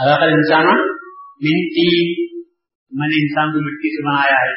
حضرت 0.01 0.23
انسان 0.23 0.65
منتی 1.17 2.36
میں 2.97 3.07
نے 3.07 3.21
انسان 3.21 3.47
کو 3.51 3.65
مٹی 3.65 3.89
سے 3.95 4.09
بنایا 4.09 4.49
ہے۔ 4.49 4.55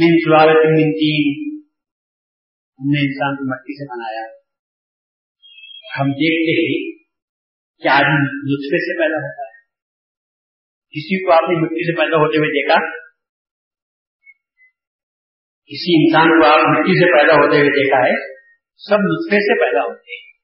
من 0.00 0.16
سوالت 0.18 0.66
منتی 0.66 1.44
ہم 2.78 2.90
نے 2.90 3.00
انسان 3.00 3.36
کو 3.36 3.50
مٹی 3.50 3.72
سے 3.78 3.84
بنایا۔ 3.92 4.26
ہم 6.00 6.10
دیکھتے 6.10 6.60
ہیں 6.60 7.04
کہ 7.82 7.88
آدمی 7.88 8.18
نسخے 8.22 8.78
سے 8.78 8.98
پیدا 8.98 9.16
ہوتا 9.16 9.42
ہے۔ 9.42 9.54
کسی 10.90 11.24
کو 11.24 11.32
آپ 11.32 11.42
نے 11.42 11.60
مٹی 11.60 11.86
سے 11.86 11.96
پیدا 11.96 12.16
ہوتے 12.16 12.38
ہوئے 12.38 12.48
دیکھا؟ 12.48 13.04
کسی 15.66 16.04
انسان 16.04 16.40
کو 16.40 16.46
آپ 16.46 16.78
مٹی 16.78 16.92
سے 16.92 17.18
پیدا 17.18 17.34
ہوتے 17.34 17.56
ہوئے 17.56 17.70
دیکھا 17.70 18.06
ہے؟ 18.06 18.34
سب 18.76 18.96
نسخے 18.96 19.40
سے 19.40 19.64
پیدا 19.64 19.80
ہوتے 19.80 20.12
ہیں۔ 20.14 20.34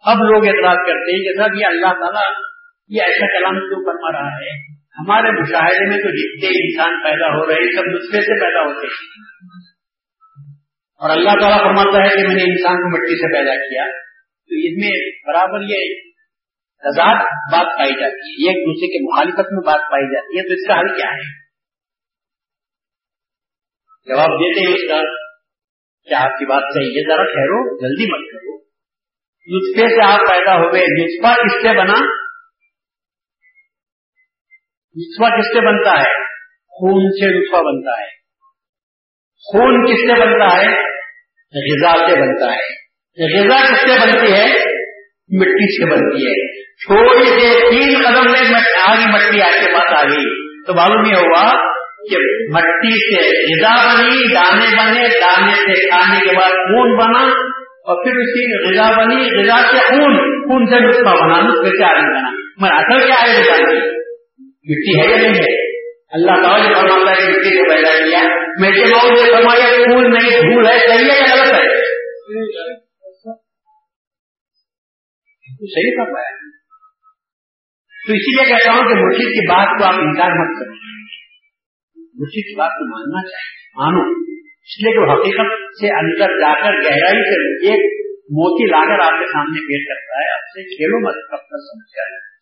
اب 0.00 0.16
لوگ 0.16 0.46
اعتراض 0.46 0.76
کرتے 0.76 1.16
ہیں 1.16 1.22
کہ 1.22 1.42
سب 1.42 1.60
یہ 1.60 1.66
اللہ 1.66 1.92
تعالیٰ 1.92 2.42
یہ 2.88 3.02
ایسا 3.02 3.38
کلام 3.38 3.54
کیوں 3.54 3.84
فرما 3.84 4.12
رہا 4.12 4.36
ہے؟ 4.36 4.71
ہمارے 4.98 5.40
مشاہدے 5.40 5.88
میں 5.88 5.96
تو 5.96 6.10
جتنے 6.10 6.48
انسان 6.48 7.02
پیدا 7.04 7.26
ہو 7.26 7.46
رہے 7.46 7.54
ہیں، 7.54 7.72
سب 7.76 7.82
نسخے 7.82 8.20
سے 8.20 8.40
پیدا 8.40 8.60
ہوتے 8.60 8.86
ہیں۔ 8.86 9.32
اور 11.00 11.10
اللہ 11.10 11.30
تعالیٰ 11.30 11.58
فرماتا 11.58 11.98
ہے 11.98 12.08
کہ 12.08 12.28
میں 12.28 12.34
نے 12.34 12.42
انسان 12.42 12.76
کو 12.76 12.88
مٹی 12.88 13.16
سے 13.16 13.34
پیدا 13.34 13.54
کیا۔ 13.54 13.84
تو 14.48 14.54
اس 14.58 14.84
میں 14.84 15.10
برابر 15.26 15.60
یہ 15.62 16.10
تضاد 16.78 17.14
بات 17.52 17.78
پائی 17.78 17.90
جاتی 17.90 18.30
ہے 18.30 18.50
ایک 18.50 18.56
دوسرے 18.56 18.86
کے 18.86 19.04
مخالفت 19.04 19.52
میں 19.52 19.66
بات 19.66 19.90
پائی 19.90 20.14
جاتی 20.14 20.38
ہے۔ 20.38 20.42
تو 20.42 20.54
اس 20.54 20.66
کا 20.68 20.80
حل 20.80 21.00
کیا 21.00 21.10
ہے؟ 21.10 21.42
جواب 24.08 24.28
دیتے 24.28 24.60
ہیں 24.60 24.74
اس 24.74 24.88
کا 24.90 25.00
کیا 26.08 26.18
آپ 26.18 26.38
کی 26.38 26.46
بات 26.46 26.62
صحیح 26.74 27.00
ہے؟ 27.00 27.08
ذرا 27.08 27.24
ٹھہرو، 27.24 27.78
جلدی 27.78 28.10
مت 28.10 28.32
کرو 28.32 28.62
نسخے 29.56 29.88
سے 29.88 30.12
آپ 30.12 30.20
پیدا 30.20 30.54
ہو 30.54 30.72
گئے 30.72 31.04
نسخہ 31.04 31.42
کس 31.42 31.62
سے 31.62 31.78
بنا 31.78 32.21
نسخہ 34.96 35.38
کس 35.38 35.46
سے 35.46 35.66
بنتا 35.66 35.90
ہے؟ 35.90 36.14
خون 36.68 37.10
سے 37.10 37.38
نسخہ 37.38 37.62
بنتا 37.62 38.02
ہے۔ 38.02 38.08
خون 39.36 39.86
کس 39.86 40.00
سے 40.00 40.20
بنتا 40.20 40.56
ہے؟ 40.56 40.92
غذا 41.70 42.06
سے 42.06 42.20
بنتا 42.20 42.52
ہے۔ 42.52 42.82
غذا 43.36 43.72
کس 43.72 43.80
سے 43.80 44.06
بنتی 44.06 44.32
ہے؟ 44.32 44.46
مٹی 45.38 45.78
سے 45.78 45.90
بنتی 45.90 46.26
ہے۔ 46.26 46.62
تھوڑی 46.62 47.26
سے 47.26 47.70
تین 47.70 47.98
قدم 48.04 48.30
میں 48.32 48.60
آگے 48.86 49.12
مٹی 49.12 49.42
آپ 49.42 49.64
کے 49.64 49.74
پاس 49.74 50.04
آ 50.04 50.08
گئی 50.08 50.52
تو 50.66 50.74
معلوم 50.74 51.04
یہ 51.04 51.16
ہوا 51.16 51.50
کہ 52.10 52.16
مٹی 52.52 53.16
سے 53.16 53.44
غذا 53.44 53.94
بنی، 53.94 54.34
دانے 54.34 54.76
بنے، 54.76 55.08
دانے 55.08 55.54
سے 55.54 55.88
کھانے 55.88 56.20
کے 56.20 56.36
بعد 56.36 56.50
خون 56.50 56.96
بنا 56.96 57.28
اور 57.60 58.04
پھر 58.04 58.12
اسی 58.12 58.70
غذا 58.70 59.04
بنی، 59.04 59.42
غذا 59.42 59.62
سے 59.70 59.78
خون 59.78 60.42
خون 60.42 60.66
سے 60.66 60.88
نسخہ 60.88 61.24
بنا۔ 61.24 61.40
نسخے 61.40 61.70
سے 61.70 62.00
بنا۔ 62.00 62.30
مگر 62.30 62.72
اصل 62.72 63.06
کیا 63.06 63.16
ہے 63.22 63.42
بتانا 63.42 64.01
مٹی 64.64 65.00
ہے 65.00 65.10
یا 65.10 65.16
نہیں 65.16 65.40
ہے؟ 65.40 65.78
اللہ 66.12 66.46
تعالیٰ 66.46 66.68
نے 66.68 66.74
فرماتا 66.74 67.10
ہے، 67.10 67.28
مٹی 67.28 67.56
کو 67.56 67.74
پیدا 67.74 68.04
کیا۔ 68.04 68.22
میرے 68.60 68.84
ماؤ 68.84 69.10
نے 69.10 69.36
فرمایا 69.36 69.76
پھول 69.76 70.14
نہیں 70.14 70.30
دھول 70.30 70.66
ہے، 70.66 70.78
صحیح 70.78 71.10
ہے 71.10 71.18
یا 71.18 71.34
غلط 71.34 71.52
ہے؟ 71.52 71.92
صحیح 75.66 76.04
فرمایا۔ 76.04 76.36
تو 78.06 78.12
اسی 78.12 78.36
لیے 78.36 78.48
کہتا 78.48 78.72
ہوں 78.72 78.78
کہ 78.78 78.94
مرشید 78.94 79.28
کی 79.28 79.48
بات 79.48 79.78
کو 79.78 79.84
آپ 79.84 79.94
انکار 79.94 80.30
مت 80.30 80.58
کریں۔ 80.58 80.76
مرشید 81.96 82.44
کی 82.44 82.58
بات 82.58 82.70
کو 82.70 82.90
ماننا 82.90 83.28
چاہیے۔ 83.28 83.68
مانو۔ 83.74 84.20
اس 84.60 84.84
لیے 84.84 84.92
کہ 84.92 85.12
حقیقت 85.12 85.76
سے 85.80 85.86
اندر 85.86 86.40
جا 86.40 86.54
کر 86.54 86.72
گہرائی 86.72 87.22
سے 87.22 87.66
ایک 87.66 88.08
موتی 88.16 88.70
لا 88.70 88.84
کر 88.84 89.12
آپ 89.12 89.20
کے 89.20 89.26
سامنے 89.26 89.60
پیش 89.60 89.88
کرتا 89.88 90.18
ہے۔ 90.20 90.34
آپ 90.34 90.48
سے 90.48 90.62
کھیلو 90.62 90.98
مت 90.98 91.30
کب 91.30 91.36
تک 91.36 91.62
سمجھا 91.72 92.02
ہے 92.02 92.32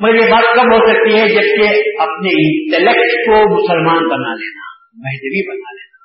مگر 0.00 0.14
یہ 0.14 0.30
بات 0.30 0.56
کب 0.56 0.74
ہو 0.74 0.86
سکتی 0.86 1.14
ہے 1.14 1.28
جبکہ 1.28 1.68
اپنے 2.02 2.28
انٹلیکٹ 2.28 3.26
کو 3.26 3.32
مسلمان 3.32 4.08
بنا 4.08 4.34
لینا 4.34 4.68
مہذبی 4.94 5.48
بنا 5.48 5.72
لینا۔ 5.72 5.98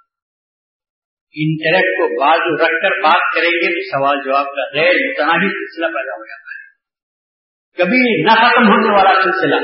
انٹلیکٹ 1.35 1.97
کو 1.97 2.21
بازو 2.21 2.55
رکھ 2.55 2.81
کر 2.81 3.01
بات 3.03 3.35
کریں 3.35 3.49
گے 3.49 3.73
تو 3.73 3.97
سوال 3.97 4.17
جواب 4.25 4.45
کا 4.45 4.61
غیر 4.79 4.93
متناہی 4.93 5.49
سلسلہ 5.49 5.85
پیدا 5.85 6.13
ہو 6.13 6.25
جاتا 6.25 6.49
ہے۔ 6.53 6.63
کبھی 7.77 8.23
نہ 8.23 8.29
ختم 8.29 8.67
ہونے 8.67 8.97
والا 8.97 9.23
سلسلہ، 9.23 9.55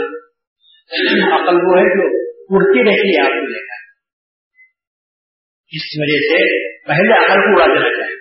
عقل 1.34 1.56
وہ 1.56 1.78
ہے 1.78 1.98
جو 1.98 2.30
اڑتی 2.50 2.90
رہتی 2.90 3.18
ہے 3.18 3.22
آپ 3.22 3.40
کو 3.40 3.48
لے 3.48 3.60
کر۔ 3.60 3.80
اس 5.72 6.00
وجہ 6.00 6.20
سے 6.20 6.70
پہلے 6.88 7.26
عقل 7.26 7.34
کو 7.34 7.62
اڑا 7.62 7.66
دینا 7.66 7.90
چاہیے 7.90 8.16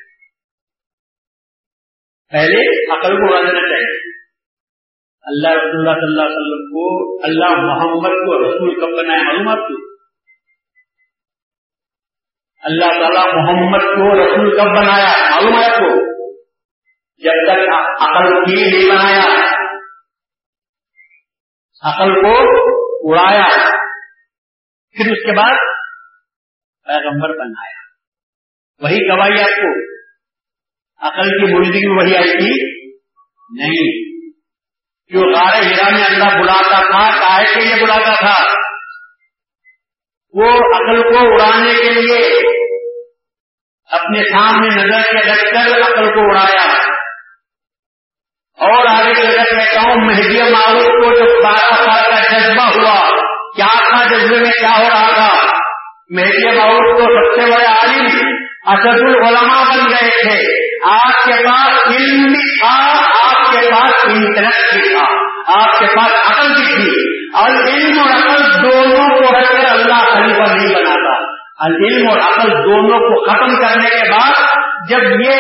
پہلے 2.31 2.93
عقل 2.93 3.17
کو 3.17 3.35
اڑا 3.35 3.43
دینا 3.43 3.61
چاہیے 3.61 4.19
اللہ 5.23 5.49
رسول 5.49 5.89
اللہ 5.89 5.91
صلی 5.91 6.09
اللہ 6.09 6.23
علیہ 6.23 6.37
وسلم 6.37 6.71
کو 6.71 7.15
اللہ 7.25 7.49
محمد 7.49 8.09
کو 8.09 8.49
رسول 8.49 8.75
کب 8.75 9.03
بنایا 9.03 9.23
معلوم 9.23 9.49
آپ 9.49 9.69
کو 9.69 9.89
اللہ 12.63 12.87
تعالیٰ 12.87 13.35
محمد 13.35 13.79
کو 13.79 14.25
رسول 14.25 14.57
کب 14.57 14.67
بنایا 14.67 15.31
معلوم 15.31 15.55
کو۔ 15.55 16.09
جب 17.23 17.31
تک 17.31 17.69
عقل 18.01 18.45
کی 18.45 18.55
نہیں 18.55 18.91
بنایا، 18.91 19.49
عقل 21.83 22.15
کو 22.15 22.35
اڑایا، 23.11 23.45
پھر 24.91 25.13
اس 25.13 25.27
کے 25.27 25.37
بعد 25.37 25.55
پیغمبر 26.85 27.39
بنایا۔ 27.39 27.79
وہی 28.83 29.09
گواہی 29.09 29.41
آپ 29.41 29.47
کو۔ 29.47 29.99
عقل 31.07 31.31
کی 31.31 31.53
موجودگی 31.53 31.87
میں 31.87 32.05
وہی 32.05 32.17
آئی 32.17 32.33
تھی؟ 32.33 32.87
نہیں۔ 33.61 34.18
جو 35.11 35.21
غار 35.21 35.63
ہیرا 35.63 35.91
میں 35.91 36.05
اللہ 36.05 36.43
بلاتا 36.43 36.81
تھا 36.81 37.21
کائے 37.21 37.55
کے 37.55 37.61
لیے 37.61 37.85
بلاتا 37.85 38.15
تھا، 38.15 38.43
وہ 40.35 40.51
عقل 40.51 41.03
کو 41.03 41.19
اڑانے 41.19 41.75
کے 41.75 41.91
لیے 41.91 42.39
اپنے 43.91 44.23
سامنے 44.23 44.69
نظر 44.69 45.03
کے 45.03 45.33
رکھ 45.33 45.55
کر 45.55 45.83
عقل 45.83 46.15
کو 46.15 46.21
اڑایا۔ 46.21 46.63
اور 48.59 48.87
آگے 48.87 49.13
نظر 49.13 49.45
کہتا 49.45 49.81
ہوں 49.81 49.97
مہدی 49.97 50.43
معروف 50.43 50.85
کو 50.85 51.19
جو 51.19 51.43
بارہ 51.45 51.75
سال 51.75 52.11
کا 52.11 52.39
جذبہ 52.39 52.63
ہوا، 52.63 53.11
کیا 53.57 53.67
تھا 53.67 54.05
جذبے 54.05 54.37
میں، 54.37 54.51
کیا 54.51 54.79
ہو 54.79 54.89
رہا 54.89 55.09
تھا؟ 55.15 55.45
مہدی 56.11 56.59
معروف 56.59 57.01
کو 57.01 57.03
سب 57.03 57.41
سے 57.41 57.51
بڑے 57.51 57.65
عالم 57.65 58.07
اسد 58.67 59.03
العلماء 59.03 59.65
بن 59.65 59.91
گئے 59.91 60.11
تھے۔ 60.23 60.39
آپ 60.91 61.25
کے 61.25 61.45
پاس 61.45 61.87
علم 61.87 62.23
بھی 62.23 62.61
تھا 62.61 62.99
آپ 63.49 63.61
کے 63.61 63.71
پاس 63.71 64.05
انٹرسٹ 64.05 64.75
بھی 64.75 64.89
تھا۔ 64.89 65.29
آپ 65.61 65.79
کے 65.79 65.87
پاس 65.87 66.31
عقل 66.31 66.49
بھی 66.49 66.75
تھی۔ 66.75 67.19
اور 67.37 67.51
علم 67.51 68.01
اور 68.01 68.11
عقل 68.11 68.63
دونوں 68.63 69.09
کو 69.09 69.41
رکھ 69.41 69.49
کر 69.49 69.65
اللہ 69.65 70.05
خلیفہ 70.05 70.53
نہیں 70.53 70.75
بناتا۔ 70.75 71.39
علم 71.67 72.11
اور 72.11 72.19
عقل 72.19 72.51
دونوں 72.51 72.99
کو 72.99 73.25
ختم 73.25 73.61
کرنے 73.61 73.91
کے 73.91 74.11
بعد 74.11 74.33
جب 74.89 75.03
یہ 75.03 75.37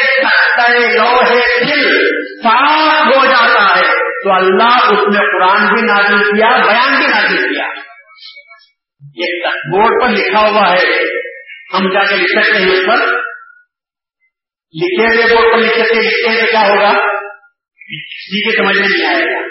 لوہے 0.94 1.64
دل 1.64 1.98
صاف 2.42 3.06
ہو 3.06 3.26
جاتا 3.26 3.76
ہے، 3.76 3.92
تو 4.24 4.32
اللہ 4.32 4.92
اس 4.92 4.98
نے 4.98 5.18
قرآن 5.18 5.74
بھی 5.74 5.82
نازل 5.82 6.24
کیا، 6.24 6.56
بیان 6.56 6.96
بھی 6.96 7.06
نازل 7.06 7.54
کیا۔ 7.54 7.66
یہ 9.16 9.46
بورڈ 9.46 10.02
پر 10.02 10.08
لکھا 10.08 10.40
ہوا 10.40 10.72
ہے۔ 10.72 11.02
ہم 11.74 11.92
جا 11.92 12.04
کے 12.04 12.16
لکھ 12.16 12.44
سکتے 12.44 12.58
ہیں 12.58 12.70
اس 12.70 12.86
پر۔ 12.86 13.06
لکھے 14.74 15.06
ہوئے 15.06 15.34
بورڈ 15.34 15.52
پر 15.52 15.58
لکھ 15.58 15.74
سکتے 15.74 16.00
لکھتے 16.00 16.28
ہیں 16.28 16.46
کیا 16.46 16.68
ہوگا؟ 16.68 17.17
کسی 17.96 18.50
کے 18.50 18.56
سمجھ 18.56 18.80
میں 18.80 18.86
نہیں 18.90 19.14
آئے 19.14 19.24
گا۔ 19.24 19.48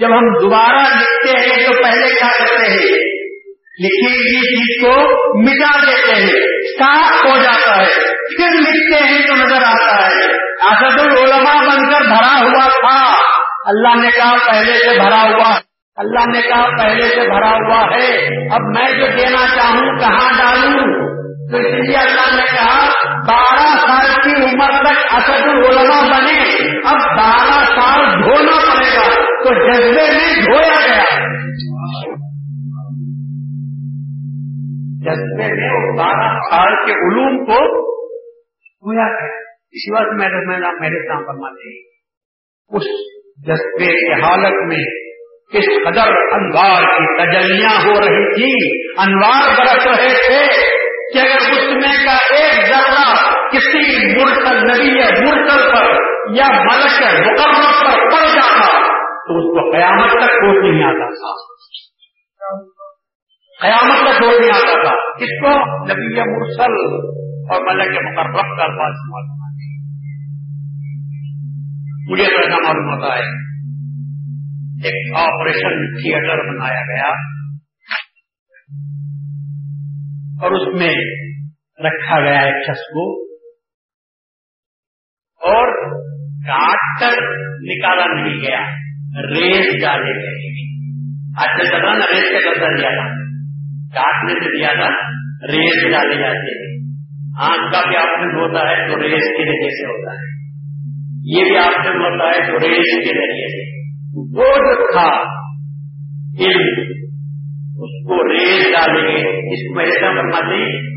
جب 0.00 0.06
ہم 0.06 0.40
دوبارہ 0.42 0.98
لکھتے 0.98 1.38
ہیں 1.38 1.66
تو 1.66 1.82
پہلے 1.82 2.08
کیا 2.08 2.28
کرتے 2.38 2.70
ہیں؟ 2.70 3.22
لکھی 3.82 4.12
گئی 4.12 4.40
چیز 4.40 4.84
کو 4.84 4.96
مٹا 5.42 5.78
دیتے 5.78 6.14
ہیں، 6.14 6.40
صاف 6.78 7.24
ہو 7.24 7.42
جاتا 7.42 7.82
ہے۔ 7.82 7.86
پھر 8.36 8.60
لکھتے 8.60 9.04
ہیں 9.04 9.26
تو 9.26 9.34
نظر 9.34 9.62
آتا 9.62 10.06
ہے۔ 10.06 10.24
اسد 10.42 11.00
العلماء 11.00 11.60
بن 11.62 11.92
کر 11.92 12.00
بھرا 12.00 12.40
ہوا 12.40 12.68
تھا۔ 12.68 13.12
اللہ 13.64 14.02
نے 14.02 14.10
کہا 14.10 14.36
پہلے 14.46 14.78
سے 14.78 14.98
بھرا 14.98 15.22
ہوا۔ 15.22 15.60
اللہ 15.96 16.36
نے 16.36 16.42
کہا 16.42 16.66
پہلے 16.82 17.08
سے 17.08 17.20
بھرا 17.20 17.50
ہوا 17.50 17.96
ہے۔ 17.96 18.26
اب 18.54 18.60
میں 18.60 18.90
جو 18.90 19.06
دینا 19.06 19.46
چاہوں، 19.54 19.98
کہاں 19.98 20.32
ڈالوں؟ 20.38 21.11
تو 21.52 21.58
اس 21.58 21.74
لیے 21.74 21.96
اللہ 21.96 22.36
نے 22.36 22.42
کہا، 22.42 22.88
بارہ 23.18 23.78
سال 23.78 24.20
کی 24.22 24.42
عمر 24.42 24.70
تک 24.70 25.14
اسد 25.14 25.42
العلماء 25.42 26.18
بنے، 26.18 26.68
اب 26.78 27.16
بارہ 27.16 27.64
سال 27.64 28.22
دھونا 28.22 28.74
پڑے 28.74 28.96
گا، 28.96 29.08
تو 29.42 29.72
جذبے 29.72 30.12
میں 30.12 30.42
دھویا 30.44 30.86
گیا۔ 30.86 31.26
جذبے 35.04 35.54
میں 35.54 35.96
بارہ 35.96 36.38
سال 36.50 36.86
کے 36.86 36.92
علوم 36.92 37.44
کو 37.44 37.58
دھویا 38.54 39.08
گیا۔ 39.08 39.36
اسی 39.72 39.94
وقت 39.94 40.12
میرے 40.12 40.58
میرے 40.80 41.08
سام 41.08 41.24
فرماتے 41.24 41.68
ہیں 41.68 41.82
اس 42.68 42.82
جذبے 43.46 43.86
کی 43.86 44.22
حالت 44.22 44.68
میں 44.68 44.84
کس 45.52 45.68
قدر 45.84 46.12
انوار 46.32 46.82
کی 46.82 47.30
تجلیاں 47.30 47.84
ہو 47.84 48.00
رہی 48.00 48.34
تھی 48.34 48.82
انوار 48.98 49.48
برس 49.48 49.86
رہے 49.86 50.08
تھے۔ 50.08 50.81
کہ 51.12 51.18
اگر 51.18 51.52
اس 51.52 51.74
میں 51.74 52.04
کا 52.04 52.12
ایک 52.12 52.68
ذرہ 52.68 53.14
کسی 53.50 54.06
مرتل 54.20 54.56
نبی 54.56 54.98
یا 54.98 55.10
مرتل 55.20 55.74
پر 55.74 55.86
یا 56.34 56.48
ملک 56.48 57.02
مقرر 57.26 57.84
پر 57.84 57.98
پڑ 57.98 58.28
جاتا، 58.34 58.66
تو 59.00 59.38
اس 59.38 59.44
کو 59.44 59.76
قیامت 59.76 60.10
تک 60.10 60.30
کوئی 60.30 60.70
نہیں 60.70 60.84
آتا۔ 60.84 61.08
تھا 61.08 61.52
قیامت 63.60 64.06
کا 64.06 64.12
چھوڑ 64.12 64.40
نہیں 64.40 64.50
آتا 64.50 64.82
تھا۔ 64.82 65.16
کس 65.18 65.40
کو 65.40 65.48
نبی 65.84 66.14
مرسل 66.20 66.72
اور 67.52 67.60
ملک 67.60 67.88
مقرب 67.88 68.56
کا 68.56 68.62
الفاظ 68.62 68.94
معلوم 69.10 69.42
مجھے 72.10 72.24
ایسا 72.24 72.62
معلوم 72.64 72.94
ہوتا 72.94 73.14
ہے، 73.14 73.52
ایک 74.84 75.16
آپریشن 75.16 75.94
تھیٹر 75.94 76.54
بنایا 76.54 76.80
گیا۔ 76.80 77.41
اور 80.42 80.50
اس 80.50 80.80
میں 80.80 80.94
رکھا 81.84 82.20
گیا 82.20 82.40
ایک 82.40 82.64
شخص 82.66 82.80
کو 82.80 83.32
اور 85.48 85.98
کاٹ 86.46 87.00
کر 87.00 87.22
نکالا 87.62 88.22
نہیں 88.22 88.40
گیا 88.40 88.60
ریس 89.28 89.82
ڈالے 89.82 90.14
گئے 90.14 90.62
آج 91.38 91.48
کل 91.58 91.66
چل 91.66 92.02
ریس 92.14 92.44
کا 92.44 92.50
قبضہ 92.50 92.80
دیا 92.80 92.88
تھا۔ 92.88 93.22
کاٹنے 93.94 94.32
سے 94.32 94.58
زیادہ 94.58 94.90
ریس 95.52 95.92
ڈالے 95.92 96.18
جاتے 96.18 96.58
ہیں۔ 96.58 96.92
آنکھ 97.40 97.72
کا 97.72 97.88
بھی 97.88 97.96
آپریشن 97.96 98.40
ہوتا 98.40 98.60
ہے 98.60 98.88
تو 98.88 99.02
ریس 99.02 99.22
کے 99.22 99.44
ذریعے 99.44 99.70
سے 99.70 99.86
ہوتا 99.86 100.12
ہے۔ 100.12 100.42
یہ 101.24 101.44
بھی 101.44 101.58
آپریشن 101.58 101.96
ہوتا 101.96 102.26
ہے 102.26 102.46
تو 102.46 102.68
ریس 102.68 103.08
کے 103.08 103.14
ذریعے 103.14 103.48
سے۔ 103.48 103.82
وہ 104.38 104.44
جو 104.44 104.92
تھا، 104.92 105.22
علم 106.40 106.91
اس 107.82 108.08
کو 108.08 108.32
ریس 108.32 108.72
ڈالیں 108.72 109.08
گے۔ 109.08 109.52
اس 109.52 109.74
کو 109.74 109.80
ایسا 109.80 110.06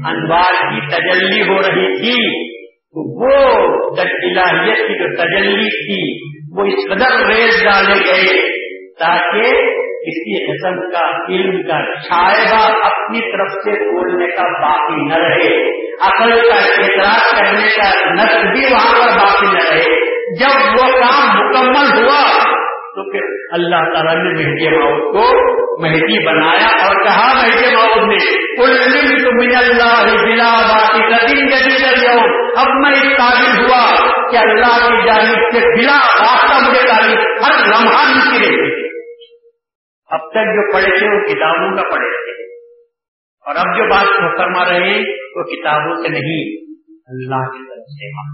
انوار 0.10 0.54
کی 0.54 0.88
تجلی 0.88 1.42
ہو 1.42 1.58
رہی 1.58 1.98
تھی، 1.98 2.50
تو 2.66 3.26
وہ 3.26 3.56
الہیت 3.98 4.78
کی 4.78 5.00
جو 5.00 5.16
تجلی 5.16 5.68
تھی، 5.68 6.26
وہ 6.58 6.66
اس 6.66 6.90
قدر 6.90 7.28
ریس 7.28 7.64
ڈالے 7.64 8.00
گئے 8.00 8.48
تاکہ 9.00 9.52
کسی 10.06 10.46
قسم 10.46 10.90
کا 10.92 11.34
علم 11.34 11.62
کا 11.62 11.94
شاعبہ 11.94 12.86
اپنی 12.86 13.20
طرف 13.20 13.64
سے 13.64 13.72
بولنے 13.72 14.28
کا 14.28 14.62
باقی 14.62 15.08
نہ 15.08 15.26
رہے۔ 15.28 15.72
عقل 16.02 16.48
کا 16.50 16.56
اعتراض 16.56 17.36
کرنے 17.36 17.68
کا 17.68 18.14
نقص 18.14 18.46
بھی 18.52 18.66
وہاں 18.72 18.94
پر 18.94 19.20
باقی 19.20 19.46
نہ 19.46 19.74
رہے۔ 19.74 20.16
جب 20.40 20.74
وہ 20.74 20.92
کام 20.92 21.38
مکمل 21.38 22.04
ہوا، 22.04 22.44
تو 22.96 23.12
پھر 23.12 23.20
اللہ 23.52 23.94
تعالیٰ 23.94 24.16
نے 24.16 24.30
مہدی 24.32 24.78
ماؤد 24.78 25.14
کو 25.14 25.65
مہدی 25.80 26.26
بنایا 26.26 26.86
اور 26.86 27.04
کہا 27.04 27.34
مہدی 27.34 27.76
ماؤد 27.76 28.08
نے 28.08 28.18
من 29.30 29.56
اللہ 29.58 30.26
بلا 30.26 30.52
باقی 30.62 31.16
اب 32.58 32.68
میں 32.68 32.92
اس 32.92 33.18
قابل 33.18 33.66
ہوا 33.66 33.82
کہ 34.32 34.38
اللہ 34.38 34.88
کی 34.88 35.06
جانب 35.06 35.54
سے 35.54 35.82
بلا 35.82 35.98
راستہ 35.98 36.70
مجھے 36.70 36.88
تعلیم 36.88 37.20
ہر 37.20 37.68
لمحہ 37.68 38.04
ملتی 38.10 38.38
رہتی 38.38 38.86
اب 40.10 40.20
تک 40.20 40.46
جو 40.46 40.74
پڑھے 40.74 41.00
تھے 41.00 41.08
وہ 41.08 41.26
کتابوں 41.26 41.78
کا 41.78 41.84
پڑھے 41.84 42.26
تھے۔ 42.26 42.44
اور 43.46 43.56
اب 43.56 43.78
جو 43.78 43.90
بات 43.90 44.38
فرما 44.38 44.70
رہے 44.70 44.90
ہیں، 44.90 45.02
وہ 45.36 45.44
کتابوں 45.44 46.04
سے 46.04 46.10
نہیں۔ 46.10 46.66
اللہ 47.08 47.52
کی 47.52 47.64
طرف 47.70 47.86
سے 47.88 48.26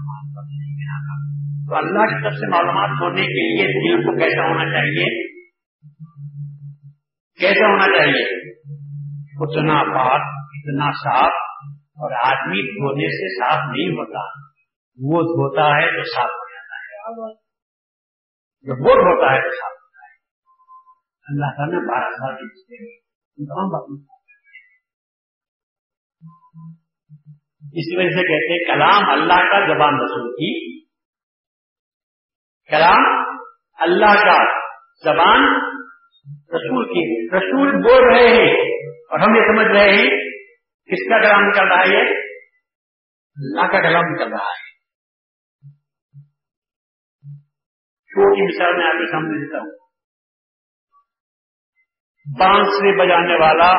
تو 1.68 1.76
اللہ 1.76 1.98
کی 1.98 2.22
طرف 2.22 2.32
سے 2.32 2.50
معلومات 2.50 3.02
ہونے 3.02 3.22
کے 3.22 3.56
لیے 3.56 3.66
دل 3.66 4.02
کو 4.02 4.18
کیسا 4.18 4.48
ہونا 4.48 4.64
چاہیے؟ 4.64 5.32
کیسا 7.40 7.66
ہونا 7.66 7.86
چاہیے؟ 7.86 8.50
اتنا 9.16 9.84
پاک 9.84 10.20
اتنا 10.54 10.90
صاف 10.90 11.32
اور 11.74 12.12
آدمی 12.12 12.62
دھونے 12.62 13.06
سے 13.08 13.44
صاف 13.44 13.58
نہیں 13.58 13.88
ہوتا۔ 13.88 14.40
وہ 15.00 15.20
دھوتا 15.22 15.62
ہے 15.62 15.96
تو 15.96 16.02
صاف 16.02 16.30
ہو 16.30 16.54
جاتا 16.54 16.76
ہے۔ 16.76 17.34
جو 18.62 18.72
وہ 18.72 18.94
دھوتا 18.94 19.32
ہے 19.32 19.40
تو 19.40 19.50
صاف 19.50 19.72
ہوتا 19.72 20.06
ہے۔ 20.06 20.18
اللہ 21.28 21.46
تعالیٰ 21.46 21.80
نے 21.80 21.86
بارہ 21.88 22.10
سال 22.10 22.36
کی 22.36 24.12
اسی 27.74 27.96
وجہ 27.96 28.08
سے 28.08 28.22
کہتے 28.22 28.52
ہیں، 28.52 28.74
کلام 28.74 29.10
اللہ 29.10 29.34
کا 29.34 29.74
زبان 29.74 29.94
رسول 29.94 30.32
کی۔ 30.32 30.80
کلام 32.70 33.36
اللہ 33.78 34.14
کا 34.14 34.60
زبان 35.04 35.71
رسول 36.52 36.84
کی۔ 36.84 37.36
رسول 37.36 37.70
بول 37.70 38.14
رہے 38.14 38.28
ہیں۔ 38.28 38.60
اور 39.10 39.18
ہم 39.20 39.34
یہ 39.34 39.40
سمجھ 39.40 39.76
رہے 39.76 39.94
ہیں، 39.94 40.10
کس 40.90 41.08
کا 41.08 41.22
کلام 41.22 41.48
نکل 41.48 41.68
رہا 41.68 41.80
ہے؟ 41.80 42.10
اللہ 43.36 43.72
کا 43.72 43.82
کلام 43.82 44.02
نکل 44.14 44.30
رہا 44.30 44.38
ہے۔ 44.38 44.72
چھوٹی 48.06 48.42
مثال 48.42 48.76
میں 48.76 48.86
آپ 48.86 48.92
کے 48.92 49.12
سامنے 49.12 49.44
دیتا 49.44 49.58
ہوں۔ 49.58 49.78
بانسری 52.38 52.96
بجانے 52.96 53.34
والا 53.34 53.72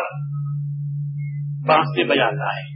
بانسری 1.68 2.04
بجاتا 2.04 2.46
ہے۔ 2.46 2.74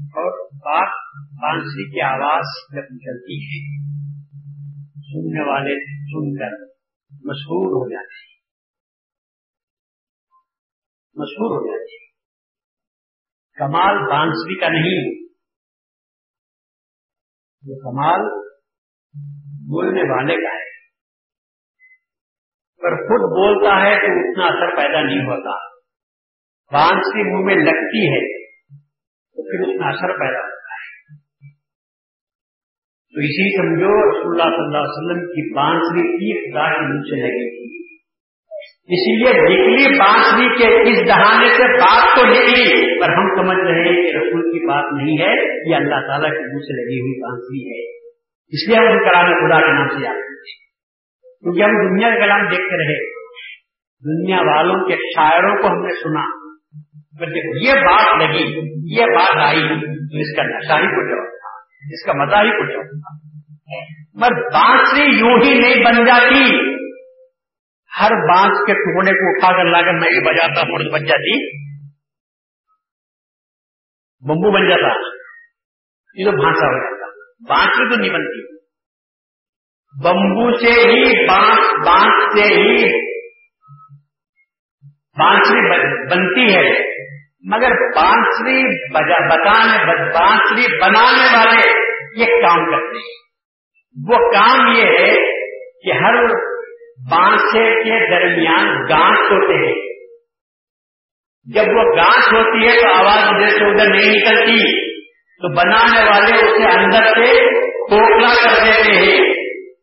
اور 0.00 0.48
بات 0.54 0.88
بانسری 1.42 1.90
کی 1.90 2.00
آواز 2.00 2.44
جب 2.72 2.82
نکلتی 2.82 3.44
ہے۔ 3.44 3.87
سننے 5.08 5.50
والے 5.50 5.74
سن 5.94 6.38
کر 6.38 6.64
مشہور 7.10 7.66
ہو 7.66 7.88
جاتے 7.90 8.14
ہیں 8.14 8.38
مشہور 11.14 11.50
ہو 11.50 11.66
جاتے 11.66 11.92
ہیں 11.92 12.08
کمال 13.54 14.10
بانسری 14.10 14.60
کا 14.60 14.68
نہیں۔ 14.68 15.28
وہ 17.66 17.78
کمال 17.78 18.20
بولنے 19.70 20.02
والے 20.02 20.34
کا 20.34 20.54
ہے۔ 20.54 20.68
پر 22.76 22.96
خود 22.96 23.20
بولتا 23.20 23.76
ہے 23.80 23.94
تو 23.94 24.28
اتنا 24.28 24.46
اثر 24.46 24.76
پیدا 24.76 25.02
نہیں 25.02 25.26
ہوتا۔ 25.26 25.68
بانسری 26.72 27.22
منہ 27.22 27.44
میں 27.46 27.54
لگتی 27.54 28.04
ہے 28.08 28.48
تو 29.34 29.42
پھر 29.50 29.68
اس 29.68 29.80
میں 29.80 29.88
اثر 29.88 30.18
پیدا 30.18 30.38
ہوتا 30.38 30.57
تو 33.18 33.22
اسی 33.22 33.56
سمجھو 33.56 34.10
رسول 34.10 34.40
اللہ 34.40 34.56
صلی 34.56 34.64
اللہ 34.64 34.78
علیہ 34.78 34.96
وسلم 34.96 35.26
کی 35.26 35.54
بانسری 35.54 36.02
کی 36.02 36.50
خدا 36.50 36.72
کے 36.72 36.80
منہ 36.80 37.00
سے 37.00 37.20
لگی 37.22 37.48
تھی۔ 37.50 37.96
اسی 38.64 39.16
لیے 39.16 39.42
نکلی 39.42 39.98
بانسری 39.98 40.48
کے 40.58 40.90
اس 40.90 41.08
دہانے 41.08 41.48
سے 41.48 41.62
بات 41.62 42.16
تو 42.16 42.26
نکلی، 42.26 43.00
پر 43.00 43.08
ہم 43.08 43.36
سمجھ 43.36 43.66
رہے 43.66 43.80
ہیں 43.80 44.02
کہ 44.02 44.16
رسول 44.16 44.42
کی 44.42 44.66
بات 44.66 44.92
نہیں 44.92 45.18
ہے، 45.18 45.60
یہ 45.70 45.74
اللہ 45.76 46.06
تعالیٰ 46.06 46.30
کے 46.30 46.38
منہ 46.38 46.58
سے 46.58 46.76
لگی 46.76 47.00
ہوئی 47.00 47.20
بانسری 47.22 47.70
ہے۔ 47.70 47.96
اس 48.48 48.68
لیے 48.68 48.78
ہم 48.78 48.98
کلام 48.98 49.24
خدا 49.24 49.60
کے 49.60 49.72
نام 49.72 49.88
سے 49.88 50.04
یاد 50.04 50.14
کرتے 50.14 50.52
کیونکہ 51.40 51.62
ہم 51.62 51.70
دنیا 51.70 52.08
کا 52.08 52.20
کلام 52.20 52.40
دیکھتے 52.40 52.84
رہے۔ 52.84 53.00
دنیا 54.04 54.36
والوں 54.36 54.88
کے 54.88 54.94
شاعروں 54.94 55.62
کو 55.62 55.68
ہم 55.68 55.86
نے 55.86 55.94
سنا۔ 55.94 56.48
دیکھو 57.20 57.66
یہ 57.66 57.80
بات 57.80 58.22
لگی، 58.22 58.60
یہ 58.96 59.04
بات 59.04 59.48
آئی، 59.48 59.80
تو 59.84 60.18
اس 60.18 60.36
کا 60.36 60.42
نشہ 60.42 60.72
ہی 60.72 60.86
کچھ 60.86 61.37
اس 61.80 62.06
کا 62.06 62.12
مزہ 62.12 62.36
ہی 62.36 62.50
کچھ 62.50 62.76
ہوتا 62.76 63.28
مگر 64.14 64.48
بانسری 64.54 65.18
یوں 65.18 65.38
ہی 65.44 65.58
نہیں 65.58 65.84
بن 65.84 66.04
جاتی۔ 66.04 66.68
ہر 68.00 68.10
بانس 68.10 68.58
کے 68.66 68.72
ٹکڑے 68.72 69.10
کو 69.10 69.36
اٹھا 69.36 69.56
کر 69.56 69.64
لا 69.64 69.80
کر 69.82 69.92
میں 69.92 70.08
یہ 70.14 70.20
بجاتا 70.20 70.60
ہوں 70.60 70.92
بن 70.92 71.04
جاتی۔ 71.04 71.58
بمبو 74.20 74.50
بن 74.50 74.68
جاتا۔ 74.68 75.18
یہ 76.14 76.24
تو 76.24 76.30
بھانسا 76.30 76.66
ہو 76.66 76.82
جاتا۔ 76.82 77.06
بانسری 77.48 77.94
تو 77.94 78.00
نہیں 78.00 78.10
بنتی۔ 78.10 78.58
بمبو 80.04 80.58
سے 80.58 80.80
ہی 80.80 81.26
بانس 81.26 81.86
بانس 81.86 82.32
سے 82.32 82.54
ہی 82.54 83.08
بانسری 85.18 85.60
بنتی 86.06 86.54
ہے۔ 86.54 86.98
مگر 87.44 87.70
بانسری 87.70 88.62
بتانے 88.92 89.84
بانسری 90.18 90.80
بنانے 90.80 91.36
والے 91.36 91.70
یہ 92.16 92.24
کام 92.24 92.70
کرتے 92.70 92.98
ہیں۔ 92.98 93.28
وہ 94.08 94.30
کام 94.30 94.72
یہ 94.76 94.82
ہے 94.82 95.14
کہ 95.80 95.92
ہر 95.92 96.26
بانسے 97.10 97.82
کے 97.82 98.10
درمیان 98.10 98.66
گانس 98.66 99.18
ہوتے 99.18 99.66
ہیں۔ 99.66 99.88
جب 101.54 101.62
وہ 101.62 101.96
گانس 101.96 102.32
ہوتی 102.32 102.68
ہے 102.68 102.72
تو 102.82 102.88
آواز 102.88 103.28
ادھر 103.28 103.48
سے 103.48 103.64
ادھر 103.64 103.88
نہیں 103.90 104.10
نکلتی۔ 104.10 104.88
تو 105.12 105.54
بنانے 105.54 106.10
والے 106.10 106.36
اسے 106.36 106.80
اندر 106.80 107.04
سے 107.04 107.50
کھوکھلا 107.62 108.28
کر 108.28 108.64
دیتے 108.64 108.92
ہیں۔ 108.92 109.34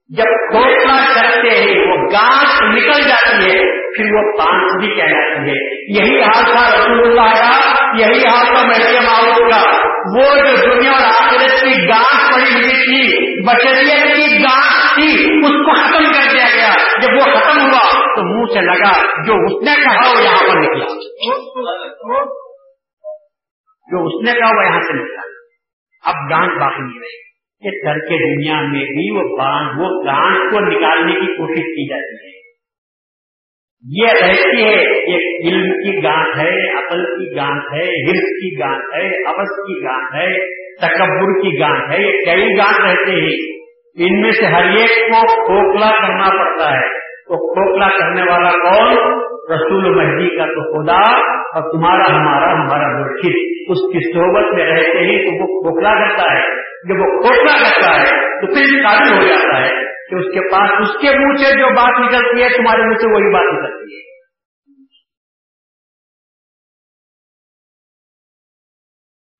جب 0.09 0.51
کھوکھلا 0.51 1.13
کرتے 1.15 1.49
ہیں 1.49 1.87
وہ 1.87 1.95
گانس 1.95 2.61
نکل 2.61 3.07
جاتی 3.07 3.57
ہے۔ 3.57 3.84
پھر 3.97 4.13
وہ 4.13 4.37
پانچ 4.37 4.85
بھی 4.85 4.95
کہلاتی 4.95 5.49
ہے۔ 5.49 5.75
یہی 5.99 6.21
حال 6.21 6.43
تھا 6.51 6.77
رسول 6.77 6.99
اللہ 6.99 7.33
کا، 7.33 7.75
یہی 7.99 8.17
حال 8.17 8.45
تھا 8.45 8.67
میرے 8.67 8.99
معروف 8.99 9.37
کا۔ 9.37 9.85
وہ 10.17 10.35
جو 10.35 10.73
دنیا 10.73 10.91
اور 10.91 11.05
آخرت 11.05 11.61
کی 11.61 11.87
گانس 11.87 12.33
پڑی 12.33 12.53
ہوئی 12.53 12.81
تھی، 12.81 13.41
بشریت 13.41 14.15
کی 14.15 14.43
گانس 14.43 14.95
تھی، 14.95 15.37
اس 15.37 15.51
کو 15.51 15.73
ختم 15.73 16.03
کر 16.03 16.31
دیا 16.33 16.45
گیا۔ 16.55 16.73
جب 17.01 17.13
وہ 17.15 17.35
ختم 17.35 17.61
ہوا 17.61 18.15
تو 18.15 18.23
منہ 18.23 18.53
سے 18.53 18.61
لگا، 18.61 19.01
جو 19.25 19.33
اس 19.33 19.69
نے 19.69 19.83
کہا 19.83 20.09
وہ 20.09 20.23
یہاں 20.23 20.47
پر 20.47 20.59
نکلا۔ 20.59 20.85
جو 23.91 24.05
اس 24.05 24.27
نے 24.27 24.39
کہا 24.39 24.49
وہ 24.57 24.65
یہاں 24.65 24.81
سے 24.81 24.93
نکلا۔ 24.93 25.21
اب 26.05 26.13
گانس 26.31 26.61
باقی 26.61 26.81
نہیں 26.81 26.99
رہی 26.99 27.25
کہ 27.63 27.85
در 27.85 27.99
کے 27.99 28.35
دنیا 28.35 28.61
میں 28.61 28.81
بھی 28.81 29.11
وہ 29.11 29.37
باندھ 29.37 29.79
وہ 29.79 30.03
گانٹ 30.05 30.51
کو 30.51 30.59
نکالنے 30.59 31.11
کی 31.11 31.37
کوشش 31.37 31.61
کی 31.61 31.89
جاتی 31.89 32.27
ہے۔ 32.27 32.44
یہ 33.89 34.07
رہتی 34.07 34.63
ہے 34.63 34.99
ایک 34.99 35.53
علم 35.53 35.71
کی 35.71 36.03
گانٹ 36.03 36.35
ہے، 36.37 36.77
عقل 36.77 37.05
کی 37.05 37.35
گانٹ 37.35 37.63
ہے 37.73 38.09
ہرس 38.09 38.21
کی 38.21 38.59
گانٹ 38.59 38.83
ہے 38.95 39.07
ابس 39.07 39.49
کی 39.49 39.83
گانٹ 39.83 40.15
ہے، 40.15 40.37
تکبر 40.75 41.41
کی 41.41 41.59
گانٹ 41.59 41.93
ہے، 41.93 42.01
یہ 42.01 42.11
کئی 42.11 42.57
گانٹ 42.57 42.85
رہتے 42.85 43.11
ہیں۔ 43.11 43.55
ان 44.07 44.21
میں 44.21 44.31
سے 44.31 44.45
ہر 44.45 44.63
ایک 44.63 45.11
کو 45.11 45.45
کھوکھلا 45.45 45.91
کرنا 45.91 46.43
پڑتا 46.43 46.77
ہے۔ 46.77 46.89
تو 46.99 47.53
کھوکھلا 47.53 47.87
کرنے 47.87 48.21
والا 48.21 48.49
کون؟ 48.49 49.13
رسول 49.53 49.95
مہدی 49.95 50.37
کا 50.37 50.45
تو 50.45 50.83
خدا، 50.83 51.19
اور 51.29 51.71
تمہارا، 51.71 52.19
ہمارا 52.19 52.53
ہمارا 52.53 52.99
مرشد۔ 52.99 53.35
اس 53.67 53.93
کی 53.93 54.13
صحبت 54.13 54.53
میں 54.53 54.65
رہتے 54.65 54.99
ہی 54.99 55.25
تو 55.25 55.41
وہ 55.41 55.61
کھوکھلا 55.61 55.93
کرتا 55.93 56.33
ہے۔ 56.33 56.55
جب 56.61 56.99
وہ 56.99 57.21
کھوکھلا 57.21 57.69
کرتا 57.69 58.01
ہے 58.01 58.24
تو 58.41 58.47
پھر 58.47 58.83
قابل 58.83 59.17
ہو 59.17 59.27
جاتا 59.27 59.65
ہے 59.65 59.83
کہ 59.85 60.15
اس 60.15 60.33
کے 60.33 60.51
پاس 60.51 60.71
اس 60.79 61.01
کے 61.01 61.19
منہ 61.19 61.35
سے 61.37 61.51
جو 61.51 61.75
بات 61.75 61.99
نکلتی 61.99 62.43
ہے، 62.43 62.49
تمہارے 62.49 62.81
منہ 62.81 62.97
سے 62.97 63.07
وہی 63.07 63.33
بات 63.33 63.53
نکلتی 63.53 63.95
ہے۔ 63.95 64.05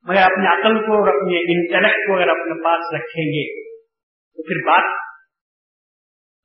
مگر 0.03 0.21
اپنے 0.21 0.47
عقل 0.47 0.85
کو 0.85 0.93
اور 0.93 1.07
اپنے 1.07 1.37
انٹلیکٹ 1.37 2.07
کو 2.07 2.15
اگر 2.15 2.29
اپنے 2.29 2.63
پاس 2.63 2.93
رکھیں 2.93 3.25
گے، 3.25 3.73
تو 4.07 4.43
پھر 4.43 4.65
بات 4.65 5.01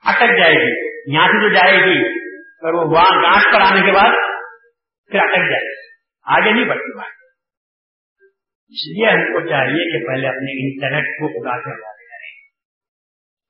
اٹک 0.05 0.39
جائے 0.39 0.55
گی، 0.55 1.15
یہاں 1.15 1.29
سے 1.29 1.49
جو 1.49 1.55
جائے 1.55 1.77
گی 1.77 2.09
اور 2.37 2.75
وہ 2.75 2.81
وہاں 2.81 3.23
گانٹ 3.23 3.55
پر 3.55 3.61
آنے 3.61 3.87
کے 3.87 3.93
بعد 3.93 4.41
پھر 5.11 5.19
اٹک 5.19 5.51
جائے 5.51 5.71
گی۔ 5.71 5.91
آگے 6.25 6.53
نہیں 6.53 6.69
بڑھتی 6.69 6.97
بات۔ 6.97 7.21
اس 8.69 8.97
لیے 8.97 9.11
ہم 9.11 9.33
کو 9.33 9.41
چاہیے 9.41 9.99
کہ 9.99 10.07
پہلے 10.07 10.29
اپنے 10.29 10.73
انٹرنیٹ 10.73 11.05
کو 11.05 11.29
خدا 11.29 11.57
کے 11.57 11.90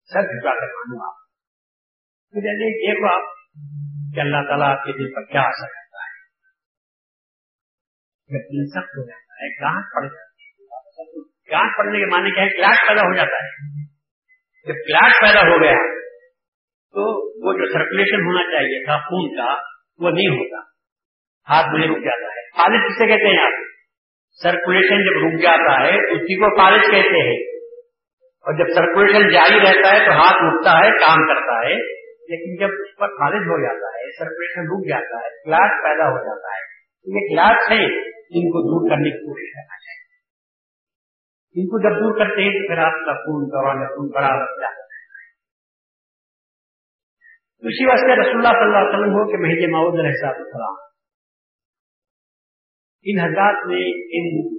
سر 0.04 0.22
جھکا 0.22 0.60
کر 0.60 0.68
مانو 0.68 1.12
آپ۔ 1.12 1.18
مجھے 2.34 2.54
دیکھو 2.60 3.16
آپ 3.16 3.36
کہ 4.16 4.20
اللہ 4.20 4.38
تعالیٰ 4.48 4.68
آپ 4.68 4.84
کے 4.84 4.92
دل 4.92 5.14
پر 5.16 5.32
کیا 5.32 5.42
اثر 5.42 5.68
کرتا 5.68 5.98
ہے۔ 5.98 6.22
جب 8.28 8.46
دل 8.46 8.70
سخت 8.70 8.98
ہو 8.98 9.08
جاتا 9.08 9.34
ہے 9.34 9.50
گاہٹ 9.50 9.84
پڑ 9.96 10.04
جاتی 10.04 10.44
ہے۔ 10.44 11.22
گاہٹ 11.52 11.78
پڑنے 11.78 12.00
کے 12.00 12.06
معنی 12.06 12.32
کیا 12.32 12.44
ہے؟ 12.44 12.50
کلاس 12.50 12.88
پیدا 12.88 13.02
ہو 13.02 13.16
جاتا 13.16 13.46
ہے۔ 13.46 13.84
جب 14.68 14.74
کلاس 14.74 15.12
پیدا 15.22 15.40
ہو 15.40 15.64
گیا، 15.64 15.96
تو 16.92 17.02
وہ 17.48 17.54
جو 17.54 17.74
سرکولیشن 17.74 18.22
ہونا 18.26 18.44
چاہیے 18.44 18.86
تھا، 18.86 18.98
خون 18.98 19.36
کا 19.36 19.71
وہ 20.02 20.10
نہیں 20.10 20.28
ہوتا 20.28 20.72
ہاتھ 21.50 21.80
میں 21.80 21.88
رک 21.88 22.04
جاتا 22.04 22.26
ہے۔ 22.26 22.42
فالج 22.58 22.96
کسے 22.96 23.08
کہتے 23.08 23.38
ہیں 23.38 23.46
آپ 23.46 23.54
سرکولیشن 24.44 25.06
جب 25.06 25.28
رک 25.28 25.44
جاتا 25.44 25.84
ہے، 25.84 26.14
اسی 26.14 26.36
کو 26.36 26.58
فالج 26.58 26.82
کہتے 26.92 27.28
ہیں۔ 27.28 27.60
اور 28.26 28.54
جب 28.54 28.66
سرکولیشن 28.76 29.30
جاری 29.30 29.60
رہتا 29.60 29.94
ہے 29.94 30.06
تو 30.06 30.12
ہاتھ 30.12 30.38
اٹھتا 30.40 30.78
ہے، 30.78 30.92
کام 30.92 31.28
کرتا 31.28 31.68
ہے۔ 31.68 32.02
لیکن 32.02 32.60
جب 32.60 32.74
اس 32.74 32.98
پر 32.98 33.08
خارج 33.08 33.42
ہو 33.42 33.62
جاتا 33.64 33.98
ہے 33.98 34.12
سرکولیشن 34.20 34.62
رک 34.62 34.90
جاتا 34.90 35.26
ہے 35.26 35.30
کلاس 35.44 35.84
پیدا 35.84 36.04
ہو 36.04 36.18
جاتا 36.18 36.56
ہے۔ 36.56 36.62
تو 37.04 37.10
یہ 37.10 37.36
کلاس 37.36 37.72
ہے 37.72 37.86
ان 38.10 38.50
کو 38.50 38.60
دور 38.60 38.90
کرنے 38.90 39.10
کی 39.10 39.18
کوشش 39.18 39.54
کرنا 39.54 39.78
چاہیے۔ 39.78 40.02
ان 41.56 41.68
کو 41.68 41.80
جب 41.80 41.96
دور 41.96 42.20
کرتے 42.20 42.42
ہیں 42.42 42.52
تو 42.52 42.68
پھر 42.68 42.78
آپ 42.78 42.94
کا 42.94 43.14
خون 43.14 43.44
گوانا 43.44 43.88
خون 43.88 44.12
بڑا 44.16 44.44
رکھ 44.44 44.62
جاتا 44.62 44.76
ہے 44.76 44.91
اسی 47.62 47.86
واسطے 47.86 48.22
رسول 48.22 48.36
اللہ 48.36 48.52
صلی 48.52 48.68
اللہ 48.68 48.78
علیہ 48.78 48.90
وسلم 48.90 49.12
ہو 49.12 49.32
کہ 49.32 49.38
مہینے 49.38 49.68
معود 49.72 50.00
علیہ 50.00 50.28
السلام 50.28 50.76
ان 53.04 53.20
حضرات 53.20 53.68
نے 53.68 53.82
ان 54.18 54.58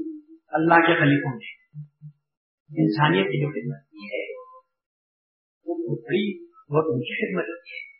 اللہ 0.49 0.75
کے 0.75 0.95
خلیفوں 1.01 1.39
نے 1.39 1.63
انسانیت 2.83 3.27
کی 3.27 3.41
جو 3.43 3.49
خدمت 3.51 3.91
کی 3.91 4.07
ہے، 4.07 4.43
وہ 5.67 5.97
بڑی، 5.97 6.45
بہت 6.45 6.85
اونچی 6.85 7.17
خدمت 7.17 7.45
کی 7.45 7.75
ہے۔ 7.75 7.93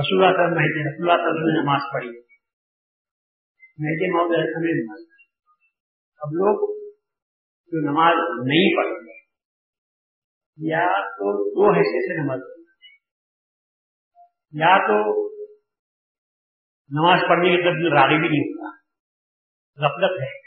رسول 0.00 0.24
اللہ 0.24 0.36
صلی 0.36 0.44
اللہ 0.44 0.88
رسول 0.88 1.10
اللہ 1.10 1.22
صلی 1.22 1.30
اللہ 1.30 1.52
نے 1.52 1.62
نماز 1.62 1.80
پڑھی۔ 1.92 2.08
مہدی 3.78 4.12
محمد 4.12 4.34
رسم 4.34 4.64
نے 4.64 4.84
نماز 4.84 5.00
پڑھی۔ 5.08 5.28
اب 6.18 6.28
لوگ 6.32 6.80
جو 7.66 7.90
نماز 7.90 8.14
نہیں 8.46 8.76
پڑھتے 8.76 9.13
یا 10.56 11.10
تو 11.10 11.50
دو 11.50 11.74
حیثیت 11.74 12.04
سے 12.04 12.24
نماز 12.24 12.38
پڑھتے 12.38 12.64
یا 14.52 14.86
تو 14.86 15.24
نماز 16.88 17.18
پڑھنے 17.28 17.48
کے 17.48 17.62
طرف 17.62 18.02
راغی 18.02 18.20
بھی 18.20 18.28
نہیں 18.28 18.40
ہوتا۔ 18.40 18.76
غفلت 19.76 20.22
ہے۔ 20.22 20.38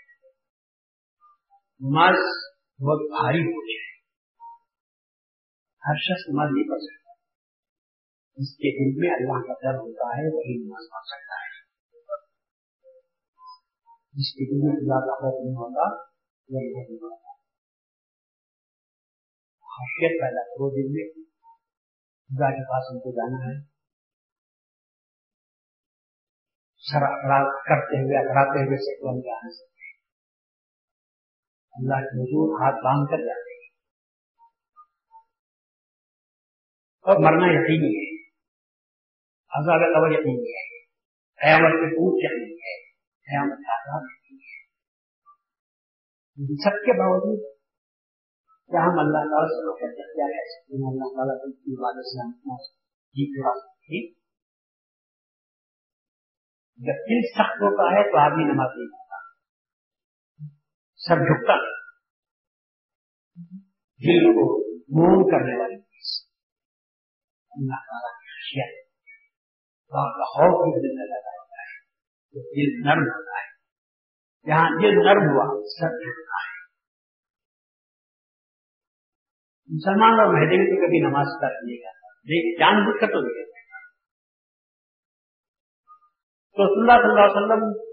نماز 1.80 2.16
بہت 2.80 3.10
بھاری 3.10 3.40
ہو 3.40 3.66
جائے 3.66 3.88
ہر 5.88 5.96
شخص 5.96 6.30
نماز 6.30 6.50
نہیں 6.52 6.70
پڑھ 6.70 6.82
سکتا۔ 6.82 7.14
جس 8.36 8.58
کے 8.58 8.70
دل 8.80 9.00
میں 9.00 9.16
اللہ 9.16 9.48
کا 9.48 9.54
ڈر 9.54 9.78
ہوتا 9.78 10.08
ہے، 10.08 10.36
وہی 10.36 10.64
نماز 10.64 10.86
پڑھ 10.92 11.06
سکتا 11.06 11.36
ہے۔ 11.36 11.58
جس 14.14 14.34
کے 14.34 14.46
دل 14.46 14.68
میں 14.68 14.76
اللہ 14.82 15.06
کا 15.06 15.16
خوف 15.16 15.46
نہیں 15.46 15.56
ہوتا، 15.56 16.04
وہی 16.50 16.74
نہیں 16.74 16.96
ہوتا 16.96 17.27
خاصیت 19.78 20.22
پیدا 20.22 20.44
کرو 20.44 20.70
دل 20.70 20.92
میں۔ 20.92 21.24
خدا 22.28 22.52
کے 22.52 22.64
پاس 22.64 22.86
ان 22.92 23.00
کو 23.00 23.12
جانا 23.12 23.50
ہے۔ 23.50 23.66
سر 26.78 26.98
اقرار 26.98 27.46
کرتے 27.46 27.98
ہوئے 27.98 28.18
اکڑاتے 28.18 28.66
ہوئے 28.66 28.78
سے 28.78 29.08
ہم 29.08 29.22
جانا 29.22 29.52
سکتے 29.52 29.78
اللہ 31.72 31.96
کے 31.96 32.24
حضور 32.24 32.62
ہاتھ 32.62 32.76
باندھ 32.76 33.12
کر 33.12 33.18
جاتے 33.18 33.54
ہیں۔ 33.54 33.70
اور 37.00 37.16
مرنا 37.16 37.46
یقینی 37.46 37.92
ہے۔ 37.98 38.28
عذاب 39.50 39.80
قبر 39.80 40.12
یقینی 40.12 40.52
ہے۔ 40.52 40.86
قیامت 41.42 41.72
کے 41.72 41.90
پوچھ 41.90 42.26
یقینی 42.26 42.56
ہے۔ 42.56 42.92
قیامت 43.00 43.58
کا 43.58 43.82
عذاب 43.82 44.04
یقینی 44.12 44.40
ہے۔ 44.40 44.66
سب 46.64 46.86
کے 46.86 47.00
باوجود 47.00 47.57
کیا 48.68 48.80
ہم 48.80 49.00
اللہ 49.00 49.18
تعالیٰ 49.18 49.48
سے 49.48 49.66
روکر 49.66 49.96
کیا 49.96 50.28
کہہ 50.28 50.48
سکتے 50.48 50.74
ہیں 50.74 50.92
اللہ 50.92 51.16
تعالیٰ 51.16 51.64
کی 51.64 51.74
عبادت 51.74 52.06
سے 52.06 52.20
ہم 52.22 52.56
جی 53.08 53.26
چھڑا 53.26 53.60
سکتے 53.60 54.18
جب 56.78 56.94
دل 56.94 57.28
سخت 57.32 57.62
ہوتا 57.62 57.84
ہے 57.84 58.12
تو 58.12 58.18
آدمی 58.18 58.44
نماز 58.44 58.72
نہیں 58.76 58.88
پڑھتا۔ 58.88 59.18
سب 60.96 61.16
جھکتا 61.16 61.54
ہے۔ 61.54 61.78
دل 63.80 64.34
کو 64.34 64.68
مون 64.74 65.32
کرنے 65.32 65.62
والی 65.62 65.82
چیز۔ 65.82 66.28
اللہ 67.52 67.76
تعالیٰ 67.76 68.20
کی 68.20 68.26
خشیت۔ 68.26 68.88
کا 69.90 70.24
خوف 70.24 70.64
بھی 70.64 70.82
دل 70.82 71.00
میں 71.00 71.08
لگا 71.08 71.30
ہوتا 71.30 71.62
ہے۔ 71.62 71.80
تو 72.32 72.40
دل 72.42 72.90
نرم 72.90 73.04
ہوتا 73.04 73.40
ہے۔ 73.40 73.48
جہاں 74.48 74.70
دل 74.70 74.96
نرم 74.96 75.30
ہوا، 75.30 75.64
سب 75.64 75.90
جھکتا 75.90 76.52
ہے۔ 76.52 76.57
مسلمان 79.70 80.20
اور 80.20 80.34
مہدی 80.34 80.58
تو 80.70 80.86
کبھی 80.86 81.00
نماز 81.08 81.42
کا 81.42 81.48
نہیں 81.48 81.78
کرتا 81.78 82.14
لیکن 82.24 82.60
جان 82.60 82.86
بوجھ 82.86 83.00
کر 83.02 83.08
تو 83.08 83.22
نہیں 83.22 83.34
کرتا 83.34 83.58
تو 86.58 86.68
صلی 86.68 86.82
اللہ 86.82 87.02
صلی 87.02 87.12
اللہ 87.12 87.26
علیہ 87.26 87.42
وسلم 87.42 87.88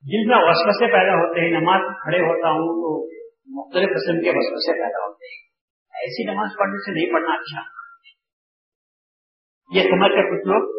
جن 0.01 0.27
میں 0.27 0.37
وسوسے 0.37 0.85
پیدا 0.85 1.13
ہوتے 1.13 1.41
ہیں، 1.41 1.51
نماز 1.51 1.81
کھڑے 2.03 2.19
ہوتا 2.19 2.49
ہوں 2.49 2.73
تو 2.81 3.15
مختلف 3.47 3.89
قسم 3.89 4.23
کے 4.23 4.29
وسوسے 4.29 4.71
پیدا 4.71 5.07
ہوتے 5.07 5.25
ہیں۔ 5.25 5.49
ایسی 5.93 6.31
نماز 6.31 6.49
پڑھنے 6.59 6.77
سے 6.77 6.91
نہیں 6.91 7.13
پڑھنا 7.13 7.33
اچھا۔ 7.33 7.61
یہ 9.75 9.81
سمجھ 9.81 10.11
کر 10.11 10.23
کچھ 10.23 10.47
لوگ 10.47 10.75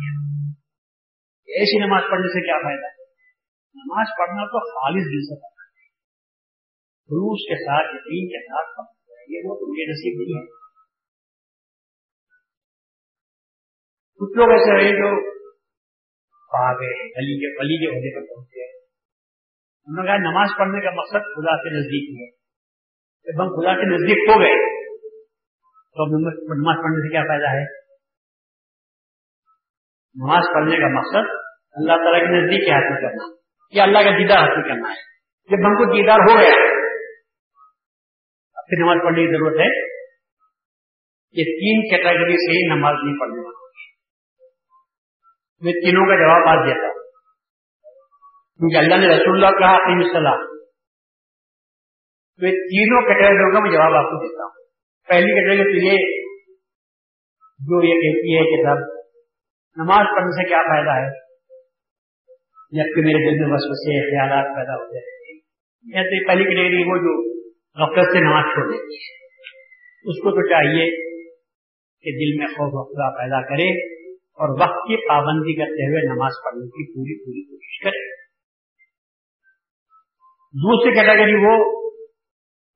ایسی 1.54 1.86
نماز 1.86 2.04
پڑھنے 2.12 2.28
سے 2.28 2.46
کیا 2.46 2.58
فائدہ؟ 2.58 2.86
ہے 2.86 3.04
نماز 3.76 4.08
پڑھنا 4.18 4.46
تو 4.46 4.60
خالص 4.60 5.06
دل 5.06 5.22
سے 5.22 5.36
پڑھنا 5.42 5.64
ہے۔ 5.64 5.88
روس 6.90 7.42
کے 7.50 7.56
ساتھ، 7.56 7.96
یقین 7.96 8.28
کے 8.28 8.42
ساتھ 8.46 8.94
یہ 9.30 9.40
وہ 9.46 9.56
تم 9.56 9.74
یہ 9.78 9.86
نصیب 9.90 10.22
نہیں 10.22 10.42
ہے۔ 10.42 10.64
کچھ 14.20 14.38
لوگ 14.38 14.50
ایسے 14.50 14.78
رہے 14.78 14.92
جو 14.92 15.34
گلی 16.94 17.36
کے 17.40 17.58
پلی 17.58 17.78
کے 17.80 17.90
ہونے 17.90 18.16
پر 18.16 18.36
پہنچے 18.36 18.64
انہوں 19.88 20.04
نے 20.04 20.12
کہا، 20.12 20.18
نماز 20.18 20.50
پڑھنے 20.58 20.82
کا 20.82 20.92
مقصد 20.92 21.34
خدا 21.36 21.58
سے 21.58 21.80
نزدیک 21.80 22.22
ہے۔ 22.22 22.30
جب 23.26 23.44
ہم 23.44 23.50
خدا 23.50 23.76
سے 23.76 23.96
نزدیک 23.96 24.30
ہو 24.30 24.40
گئے، 24.40 24.84
تو 25.70 26.06
نماز 26.62 26.78
پڑھنے 26.84 27.08
سے 27.08 27.12
کیا 27.12 27.22
فائدہ 27.22 27.48
ہے؟ 27.48 27.84
نماز 30.16 30.44
پڑھنے 30.54 30.78
کا 30.78 30.88
مقصد 31.00 31.33
اللہ 31.76 31.94
تعالیٰ 31.94 32.20
کے 32.20 32.42
نزدیک 32.42 32.70
حاصل 32.70 33.02
کرنا، 33.02 33.36
یا 33.74 33.84
اللہ 33.84 34.00
کا 34.00 34.10
دیدار 34.10 34.38
حاصل 34.38 34.70
کرنا 34.70 34.90
ہے۔ 34.90 35.02
جب 35.50 35.68
ہم 35.68 35.74
کو 35.74 35.86
دیدار 35.86 36.20
ہو 36.20 36.40
گیا، 36.40 36.74
پھر 38.70 38.84
نماز 38.84 38.98
پڑھنے 39.04 39.22
کی 39.22 39.28
ضرورت 39.28 39.60
ہے 39.60 39.94
یہ 41.36 41.44
تین 41.44 41.90
کیٹیگری 41.90 42.34
سے 42.34 42.52
ہی 42.52 42.80
نماز 42.80 42.96
نہیں 43.04 43.20
پڑھنے 43.20 43.42
والی 43.42 43.64
میں 45.62 45.74
تینوں 45.74 46.06
کا 46.06 46.16
جواب 46.16 46.50
آج 46.50 46.68
دیتا 46.68 46.88
ہوں۔ 46.88 47.04
کیونکہ 48.60 48.78
اللہ 48.78 48.96
نے 48.96 49.16
رسول 49.16 49.44
اللہ 49.44 49.60
کہا 49.60 49.74
اپنی 49.76 50.14
صلاح 50.14 50.36
تو 52.40 52.52
تینوں 52.52 53.02
کیٹیگریوں 53.02 53.54
کا 53.54 53.60
میں 53.60 53.72
جواب 53.72 53.94
آپ 53.94 54.04
کو 54.04 54.28
دیتا 54.28 54.44
ہوں۔ 54.44 54.64
پہلی 55.08 55.42
کیٹیگری 55.42 55.64
تو 55.64 55.86
یہ، 55.86 55.98
جو 57.60 57.84
یہ 57.84 58.02
کہتی 58.02 58.38
ہے 58.38 58.44
کہ 58.52 58.64
سب 58.64 58.82
نماز 59.78 60.16
پڑھنے 60.16 60.44
سے 60.44 60.50
کیا 60.50 60.62
فائدہ 60.62 61.02
ہے؟ 61.02 61.23
جبکہ 62.74 63.02
میرے 63.02 63.32
دل 63.32 63.40
میں 63.40 63.48
بس 63.48 63.64
بسے 63.66 64.02
خیالات 64.02 64.58
پیدا 64.58 64.74
ہوتے 64.74 64.98
ہیں۔ 64.98 65.14
تو 65.94 66.28
پہلی 66.28 66.44
کیٹیگری 66.44 66.84
وہ 66.84 66.98
جو 66.98 67.34
غفلت 67.54 68.14
سے 68.14 68.20
نماز 68.20 68.44
چھوڑ 68.44 68.72
دیتی 68.72 68.96
ہے۔ 68.96 69.24
اس 70.04 70.24
کو 70.24 70.32
تو 70.32 70.48
چاہیے 70.48 70.86
کہ 72.02 72.12
دل 72.12 72.40
میں 72.40 72.48
خوف 72.48 72.88
افزا 72.88 73.24
پیدا 73.24 73.42
کرے 73.42 73.70
اور 74.14 74.50
وقت 74.50 74.88
کی 74.88 75.08
پابندی 75.08 75.56
کرتے 75.56 75.90
ہوئے 75.90 76.16
نماز 76.16 76.32
پڑھنے 76.46 76.68
کی 76.68 76.94
پوری 76.94 77.26
پوری 77.26 77.44
کوشش 77.44 77.84
کرے۔ 77.84 78.24
دوسری 80.38 80.92
کیٹیگری 80.92 81.36
وہ 81.36 81.84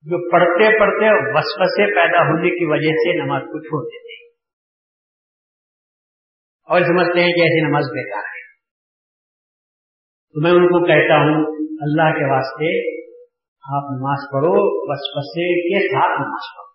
جو 0.02 0.30
پڑھتے 0.30 0.80
پڑھتے 0.80 1.34
وسوسے 1.34 1.86
پیدا 1.86 2.18
ہونے 2.18 2.50
کی 2.50 2.64
وجہ 2.64 2.88
سے 2.88 3.24
نماز 3.24 3.42
کو 3.42 3.62
چھوڑ 3.62 3.84
دیتے 3.84 4.12
ہیں۔ 4.12 4.28
اور 6.64 6.80
سمجھتے 6.80 7.20
ہیں 7.20 7.32
کہ 7.32 7.40
ایسی 7.40 7.68
نماز 7.68 7.84
بیکار 7.84 8.22
ہے۔ 8.22 8.47
تو 10.28 10.42
میں 10.42 10.50
ان 10.50 10.66
کو 10.66 10.86
کہتا 10.86 11.14
ہوں، 11.14 11.44
اللہ 11.80 12.18
کے 12.18 12.32
واسطے 12.32 12.98
آپ 13.76 13.90
نماز 13.90 14.18
پڑھو 14.32 14.52
وسوسے 14.90 15.60
کے 15.62 15.88
ساتھ 15.88 16.20
نماز 16.20 16.56
پڑھو۔ 16.56 16.68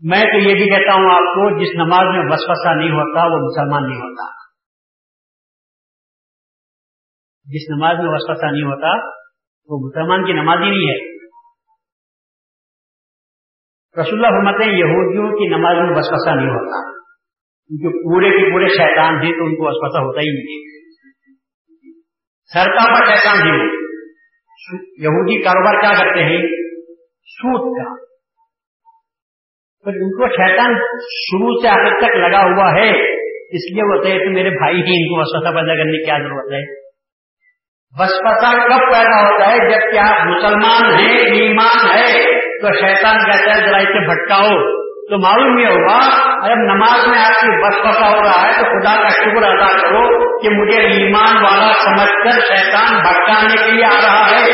میں 0.00 0.22
تو 0.22 0.38
یہ 0.38 0.54
بھی 0.54 0.70
کہتا 0.70 0.94
ہوں 0.94 1.10
آپ 1.12 1.34
کو، 1.34 1.60
جس 1.60 1.74
نماز 1.74 2.16
میں 2.16 2.32
وسوسہ 2.32 2.74
نہیں 2.74 2.90
ہوتا، 2.90 3.20
وہ 3.24 3.38
مسلمان 3.38 3.82
نہیں 3.90 4.00
ہوتا۔ 4.00 4.40
جس 7.44 7.70
نماز 7.76 7.96
میں 7.96 8.08
وسوسہ 8.08 8.44
نہیں 8.44 8.62
ہوتا، 8.62 9.06
وہ 9.68 9.78
مسلمان 9.86 10.26
کی 10.26 10.32
نماز 10.32 10.58
ہی 10.58 10.70
نہیں 10.70 10.90
ہے۔ 10.90 11.10
رسول 14.00 14.24
اللہ 14.24 14.28
فرماتے 14.28 14.64
ہیں، 14.64 14.72
یہودیوں 14.72 15.28
کی 15.30 15.56
نماز 15.56 15.76
میں 15.76 15.98
وسوسہ 15.98 16.36
نہیں 16.36 16.48
ہوتا۔ 16.48 16.99
کیونکہ 17.70 17.98
پورے 17.98 18.30
کے 18.30 18.52
پورے 18.52 18.68
شیطان 18.68 19.20
تھے 19.20 19.38
تو 19.38 19.44
ان 19.44 19.50
کو 19.50 19.68
وسوسہ 19.68 20.02
ہوتا 20.02 20.20
ہی 20.20 20.26
نہیں۔ 20.26 20.80
سرتا 22.54 23.00
پر 23.00 23.16
شیطان 23.16 23.36
تھی 23.42 23.80
یہودی 25.02 25.42
کاروبار 25.42 25.80
کیا 25.80 26.04
کرتے 26.04 26.24
ہیں؟ 26.24 26.42
سوت 27.22 27.76
کا۔ 27.76 28.04
تو 29.84 29.90
ان 29.90 30.10
کو 30.10 30.28
شیطان 30.28 30.74
شروع 31.00 31.60
سے 31.62 31.68
آخر 31.68 32.00
تک 32.00 32.16
لگا 32.16 32.42
ہوا 32.42 32.70
ہے۔ 32.70 33.20
اس 33.28 33.72
لیے 33.72 33.82
وہ 33.82 34.02
کہ 34.02 34.28
میرے 34.28 34.50
بھائی 34.50 34.74
ہی 34.74 34.80
ان 34.80 35.08
کو 35.08 35.20
وسوسہ 35.20 35.54
پیدا 35.54 35.74
کرنے 35.74 35.98
کی 35.98 36.04
کیا 36.04 36.18
ضرورت 36.18 36.52
ہے؟ 36.52 36.80
وسپتا 38.00 38.52
کب 38.52 38.94
پیدا 38.94 39.32
ہوتا 39.32 39.50
ہے؟ 39.50 39.58
جبکہ 39.58 39.98
آپ 39.98 40.26
مسلمان 40.26 41.00
ہیں، 41.00 41.18
ایمان 41.18 41.90
ہے، 41.90 42.40
تو 42.60 42.68
شیطان 42.74 43.30
کہتا 43.30 43.50
ہے 43.50 43.66
ذرا 43.66 43.76
اسے 43.76 44.06
بھٹکاؤ۔ 44.06 44.79
تو 45.10 45.18
معلوم 45.18 45.58
یہ 45.58 45.66
ہوگا، 45.66 45.96
اگر 46.44 46.56
نماز 46.56 47.08
میں 47.08 47.18
آپ 47.18 47.40
کی 47.40 47.64
بس 47.64 47.78
وسپتا 47.78 48.08
ہو 48.10 48.22
رہا 48.22 48.46
ہے 48.46 48.52
تو 48.52 48.64
خدا 48.64 49.02
کا 49.02 49.08
شکر 49.08 49.42
ادا 49.42 49.82
کرو 49.82 50.02
کہ 50.42 50.50
مجھے 50.50 50.80
ایمان 50.80 51.36
والا 51.36 51.72
سمجھ 51.72 52.24
کر 52.24 52.40
شیطان 52.40 53.00
بھٹکانے 53.00 53.66
کے 53.66 53.72
لیے 53.72 53.84
آ 53.84 53.88
رہا 53.88 54.30
ہے۔ 54.30 54.52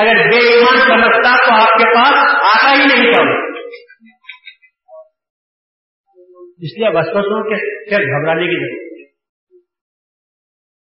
اگر 0.00 0.30
بے 0.30 0.36
ایمان 0.36 0.78
سمجھتا 0.78 1.36
تو 1.46 1.52
آپ 1.52 1.78
کے 1.78 1.94
پاس 1.94 2.14
آتا 2.54 2.72
ہی 2.72 2.84
نہیں 2.84 3.12
کرو 3.12 3.48
اس 6.58 6.78
لیے 6.78 6.88
وسپسوں 6.88 7.42
کے 7.50 7.56
گھبرانے 7.96 8.46
کی 8.46 8.56
ضرورت 8.60 8.88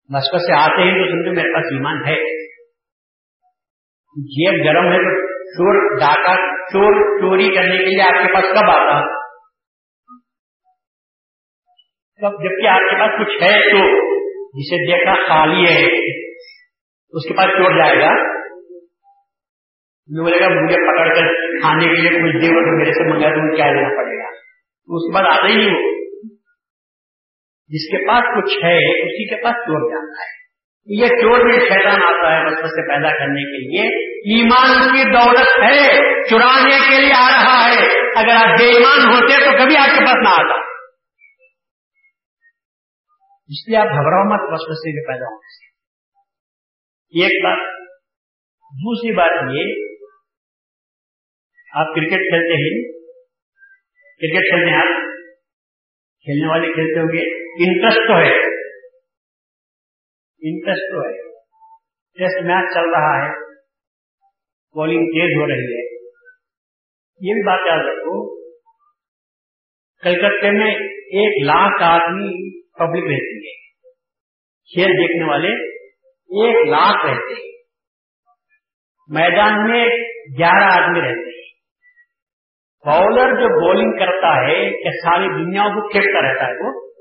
مشکل 0.10 0.40
سے 0.40 0.54
آتے 0.54 0.84
ہیں 0.84 0.94
تو 0.94 1.10
سمجھو 1.10 1.32
میرے 1.32 1.54
پاس 1.54 1.66
ایمان 1.72 2.06
ہے۔ 2.08 2.48
جیب 4.16 4.66
گرم 4.66 4.92
ہے 4.92 4.98
تو 4.98 5.27
چور 5.48 6.00
ڈاکہ 6.00 6.36
چور 6.46 7.20
چوری 7.20 7.56
کرنے 7.56 7.78
کے 7.78 7.86
لیے 7.86 8.02
آپ 8.02 8.28
کے 8.28 8.34
پاس 8.34 8.44
کب 8.44 8.70
آتا؟ 8.70 9.18
کب؟ 12.22 12.32
جبکہ 12.32 12.68
آپ 12.68 12.80
کے 12.80 13.00
پاس 13.00 13.12
کچھ 13.20 13.44
ہے 13.44 13.72
تو 13.72 14.08
جسے 14.30 14.76
دیکھا 14.76 15.14
خالی 15.28 15.66
ہے، 15.66 15.86
اس 17.10 17.28
کے 17.28 17.34
پاس 17.34 17.46
چور 17.46 17.72
جائے 17.72 18.00
گا۔ 18.00 18.38
بولے 20.20 20.40
گا 20.40 20.48
مجھے 20.48 20.76
پکڑ 20.76 21.08
کر 21.16 21.60
کھانے 21.62 21.86
کے 21.86 22.02
لیے 22.02 22.10
کچھ 22.10 22.42
دے 22.42 22.48
تو 22.48 22.78
میرے 22.78 22.94
سے 22.94 23.14
منگا 23.14 23.30
تو 23.30 23.56
کیا 23.56 23.66
دینا 23.66 24.04
پڑے 24.04 24.24
گا؟ 24.24 24.30
اس 24.88 25.08
کے 25.08 25.14
بعد 25.14 25.24
آتا 25.24 25.48
ہی 25.48 25.56
نہیں 25.56 25.76
وہ۔ 25.76 25.92
جس 27.68 27.92
کے 27.92 28.08
پاس 28.08 28.24
کچھ 28.24 28.66
ہے، 28.66 29.02
اسی 29.02 29.30
کے 29.30 29.44
پاس 29.44 29.54
چور 29.54 29.92
جاتا 29.92 30.22
ہے۔ 30.24 30.37
یہ 30.90 31.08
چور 31.08 31.46
میں 31.46 31.60
شیطان 31.60 32.04
آتا 32.04 32.38
ہے 32.38 32.46
بچپن 32.46 32.68
سے 32.68 32.88
پیدا 32.88 33.10
کرنے 33.10 33.42
کے 33.42 33.58
لیے۔ 33.58 33.84
ایمان 34.36 34.96
کی 34.96 35.04
دولت 35.04 35.64
ہے، 35.64 35.84
چرانے 36.30 36.90
کے 36.90 37.02
لیے 37.02 37.14
آ 37.14 37.28
رہا 37.32 37.70
ہے۔ 37.70 37.86
اگر 38.20 38.36
آپ 38.36 38.60
بے 38.60 38.66
ایمان 38.66 39.14
ہوتے 39.14 39.46
تو 39.46 39.64
کبھی 39.64 39.78
آپ 39.78 39.86
کے 39.86 40.06
پاس 40.06 40.16
نہ 40.16 40.30
آتا۔ 40.30 40.60
اس 43.48 43.68
لیے 43.68 43.78
آپ 43.78 43.86
گھبراؤ 43.86 44.24
مت 44.24 44.54
بچپن 44.54 44.74
سے 44.74 45.08
پیدا 45.08 45.26
ہونے 45.26 45.68
ایک 47.24 47.44
بات۔ 47.44 47.88
دوسری 48.72 49.14
بات 49.16 49.32
یہ، 49.32 49.96
آپ 51.74 51.96
کرکٹ 51.96 52.10
کھیلتے 52.10 52.54
ہیں۔ 52.54 52.92
کرکٹ 54.04 54.50
کھیلتے 54.50 54.70
ہیں 54.70 54.78
آپ؟ 54.78 55.02
کھیلنے 56.20 56.50
والے 56.50 56.74
کھیلتے 56.74 57.00
ہوں 57.00 57.08
گے۔ 57.08 57.48
انٹرسٹ 57.70 58.08
تو 58.08 58.18
ہے۔ 58.18 58.57
انٹرسٹ 60.50 60.94
تو 60.94 61.02
ہے۔ 61.02 61.28
ٹیسٹ 62.18 62.46
میچ 62.46 62.74
چل 62.74 62.90
رہا 62.90 63.26
ہے۔ 63.26 63.48
بالنگ 64.76 65.06
تیز 65.06 65.42
ہو 65.42 65.48
رہی 65.48 65.64
ہے۔ 65.64 65.98
یہ 67.22 67.34
بھی 67.34 67.46
بات 67.46 67.60
یاد 67.68 67.78
رکھو۔ 67.78 68.38
کلکتے 70.04 70.52
میں 70.52 70.72
ایک 70.92 71.46
لاکھ 71.46 71.84
آدمی 71.84 72.62
پبلک 72.62 73.04
رہتی 73.04 73.48
ہے 73.48 73.58
کھیل 74.74 74.88
دیکھنے 74.88 75.30
والے 75.30 75.48
ایک 76.14 76.68
لاکھ 76.70 77.06
رہتے 77.06 77.34
ہیں۔ 77.34 77.52
میدان 79.08 79.72
میں 79.72 79.86
گیارہ 80.40 80.84
آدمی 80.84 81.02
رہتے 81.02 81.30
ہیں۔ 81.30 81.48
بالر 82.86 83.30
جو 83.30 83.60
بولنگ 83.62 83.92
کرتا 83.92 84.48
ہے 84.48 84.84
کہ 84.84 84.90
ساری 84.90 85.46
دنیا 85.46 85.64
کو 85.64 85.92
پھینکتا 85.92 86.34
رہتا 86.34 86.46
ہے 86.46 86.52
وہ۔ 86.52 86.92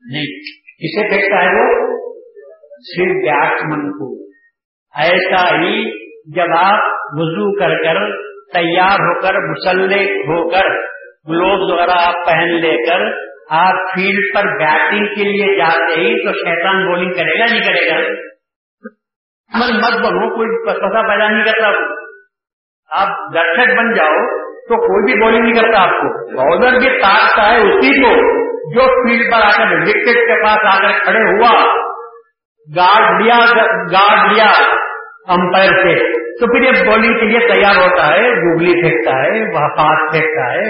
نہیں، 0.00 0.40
کسے 0.56 1.08
پھینکتا 1.08 1.42
ہے 1.42 1.48
وہ؟ 1.48 2.09
صرف 2.80 3.30
کو۔ 3.90 4.30
ایسا 4.96 5.56
ہی 5.56 6.10
جب 6.36 6.46
آپ 6.58 6.78
وضو 7.12 7.58
کر 7.58 7.68
کر 7.68 8.16
تیار 8.54 8.92
ہو 8.92 9.20
کر 9.20 9.34
مسلح 9.34 10.02
ہو 10.02 10.48
کر 10.48 10.90
گلوز 11.28 11.72
وغیرہ 11.72 11.90
آپ 11.90 12.26
پہن 12.26 12.48
لے 12.48 12.76
کر 12.86 13.30
آپ 13.50 13.74
فیلڈ 13.94 14.34
پر 14.34 14.58
بیٹنگ 14.58 15.06
کے 15.06 15.24
لیے 15.24 15.58
جاتے 15.58 16.00
ہی 16.00 16.26
تو 16.26 16.32
شیطان 16.32 16.86
بولنگ 16.86 17.12
کرے 17.12 17.38
گا، 17.38 17.44
نہیں 17.50 17.60
کرے 17.60 17.90
گا۔ 17.90 18.08
مت 19.58 20.06
بنو 20.06 20.36
کوئی 20.36 20.66
پتا 20.66 21.08
پیدا 21.08 21.28
نہیں 21.28 21.44
کرتا۔ 21.44 21.68
آپ 23.00 23.34
درشک 23.34 23.78
بن 23.78 23.94
جاؤ 23.94 24.40
تو 24.44 24.76
کوئی 24.76 25.12
بھی 25.12 25.22
بولنگ 25.22 25.42
نہیں 25.42 25.62
کرتا 25.62 25.82
آپ 25.82 25.90
کو۔ 25.90 26.36
بالر 26.36 26.78
بھی 26.78 27.00
تاکتا 27.00 27.52
ہے 27.52 27.60
اسی 27.60 28.02
کو 28.02 28.40
جو 28.70 28.80
فیلڈ 28.80 29.32
پر 29.32 29.38
آ 29.38 29.50
کر 29.58 29.80
وکٹ 29.80 30.04
کے 30.04 30.42
پاس 30.44 30.58
آ 30.58 30.82
کر 30.82 31.04
کھڑے 31.04 31.18
ہوا۔ 31.18 31.80
گارڈ 32.76 33.22
لیا 33.22 33.38
گارڈ 33.92 34.32
لیا 34.32 34.46
امپائر 35.28 35.70
سے۔ 35.70 36.20
تو 36.40 36.46
پھر 36.46 36.62
یہ 36.62 36.90
بولنگ 36.90 37.18
کے 37.18 37.26
لیے 37.26 37.54
تیار 37.54 37.76
ہوتا 37.76 38.14
ہے، 38.14 38.22
گوگلی 38.22 38.72
پھینکتا 38.82 39.22
ہے 39.22 39.52
پاس 39.76 40.12
پھینکتا 40.12 40.52
ہے 40.52 40.62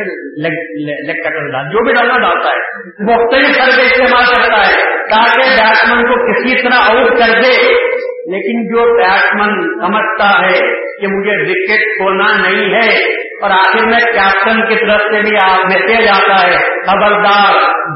لیگ 0.42 1.22
کٹر 1.22 1.52
ڈال، 1.52 1.64
جو 1.64 1.84
بھی 1.84 1.92
ڈالنا 1.92 2.18
ڈالتا 2.18 2.48
ہے۔ 2.48 2.78
مختلف 2.98 3.56
طرح 3.56 3.84
استعمال 3.84 4.24
کرتا 4.24 4.68
ہے 4.68 5.00
تاکہ 5.10 5.40
بیٹسمین 5.40 6.02
کو 6.02 6.32
کسی 6.32 6.62
طرح 6.62 6.80
آؤٹ 6.90 7.08
کر 7.08 7.40
دے۔ 7.40 7.89
لیکن 8.26 8.74
جو 8.74 8.96
بیٹسمین 8.96 9.62
سمجھتا 9.62 10.46
ہے 10.46 10.58
کہ 11.00 11.06
مجھے 11.06 11.42
وکٹ 11.42 11.96
کھولنا 11.96 12.48
نہیں 12.48 12.74
ہے 12.74 13.04
اور 13.42 13.50
آخر 13.50 13.84
میں 13.84 13.98
کیپٹن 13.98 14.68
کی 14.68 14.74
طرف 14.74 15.00
سے 15.00 15.20
بھی 15.20 15.36
آپ 15.50 15.64
میسج 15.64 16.08
آتا 16.08 16.46
ہے، 16.46 16.56
خبردار 16.86 17.52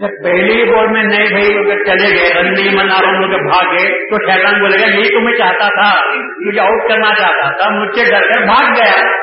جب 0.00 0.24
پہلی 0.24 0.64
بول 0.64 0.86
میں 0.86 1.02
نئے 1.02 1.28
بھائی، 1.28 1.58
اگر 1.58 1.84
چلے 1.84 2.20
گئے، 2.20 2.42
رن 2.42 2.52
نہیں 2.52 2.76
بنا 2.76 3.02
رہا 3.02 3.08
ہوں 3.08 3.28
بھاگ 3.28 3.72
گئے 3.72 4.10
تو 4.10 4.32
شیطان 4.32 4.60
بولے 4.60 4.80
گا 4.80 4.86
یہی 4.86 5.08
تو 5.08 5.20
میں 5.20 5.38
چاہتا 5.38 5.68
تھا، 5.68 6.10
مجھے 6.16 6.60
آؤٹ 6.60 6.88
کرنا 6.88 7.14
چاہتا 7.14 7.56
تھا، 7.56 7.70
مجھ 7.70 7.98
سے 7.98 8.04
ڈر 8.04 8.20
کر 8.20 8.46
بھاگ 8.46 8.72
گیا۔ 8.72 9.20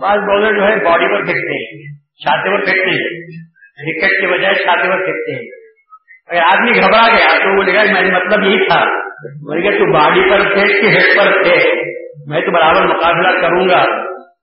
بعض 0.00 0.18
بولر 0.18 0.52
جو 0.52 0.62
ہے 0.62 0.84
باڈی 0.84 1.06
پر 1.06 1.24
پھینکتے 1.24 1.58
ہیں، 1.58 1.94
چھاتے 1.96 2.50
پر 2.50 2.64
پھینکتے 2.64 2.90
ہیں 2.90 3.30
وکٹ 3.86 4.20
کے 4.20 4.38
بجائے 4.38 4.54
چھاتے 4.54 4.88
پر 4.88 5.04
پھینکتے 5.04 5.34
ہیں۔ 5.34 5.60
اگر 6.26 6.40
آدمی 6.42 6.70
گھبرا 6.70 7.08
گیا 7.08 7.38
تو 7.38 7.50
وہ 7.50 7.56
بولے 7.56 7.74
گا 7.74 7.82
میرا 7.92 8.18
مطلب 8.18 8.44
یہی 8.44 8.66
تھا۔ 8.66 8.84
بولے 9.24 9.64
گا 9.64 9.70
تو 9.70 9.92
باڈی 9.92 10.30
پر 10.30 10.54
پھینک 10.54 10.80
کے 10.80 10.88
ہیڈ 10.88 11.18
پر 11.18 11.42
تھے۔ 11.42 11.82
میں 12.26 12.40
تو 12.40 12.50
برابر 12.50 12.86
مقابلہ 12.86 13.40
کروں 13.40 13.68
گا۔ 13.68 13.80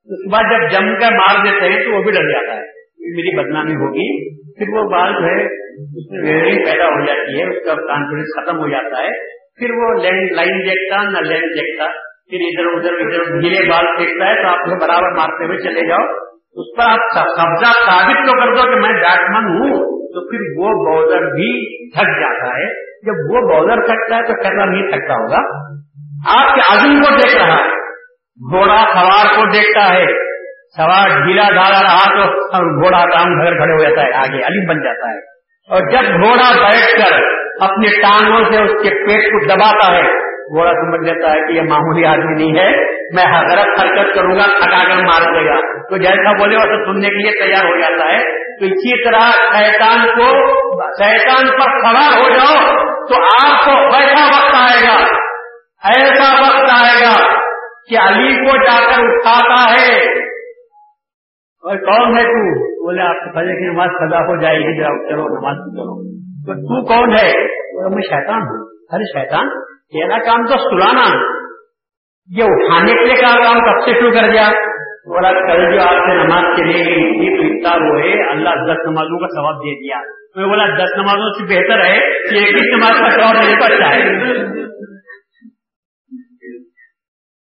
اس 0.06 0.24
کے 0.24 0.30
بعد 0.32 0.44
جب 0.44 0.72
جم 0.72 1.00
کر 1.00 1.12
مار 1.12 1.46
دیتے 1.46 1.70
ہیں 1.70 1.84
تو 1.84 1.98
وہ 1.98 2.04
بھی 2.04 2.12
ڈر 2.12 2.30
جاتا 2.30 2.56
ہے۔ 2.56 2.62
میری 3.00 3.36
بدنامی 3.36 3.76
ہوگی۔ 3.76 4.38
پھر 4.58 4.74
وہ 4.74 4.90
بال 4.90 5.14
جو 5.14 5.28
ہے، 5.28 5.46
اس 5.72 6.12
میں 6.12 6.34
ویئرنگ 6.34 6.66
پیدا 6.66 6.86
ہو 6.86 7.06
جاتی 7.06 7.42
ہے، 7.42 7.48
اس 7.48 7.66
کا 7.66 7.74
کانفیڈینس 7.76 8.28
ختم 8.36 8.58
ہو 8.58 8.70
جاتا 8.70 9.04
ہے۔ 9.04 9.38
پھر 9.60 9.72
وہ 9.72 10.04
لینڈ 10.04 10.32
لائن 10.32 10.60
دیکھتا 10.60 11.04
نہ 11.04 11.18
لینڈ 11.18 11.44
دیکھتا۔ 11.44 11.86
پھر 12.30 12.38
ادھر 12.42 12.66
ادھر 12.66 12.94
ادھر 12.94 13.42
گیلے 13.42 13.70
بال 13.70 13.86
پھینکتا 13.98 14.30
ہے 14.30 14.42
تو 14.42 14.48
آپ 14.48 14.56
اسے 14.66 14.76
برابر 14.76 15.12
مارتے 15.12 15.46
ہوئے 15.46 15.58
چلے 15.58 15.88
جاؤ۔ 15.88 16.28
اس 16.54 16.78
پر 16.78 16.84
آپ 16.90 17.14
قبضہ 17.14 17.66
ثابت 17.66 18.28
تو 18.28 18.40
کر 18.40 18.56
دو 18.56 18.62
کہ 18.62 18.80
میں 18.80 19.02
بیٹمن 19.02 19.46
ہوں۔ 19.46 19.98
تو 20.08 20.30
پھر 20.30 20.40
وہ 20.58 20.86
باؤلر 20.86 21.26
بھی 21.26 21.78
تھک 21.92 22.04
جاتا 22.04 22.58
ہے۔ 22.60 22.88
جب 23.02 23.14
وہ 23.30 23.50
باؤلر 23.50 23.86
تھکتا 23.86 24.16
ہے 24.16 24.22
تو 24.22 24.44
کرنا 24.44 24.66
نہیں 24.66 24.92
تھکتا 24.92 25.14
ہوگا۔ 25.14 25.38
آپ 26.38 26.56
کے 26.56 26.62
عظیم 26.74 27.02
کو 27.02 27.16
دیکھ 27.16 27.38
رہا 27.38 27.58
ہے۔ 27.58 27.70
گھوڑا 28.52 28.78
سوار 28.78 29.36
کو 29.36 29.52
دیکھتا 29.52 29.94
ہے۔ 29.94 30.06
سوار 30.78 31.26
ڈھیلا 31.26 31.44
ڈالا 31.44 31.82
رہا 31.82 32.10
تو 32.10 32.32
گھوڑا 32.84 33.02
کام 33.02 33.44
گھر 33.44 33.58
کھڑے 33.58 33.74
ہو 33.74 33.84
جاتا 33.84 34.02
ہے۔ 34.02 34.14
آگے 34.14 34.44
علیم 34.44 34.68
بن 34.68 34.84
جاتا 34.84 35.10
ہے۔ 35.12 35.20
اور 35.70 35.82
جب 35.82 36.26
گھوڑا 36.26 36.70
بیٹھ 36.70 36.98
کر 36.98 37.16
اپنے 37.62 38.02
ٹانگوں 38.02 38.52
سے 38.52 38.64
اس 38.64 38.72
کے 38.72 38.90
پیٹ 38.90 39.24
کو 39.24 39.46
دباتا 39.46 39.96
ہے 39.96 40.27
گھوڑا 40.56 40.72
سمجھ 40.72 41.10
لیتا 41.10 41.32
ہے 41.32 41.48
کہ 41.48 41.54
یہ 41.54 41.62
معمولی 41.62 42.06
آدمی 42.06 42.34
نہیں 42.34 42.64
ہے، 42.64 42.72
میں 42.92 43.40
حضرت 43.40 43.82
حرکت 43.82 44.16
کروں 44.16 44.36
گا 44.36 44.60
تھکا 44.60 44.84
کر 44.84 45.04
مار 45.04 45.34
دے 45.34 45.50
گا۔ 45.50 45.78
تو 45.90 45.98
جیسا 45.98 46.32
بولے 46.32 46.56
ویسا 46.56 46.86
سننے 46.86 47.10
کے 47.10 47.16
لیے 47.16 47.44
تیار 47.44 47.66
ہو 47.66 47.80
جاتا 47.80 48.14
ہے۔ 48.14 48.48
تو 48.60 48.66
اسی 48.66 49.04
طرح 49.04 49.22
شیطان 49.58 50.08
کو، 50.08 50.48
شیطان 51.04 51.48
پر 51.48 51.80
سوار 51.80 52.18
ہو 52.18 52.30
جاؤ 52.30 52.76
تو 53.06 53.16
آپ 53.24 53.66
کو 53.66 53.72
ویسا 53.72 54.26
وقت 54.26 54.56
آئے 54.56 54.88
گا۔ 54.88 55.28
ایسا 55.84 56.42
وقت 56.42 56.84
آئے 56.84 57.02
گا 57.02 57.34
کہ 57.90 57.98
علی 57.98 58.36
کو 58.36 58.58
جا 58.58 58.86
کر 58.86 59.00
اٹھاتا 59.00 59.72
ہے۔ 59.72 60.12
اور 61.64 61.78
کون 61.78 62.18
ہے 62.18 62.24
تو؟ 62.24 62.78
بولے 62.86 63.02
آپ 63.02 63.16
کو 63.16 63.40
فجر 63.40 63.54
کی 63.54 63.74
نماز 63.74 63.90
سزا 63.90 64.18
ہو 64.18 64.42
جائے 64.42 64.60
گی 64.60 64.78
جب 64.78 65.10
چلو 65.10 65.24
نماز 65.24 65.58
کرو 65.58 66.18
تو 66.18 66.54
تو 66.54 66.88
کون 66.88 67.12
ہے؟ 67.12 67.48
میں 67.96 68.02
شیطان 68.02 68.42
ہوں۔ 68.42 68.68
ارے 68.92 69.20
شیطان 69.20 69.48
تیرا 69.92 70.18
کام 70.18 70.46
تو 70.46 70.58
سلانا 70.58 71.18
یہ 72.38 72.44
اٹھانے 72.44 72.94
کے 72.94 73.06
لیے 73.06 73.16
کام 73.16 73.60
کب 73.60 73.80
سے 73.86 74.00
شروع 74.00 74.12
کر 74.12 74.30
دیا 74.32 74.50
بولا 75.08 75.32
کل 75.32 75.76
جو 75.76 75.82
آپ 75.82 75.96
سے 75.96 76.24
نماز 76.24 76.58
چلے 76.58 76.86
گی 76.86 77.48
افطار 77.48 77.82
ہوئے 77.82 78.30
اللہ 78.30 78.50
دس 78.50 78.80
نمازوں 78.86 79.20
کا 79.20 79.28
ثواب 79.28 79.56
دے 79.56 79.80
دیا۔ 79.80 79.98
میں 80.36 80.46
بولا 80.46 80.66
دس 80.66 80.98
نمازوں 80.98 81.34
سے 81.34 81.44
بہتر 81.44 81.86
ہے 81.86 82.00
کہ 82.00 82.36
ایک 82.36 82.56
ہی 82.56 82.76
نماز 82.76 82.90
کا 82.90 83.10
ثواب 83.10 83.36
میرے 83.36 83.58
کو 83.58 83.64
اچھا 83.64 83.96
ہے۔ 83.96 84.02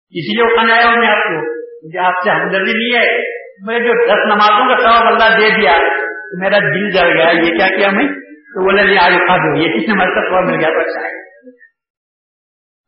اسی 0.09 0.35
لیے 0.35 0.53
اٹھانے 0.53 0.73
آیا 0.73 0.85
ہوں 0.85 0.97
میں 0.97 1.07
آپ 1.07 1.23
کو۔ 1.23 1.59
مجھے 1.87 1.99
آپ 1.99 2.13
سے 2.23 2.29
ہمدردی 2.29 2.73
نہیں 2.73 3.01
ہے۔ 3.01 3.21
میں 3.67 3.79
جو 3.79 4.05
دس 4.05 4.35
نمازوں 4.35 4.75
کا 4.75 4.81
ثواب 4.81 5.07
اللہ 5.07 5.39
دے 5.39 5.61
دیا، 5.61 5.77
تو 5.99 6.39
میرا 6.39 6.59
دل 6.59 6.89
جڑ 6.89 7.17
گیا، 7.17 7.31
یہ 7.31 7.57
کیا 7.57 7.77
کیا 7.77 7.89
میں؟ 7.89 8.07
تو 8.27 8.63
بولے 8.63 8.83
نہیں 8.83 8.93
جی، 8.93 8.99
آج 8.99 9.13
اٹھا 9.21 9.37
دو، 9.37 9.61
یہ 9.61 9.73
کس 9.73 9.89
نماز 9.89 10.07
کا 10.15 10.29
ثواب 10.29 10.43
مل 10.43 10.55
گیا؟ 10.55 10.69
تو 10.69 10.79
اچھا 10.79 11.07
ہے۔ 11.07 11.28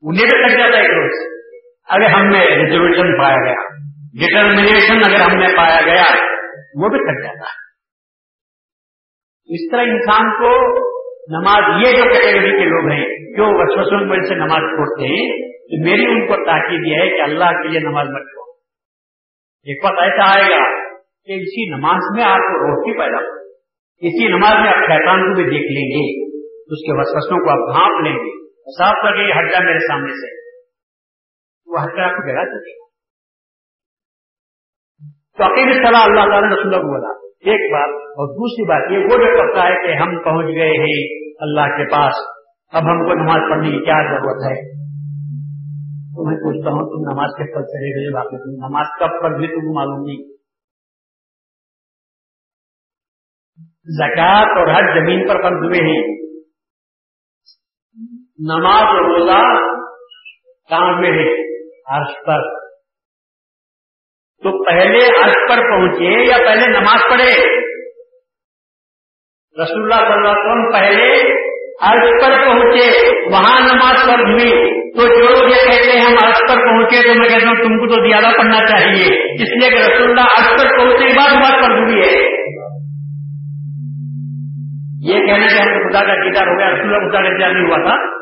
انہیں 0.01 0.25
بھی 0.25 0.41
لگ 0.41 0.59
جاتا 0.59 0.77
ہے 0.77 0.81
ایک 0.81 0.91
روز۔ 0.91 1.41
اگر 1.89 2.05
ہم 2.05 2.27
نے 2.27 2.39
ریزرویشن 2.39 3.17
پایا 3.17 3.35
گیا۔ 3.35 3.81
ڈٹرمنیشن 4.19 4.97
اگر 4.97 5.21
ہم 5.21 5.39
نے 5.39 5.47
پایا 5.57 5.81
گیا، 5.85 6.03
وہ 6.75 6.89
بھی 6.89 6.97
تھک 6.97 7.23
جاتا۔ 7.23 7.39
ہے 7.39 7.61
اس 9.53 9.71
طرح 9.71 9.81
انسان 9.81 10.31
کو 10.31 10.51
نماز، 11.39 11.85
یہ 11.85 11.97
جو 11.97 12.03
کیٹیگری 12.03 12.51
کے 12.51 12.65
لوگ 12.65 12.91
ہیں، 12.91 13.05
جو 13.37 13.43
وسوسوں 13.61 14.07
میں 14.07 14.21
سے 14.21 14.35
نماز 14.35 14.77
پڑھتے 14.77 15.05
ہیں، 15.05 15.51
تو 15.51 15.89
میری 15.89 16.05
ان 16.05 16.27
کو 16.27 16.35
تاکید 16.35 16.87
یہ 16.87 16.95
ہے 16.95 17.17
کہ 17.17 17.21
اللہ 17.21 17.61
کے 17.61 17.67
لیے 17.67 17.79
نماز 17.79 18.07
مت 18.07 18.21
پڑھو۔ 18.21 18.51
ایک 19.63 19.85
وقت 19.85 20.01
ایسا 20.01 20.39
آئے 20.39 20.49
گا 20.49 20.89
کہ 21.25 21.31
اسی 21.31 21.77
نماز 21.77 21.99
میں 22.15 22.23
آپ 22.23 22.37
کو 22.37 22.67
روٹی 22.67 22.99
پیدا 22.99 23.17
ہو۔ 23.17 23.51
اسی 23.97 24.27
نماز 24.27 24.53
میں 24.53 24.67
آپ 24.67 24.75
شیطان 24.75 25.19
کو 25.19 25.35
بھی 25.35 25.43
دیکھ 25.43 25.71
لیں 25.71 25.89
گے، 25.89 26.35
اس 26.41 26.85
کے 26.85 26.99
وسوسوں 26.99 27.37
کو 27.37 27.49
آپ 27.49 27.79
بھانپ 27.79 28.07
لیں 28.07 28.15
گے۔ 28.15 28.40
صاف 28.77 28.95
کر 29.03 29.15
کے 29.15 29.39
ہٹ 29.39 29.51
جا 29.51 29.59
میرے 29.59 29.79
سامنے 29.79 30.13
سے۔ 30.13 30.41
وہ 31.65 31.83
ہٹ 31.83 31.95
کر 31.95 32.01
آپ 32.01 32.11
کو 32.11 32.27
جگہ 32.27 32.43
دے 32.43 32.71
گا 32.71 32.87
تو 35.37 35.43
عقیدت 35.43 35.87
صلاح 35.87 36.03
اللہ 36.03 36.19
تعالیٰ 36.19 36.49
نے 36.49 36.55
رسول 36.55 36.71
کو 36.71 36.87
بولا۔ 36.87 37.27
ایک 37.27 37.73
بات 37.73 37.89
اور 38.01 38.27
دوسری 38.27 38.67
بات 38.67 38.91
یہ 38.91 38.97
وہ 38.97 39.17
جو 39.17 39.37
کرتا 39.37 39.67
ہے 39.67 39.87
کہ 39.87 40.01
ہم 40.01 40.23
پہنچ 40.23 40.45
گئے 40.45 40.69
ہیں 40.69 41.21
اللہ 41.39 41.61
کے 41.61 41.91
پاس۔ 41.91 42.13
اب 42.71 42.81
ہم 42.81 42.99
کو 42.99 43.13
نماز 43.13 43.49
پڑھنے 43.49 43.69
کی 43.69 43.85
کیا 43.85 44.03
ضرورت 44.03 44.51
ہے؟ 44.51 44.81
تو 46.13 46.29
میں 46.29 46.37
پوچھتا 46.37 46.69
ہوں، 46.69 46.79
تم 46.79 47.13
نماز 47.13 47.29
کے 47.29 47.55
پل 47.55 47.61
چلے 47.61 47.89
گئے؟ 47.95 48.13
باقی 48.13 48.37
تم 48.37 48.65
نماز 48.67 48.85
کب 48.99 49.23
پڑھ 49.23 49.39
بھی 49.39 49.47
تم 49.47 49.75
معلوم 49.75 50.05
نہیں۔ 50.05 50.31
زکات 53.85 54.57
اور 54.57 54.67
ہر 54.67 54.99
زمین 54.99 55.27
پر 55.27 55.35
فرض 55.35 55.65
ہوئے 55.65 55.91
ہیں۔ 55.91 56.20
نماز 58.47 58.83
اور 58.83 59.19
روزہ 59.19 59.41
کہاں 60.69 60.93
ہوئے 60.93 61.09
ہیں 61.09 61.43
عرش 61.85 62.11
پر۔ 62.25 62.41
تو 64.43 64.65
پہلے 64.65 65.05
عرش 65.05 65.49
پر 65.49 65.57
پہنچے 65.71 66.29
یا 66.29 66.37
پہلے 66.37 66.67
نماز 66.67 67.01
پڑھے؟ 67.09 67.61
رسول 69.63 69.83
اللہ 69.83 70.05
صلی 70.05 70.13
اللہ 70.13 70.27
علیہ 70.27 70.39
وسلم 70.39 70.71
پہلے 70.71 71.41
عرض 71.81 72.23
پر 72.23 72.45
پہنچے، 72.45 73.09
وہاں 73.31 73.73
نماز 73.73 74.07
پڑھ 74.07 74.21
ہوئی۔ 74.21 74.81
تو 74.91 75.07
جو 75.07 75.33
لوگ 75.33 75.49
یہ 75.49 75.71
کہتے 75.71 75.91
ہیں 75.91 76.05
ہم 76.05 76.13
عرض 76.13 76.39
پر 76.39 76.55
پہنچے 76.55 77.07
تو 77.07 77.19
میں 77.19 77.29
کہتا 77.29 77.47
ہوں 77.47 77.55
تم 77.55 77.77
کو 77.77 77.87
تو 77.87 78.07
زیادہ 78.09 78.37
پڑھنا 78.37 78.65
چاہیے۔ 78.65 79.33
اس 79.33 79.41
لیے 79.41 79.69
کہ 79.69 79.91
رسول 79.91 80.09
اللہ 80.09 80.21
عرض 80.21 80.47
پر 80.47 80.77
پہنچنے 80.77 81.07
کے 81.07 81.13
بعد 81.17 81.31
نماز 81.33 81.51
پڑھ 81.51 81.79
ہوئی 81.79 81.99
ہے۔ 81.99 82.41
یہ 85.01 85.25
کہنا 85.25 85.47
کہ 85.47 85.61
ہم 85.61 85.89
خدا 85.89 85.99
کا 85.99 86.13
دیدار 86.13 86.47
ہو 86.47 86.59
گیا، 86.59 86.69
رسول 86.69 86.95
اللہ 86.95 87.09
خدا 87.09 87.23
کا 87.23 87.29
دیدار 87.29 87.49
نہیں 87.49 87.67
ہوا 87.67 87.89
تھا۔ 87.89 88.21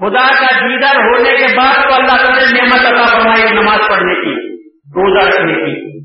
خدا 0.00 0.32
کا 0.32 0.58
دیدار 0.60 0.96
ہونے 0.96 1.36
کے 1.36 1.56
بعد 1.56 1.74
تو 1.74 1.94
اللہ 1.94 2.24
تعالیٰ 2.24 2.52
نے 2.52 2.60
نعمت 2.60 2.86
عطا 2.86 3.18
فرمائی 3.18 3.42
نماز 3.52 3.78
پڑھنے 3.88 4.14
کی، 4.14 4.62
روزہ 4.68 5.28
رکھنے 5.28 5.54
کی۔ 5.54 6.00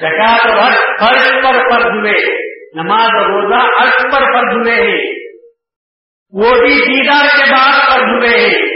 زکات 0.00 0.46
اور 0.46 0.70
فرض 0.70 1.32
پر 1.32 1.70
فرض 1.70 1.86
ہوئے، 1.86 2.48
نماز 2.74 3.08
اور 3.18 3.26
روزہ 3.26 3.82
عرض 3.82 4.02
پر 4.02 4.20
فرض 4.20 4.56
ہوئے 4.56 4.74
ہیں۔ 4.74 5.14
وہ 6.32 6.50
بھی 6.50 6.74
دیدار 6.74 7.24
کے 7.24 7.50
بعد 7.50 7.90
فرض 7.90 8.04
ہوئے 8.04 8.40
ہیں۔ 8.40 8.68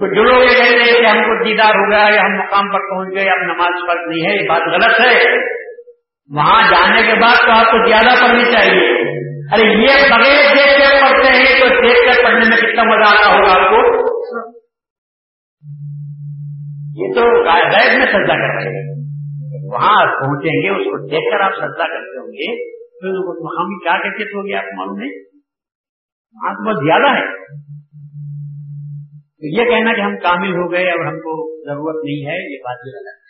تو 0.00 0.14
جو 0.14 0.22
لوگ 0.22 0.42
یہ 0.42 0.48
کہتے 0.48 0.92
ہیں 0.92 1.00
کہ 1.00 1.06
ہم 1.06 1.18
کو 1.18 1.44
دیدار 1.44 1.70
ہو 1.70 1.90
گیا 1.90 2.14
یا 2.14 2.20
ہم 2.20 2.32
مقام 2.38 2.72
پر 2.72 2.78
پہنچ 2.78 3.14
گئے، 3.16 3.24
اب 3.24 3.42
نماز 3.42 3.86
فرض 3.86 4.16
نہیں 4.16 4.28
ہے، 4.28 4.42
یہ 4.42 4.48
بات 4.48 4.62
غلط 4.62 5.00
ہے۔ 5.00 5.46
وہاں 6.36 6.70
جانے 6.70 7.02
کے 7.02 7.14
بعد 7.14 7.46
تو 7.46 7.50
آپ 7.50 7.66
کو 7.66 7.88
زیادہ 7.88 8.24
پڑھنی 8.24 8.44
چاہیے۔ 8.44 9.06
ارے 9.52 9.62
یہ 9.62 10.10
بغیر 10.10 10.56
دیکھ 10.56 10.80
کر 10.80 10.95
پڑھتے 11.36 11.52
ہیں 11.52 11.60
تو 11.60 11.82
دیکھ 11.82 12.06
کر 12.06 12.24
پڑھنے 12.24 12.48
میں 12.48 12.56
کتنا 12.56 12.82
مزہ 12.82 13.08
آتا 13.08 13.32
ہوگا 13.32 13.50
آپ 13.50 13.70
کو؟ 13.70 13.78
یہ 16.96 17.14
تو 17.14 17.44
غیر 17.60 17.98
میں 17.98 18.06
سجا 18.06 18.34
کر 18.34 18.54
رہے 18.54 18.78
ہیں۔ 18.78 18.96
وہاں 19.72 20.06
پہنچیں 20.06 20.62
گے، 20.62 20.70
اس 20.70 20.84
کو 20.84 21.08
دیکھ 21.08 21.30
کر 21.30 21.40
آپ 21.40 21.52
سجا 21.52 21.88
کرتے 21.88 22.18
ہوں 22.20 22.26
گے۔ 22.26 22.76
مقام 23.44 23.66
کی 23.66 23.84
کیا 23.84 23.98
کیفیت 24.02 24.26
ہوگی 24.26 24.54
آپ 24.54 24.64
معلوم 24.76 24.98
نہیں۔ 24.98 25.10
وہاں 26.34 26.54
تو 26.54 26.68
بہت 26.68 26.76
زیادہ 26.76 27.16
ہے۔ 27.16 27.46
تو 29.14 29.62
یہ 29.62 29.70
کہنا 29.70 29.94
کہ 29.94 30.00
ہم 30.00 30.18
کامل 30.18 30.52
ہو 30.52 30.72
گئے، 30.72 30.90
اب 30.90 31.08
ہم 31.08 31.16
کو 31.16 31.56
ضرورت 31.64 32.04
نہیں 32.04 32.30
ہے، 32.30 32.54
یہ 32.54 32.58
بات 32.64 32.76
بھی 32.76 32.90
غلط 32.90 33.06
ہے 33.06 33.26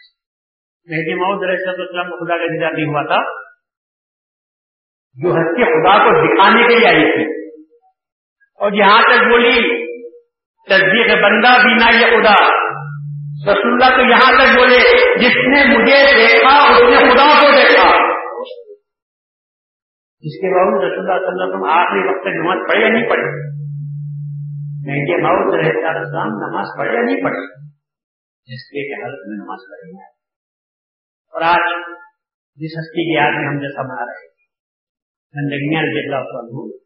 مہدی 0.88 1.14
محمد 1.14 1.42
علیہ 1.42 1.68
السلام 1.68 2.10
کو 2.10 2.26
خدا 2.26 2.38
کا 2.38 2.44
دیدار 2.44 2.72
نہیں 2.72 2.86
ہوا 2.86 3.02
تھا۔ 3.02 3.46
جو 5.14 5.28
ہستی 5.28 5.64
خدا 5.64 5.98
کو 5.98 6.26
دکھانے 6.26 6.62
کے 6.62 6.78
لیے 6.78 6.88
آئی 6.88 7.00
تھی۔ 7.00 7.45
اور 8.56 8.72
یہاں 8.72 9.02
تک 9.02 9.24
بولی، 9.30 9.86
تصدیق 10.68 11.22
بندہ 11.24 11.62
بھی 11.62 11.74
نہ 11.74 11.96
یہ 11.96 12.06
خدا۔ 12.06 12.66
رسول 13.52 13.72
اللہ 13.72 13.96
تو 13.96 14.02
یہاں 14.02 14.32
تک 14.38 14.58
بولے، 14.58 14.78
جس 15.18 15.36
نے 15.36 15.78
مجھے 15.78 16.16
دیکھا، 16.18 16.74
اس 16.74 16.82
نے 16.82 16.96
خدا 16.96 17.40
کو 17.40 17.50
دیکھا۔ 17.52 18.06
اس 20.20 20.40
کے 20.40 20.54
باوجود 20.54 20.92
رسول 20.92 20.98
اللہ 20.98 21.18
صلی 21.18 21.26
اللہ 21.26 21.44
علیہ 21.44 21.54
وسلم 21.54 21.64
آخری 21.64 22.08
وقت 22.08 22.22
تک 22.22 22.36
نماز 22.36 22.58
پڑھے 22.68 22.80
یا 22.80 22.88
نہیں 22.88 23.08
پڑھے؟ 23.10 23.56
میں 24.86 25.06
کے 25.06 25.22
باوجود 25.22 25.66
رہتا 25.66 25.98
السلام 25.98 26.28
نماز 26.28 26.66
پڑھے 26.78 26.94
یا 26.94 27.02
نہیں 27.02 27.22
پڑھے؟ 27.24 27.66
جس 28.46 28.68
کے 28.70 29.02
حالت 29.02 29.28
میں 29.28 29.44
نماز 29.44 29.58
پڑھے 29.70 30.04
اور 31.32 31.42
آج 31.42 31.70
جس 32.54 32.78
ہستی 32.78 33.04
کی 33.06 33.14
یاد 33.16 33.32
میں 33.38 33.48
ہم 33.48 33.58
جیسا 33.58 33.82
بنا 33.82 34.04
رہے 34.04 34.26
زندگیاں 35.34 35.82
رضی 35.82 35.98
اللہ 35.98 36.16
عنہ 36.16 36.85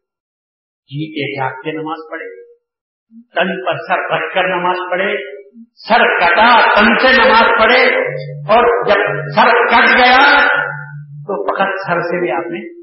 جی 0.81 1.11
کے 1.11 1.39
جاگ 1.39 1.49
کے 1.49 1.71
نماز 1.71 2.11
پڑھے۔ 2.11 2.41
تن 3.35 3.65
پر 3.65 3.77
سر 3.87 4.15
رکھ 4.15 4.35
کر 4.35 4.43
نماز 4.43 4.75
پڑھے۔ 4.91 5.41
سر 5.87 6.19
کٹا، 6.19 6.79
تن 6.79 6.85
سے 6.85 7.27
نماز 7.27 7.63
پڑھے۔ 7.63 7.95
اور 8.53 8.85
جب 8.85 9.29
سر 9.35 9.51
کٹ 9.67 9.97
گیا، 9.97 10.47
تو 10.97 11.47
فقط 11.47 11.91
سر 11.91 11.99
سے 12.01 12.19
بھی 12.19 12.31
آپ 12.31 12.47
نے 12.47 12.81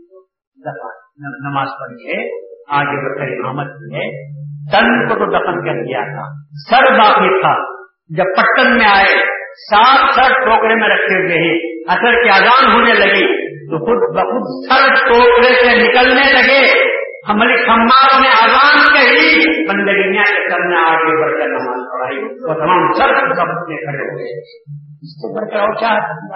نماز 1.51 1.69
پڑھی 1.81 2.07
ہے۔ 2.09 2.49
آگے 2.69 3.09
بڑھ 3.09 3.19
کر 3.19 3.33
امامت 3.33 3.67
کی 3.67 3.95
ہے۔ 3.95 4.39
تن 4.71 5.09
کو 5.09 5.15
تو 5.15 5.27
دفن 5.27 5.65
کر 5.65 5.85
دیا 5.85 6.01
تھا۔ 6.01 6.25
سر 6.71 6.93
باقی 6.93 7.41
تھا۔ 7.41 7.79
جب 8.09 8.25
پٹن 8.37 8.77
میں 8.79 8.87
آئے 8.87 9.39
سات 9.55 10.15
سر 10.15 10.33
ٹوکرے 10.33 10.75
میں 10.75 10.89
رکھے 10.89 11.19
ہوئے 11.19 11.49
ہیں۔ 11.49 11.85
اثر 11.89 12.23
کی 12.23 12.29
آزان 12.29 12.73
ہونے 12.73 12.95
لگی، 12.95 13.49
تو 13.67 13.79
خود 13.79 14.17
بخود 14.17 14.69
سر 14.69 15.09
ٹوکرے 15.09 15.55
سے 15.55 15.89
نکلنے 15.89 16.33
لگے۔ 16.33 16.98
ہماری 17.29 17.67
خمار 17.67 18.21
نے 18.21 18.29
آزان 18.29 18.77
کہی 18.95 19.69
بندگیاں 19.69 20.25
کے 20.25 20.51
سر 20.51 20.69
میں 20.69 20.77
آگے 20.77 21.23
بڑھ 21.23 21.39
کر 21.39 21.49
نماز 21.49 21.81
پڑھائی۔ 21.93 22.19
اور 22.25 22.55
تمام 22.55 22.93
سر 22.93 23.35
سب 23.35 23.41
اپنے 23.41 23.77
کھڑے 23.77 24.03
ہو 24.03 24.19
گئے۔ 24.19 24.39
اس 24.83 25.15
سے 25.15 25.41
بڑھ 25.41 25.51
کر 25.51 25.57
اور 25.57 25.75
کیا 25.75 25.89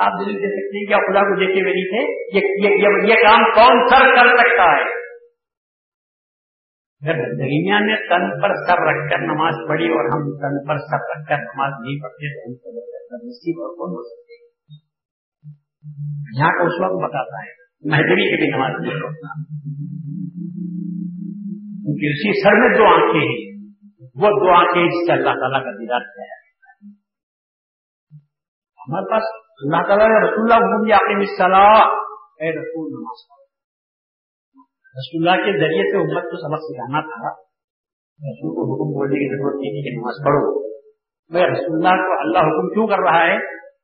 آپ 0.07 0.13
دل 0.21 0.33
دے 0.35 0.49
سکتے 0.49 0.79
ہیں 0.79 0.87
کیا 0.87 0.97
خدا 0.97 1.21
کو 1.21 1.41
دیکھے 1.41 1.61
ہوئے 1.61 1.73
نہیں 1.73 1.85
تھے؟ 1.85 2.23
یہ, 3.09 3.15
کام 3.15 3.45
کون 3.45 3.89
سر 3.89 4.15
کر 4.15 4.37
سکتا 4.37 4.65
ہے؟ 4.65 5.03
اگر 7.03 7.17
نے 7.81 8.09
تن 8.09 8.43
پر 8.43 8.55
سر 8.55 8.83
رکھ 8.83 9.11
کر 9.11 9.19
نماز 9.19 9.55
پڑھی 9.69 9.85
اور 9.85 10.05
ہم 10.05 10.23
تن 10.23 10.69
پر 10.69 10.79
سر 10.79 10.97
رکھ 10.97 11.29
کر 11.29 11.37
نماز 11.37 11.73
نہیں 11.81 12.03
پڑھتے 12.03 12.35
تو 12.35 12.51
ہم 12.51 12.55
سے 12.55 13.27
نصیب 13.27 13.61
اور 13.61 13.69
کون 13.69 13.91
ہو 13.91 14.03
سکتے 14.03 14.33
یہاں 16.39 16.49
کا 16.49 16.63
اس 16.63 16.81
وقت 16.81 17.05
بتاتا 17.05 17.45
ہے 17.47 17.51
مہدوی 17.91 18.31
کے 18.31 18.37
بھی 18.37 18.57
نماز 18.57 18.81
نہیں 18.81 19.03
پڑھتا۔ 19.03 19.53
کیونکہ 21.83 22.07
اسی 22.07 22.43
سر 22.43 22.53
میں 22.53 22.79
دو 22.79 22.95
آنکھیں 22.95 23.21
ہیں۔ 23.21 23.53
وہ 24.15 24.29
دو 24.29 24.51
آنکھیں 24.51 24.85
جس 24.85 25.07
سے 25.07 25.13
اللہ 25.13 25.41
تعالیٰ 25.41 25.65
کا 25.65 25.71
دیدار 25.71 26.01
کیا 26.01 26.23
ہے۔ 26.23 26.43
ہمارے 28.89 29.11
پاس 29.11 29.23
اللہ 29.59 29.89
تعالیٰ 29.89 30.09
نے 30.09 30.27
رسول 30.27 30.53
اللہ 30.53 30.65
حکم 30.65 31.23
اے 32.41 32.51
رسول 32.51 32.93
نماز 32.93 33.43
رسول 34.99 35.29
اللہ 35.29 35.45
کے 35.45 35.53
ذریعے 35.53 35.91
سے 35.91 35.99
امت 35.99 36.23
کو 36.23 36.37
سبق 36.37 36.61
سکھانا 36.63 37.01
تھا۔ 37.01 37.31
رسول 38.09 38.55
کو 38.55 38.63
حکم 38.63 38.95
بولنے 38.95 39.15
کی 39.15 39.37
ضرورت 39.37 39.55
نہیں 39.55 39.71
تھی 39.71 39.91
کہ 39.91 39.97
نماز 39.97 40.15
پڑھو۔ 40.25 40.69
میں 41.29 41.43
رسول 41.43 41.77
اللہ 41.77 42.03
کو 42.03 42.21
اللہ 42.21 42.39
حکم 42.39 42.69
کیوں 42.69 42.87
کر 42.87 42.99
رہا 42.99 43.27
ہے؟ 43.27 43.37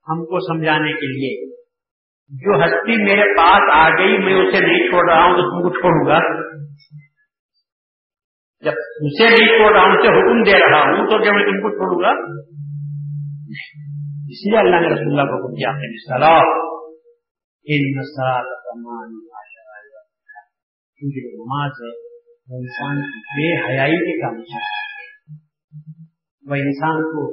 ہم 0.08 0.24
کو 0.24 0.56
سمجھانے 0.56 0.92
کے 0.92 1.06
لیے۔ 1.06 1.56
جو 2.30 2.64
ہستی 2.64 3.04
میرے 3.04 3.36
پاس 3.36 3.62
آ 3.74 3.88
گئی، 3.88 4.18
میں 4.18 4.34
اسے 4.34 4.66
نہیں 4.66 4.90
چھوڑ 4.90 5.10
رہا 5.10 5.24
ہوں 5.24 5.32
تو 5.32 5.40
تم 5.40 5.68
کو 5.68 5.80
چھوڑوں 5.80 6.06
گا۔ 6.06 6.48
اسے 9.06 9.26
نہیں 9.28 9.48
چھوڑ 9.48 9.72
رہا 9.72 9.82
ہوں 9.82 9.92
اسے 9.96 10.12
حکم 10.14 10.38
دے 10.42 10.58
رہا 10.60 10.80
ہوں 10.80 11.06
تو 11.10 11.18
کیا 11.22 11.32
میں 11.32 11.42
تم 11.42 11.58
کو 11.58 11.70
چھوڑوں 11.70 11.98
گا؟ 12.02 12.12
اس 14.28 14.40
لیے 14.46 14.58
اللہ 14.58 14.80
نے 14.80 14.88
رسول 14.94 15.12
اللہ 15.12 15.30
کو 15.30 15.36
حکم 15.38 15.54
دیا 15.54 15.72
کیونکہ 21.00 21.26
نماز 21.34 21.70
ہے، 21.82 21.90
وہ 22.48 22.58
انسان 22.58 23.02
کی 23.02 23.20
بے 23.36 23.48
حیائی 23.64 23.98
کے 23.98 24.14
کام 24.20 24.42
سے 24.42 24.62
وہ 26.44 26.54
انسان 26.54 27.02
کو 27.10 27.24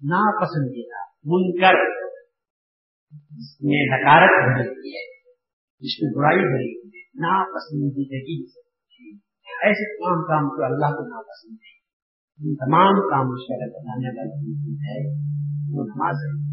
ناپسندیدہ، 0.00 1.04
منکر، 1.24 1.78
جس 3.12 3.54
میں 3.60 3.84
نکارت 3.86 4.36
بھری 4.44 4.68
ہوئی 4.68 4.94
ہے، 4.96 5.06
جس 5.82 6.02
میں 6.02 6.12
برائی 6.16 6.38
بھری 6.38 6.70
ہوئی 6.74 6.90
ہے، 6.96 7.04
ناپسندیدگی 7.26 8.38
سے۔ 8.52 8.65
ایسے 9.62 9.96
تمام 9.96 10.22
کام 10.22 10.48
کو 10.48 10.64
اللہ 10.64 10.86
کو 10.86 11.08
ناپسند 11.08 11.56
ہے۔ 11.62 11.76
ان 12.38 12.56
تمام 12.56 12.94
کاموں 13.10 13.36
سے 13.36 13.54
اگر 13.54 13.72
بنانے 13.72 14.08
والی 14.08 14.76
ہے۔ 14.76 15.10
وہ 15.70 15.84
نماز 15.84 16.14
ہے۔ 16.14 16.46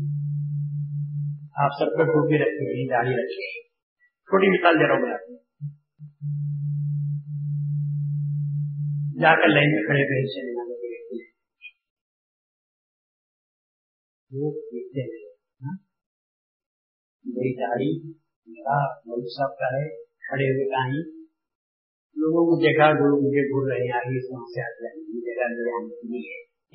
آپ 1.66 1.70
سب 1.80 1.86
کو 1.86 2.04
ٹوپی 2.04 2.36
رکھے 2.36 2.82
ہیں 2.82 2.88
داڑھی 2.90 3.12
رکھے 3.12 3.62
چھوٹی 4.24 4.48
مثال 4.48 4.76
دے 4.76 4.88
رہا 4.88 4.96
ہوں 4.96 5.02
میں 5.02 5.38
جا 9.22 9.36
کر 9.36 9.48
لائن 9.48 9.72
میں 9.72 9.82
کھڑے 9.82 10.04
ہوئے 10.04 10.26
سے 10.26 10.46
لینا 10.46 10.74
وہ 14.32 14.52
دیکھتے 14.52 15.02
ہیں 15.02 15.34
ہاں؟ 15.62 15.78
میری 17.26 17.56
داڑھی، 17.56 18.14
میرا 18.48 18.88
مولوی 18.88 19.36
صاحب 19.36 19.58
کا 19.58 19.66
ہے، 19.66 20.04
کھڑے 20.04 20.44
ہوئے 20.44 20.66
کہیں۔ 20.70 21.23
لوگوں 22.16 22.46
کو 22.46 22.62
دیکھا 22.62 22.90
لوگ 22.90 23.20
مجھے 23.20 23.42
بھول 23.42 23.72
رہے 23.72 23.82
ہیں 23.82 23.98
آگے 23.98 24.34
وہاں 24.34 24.46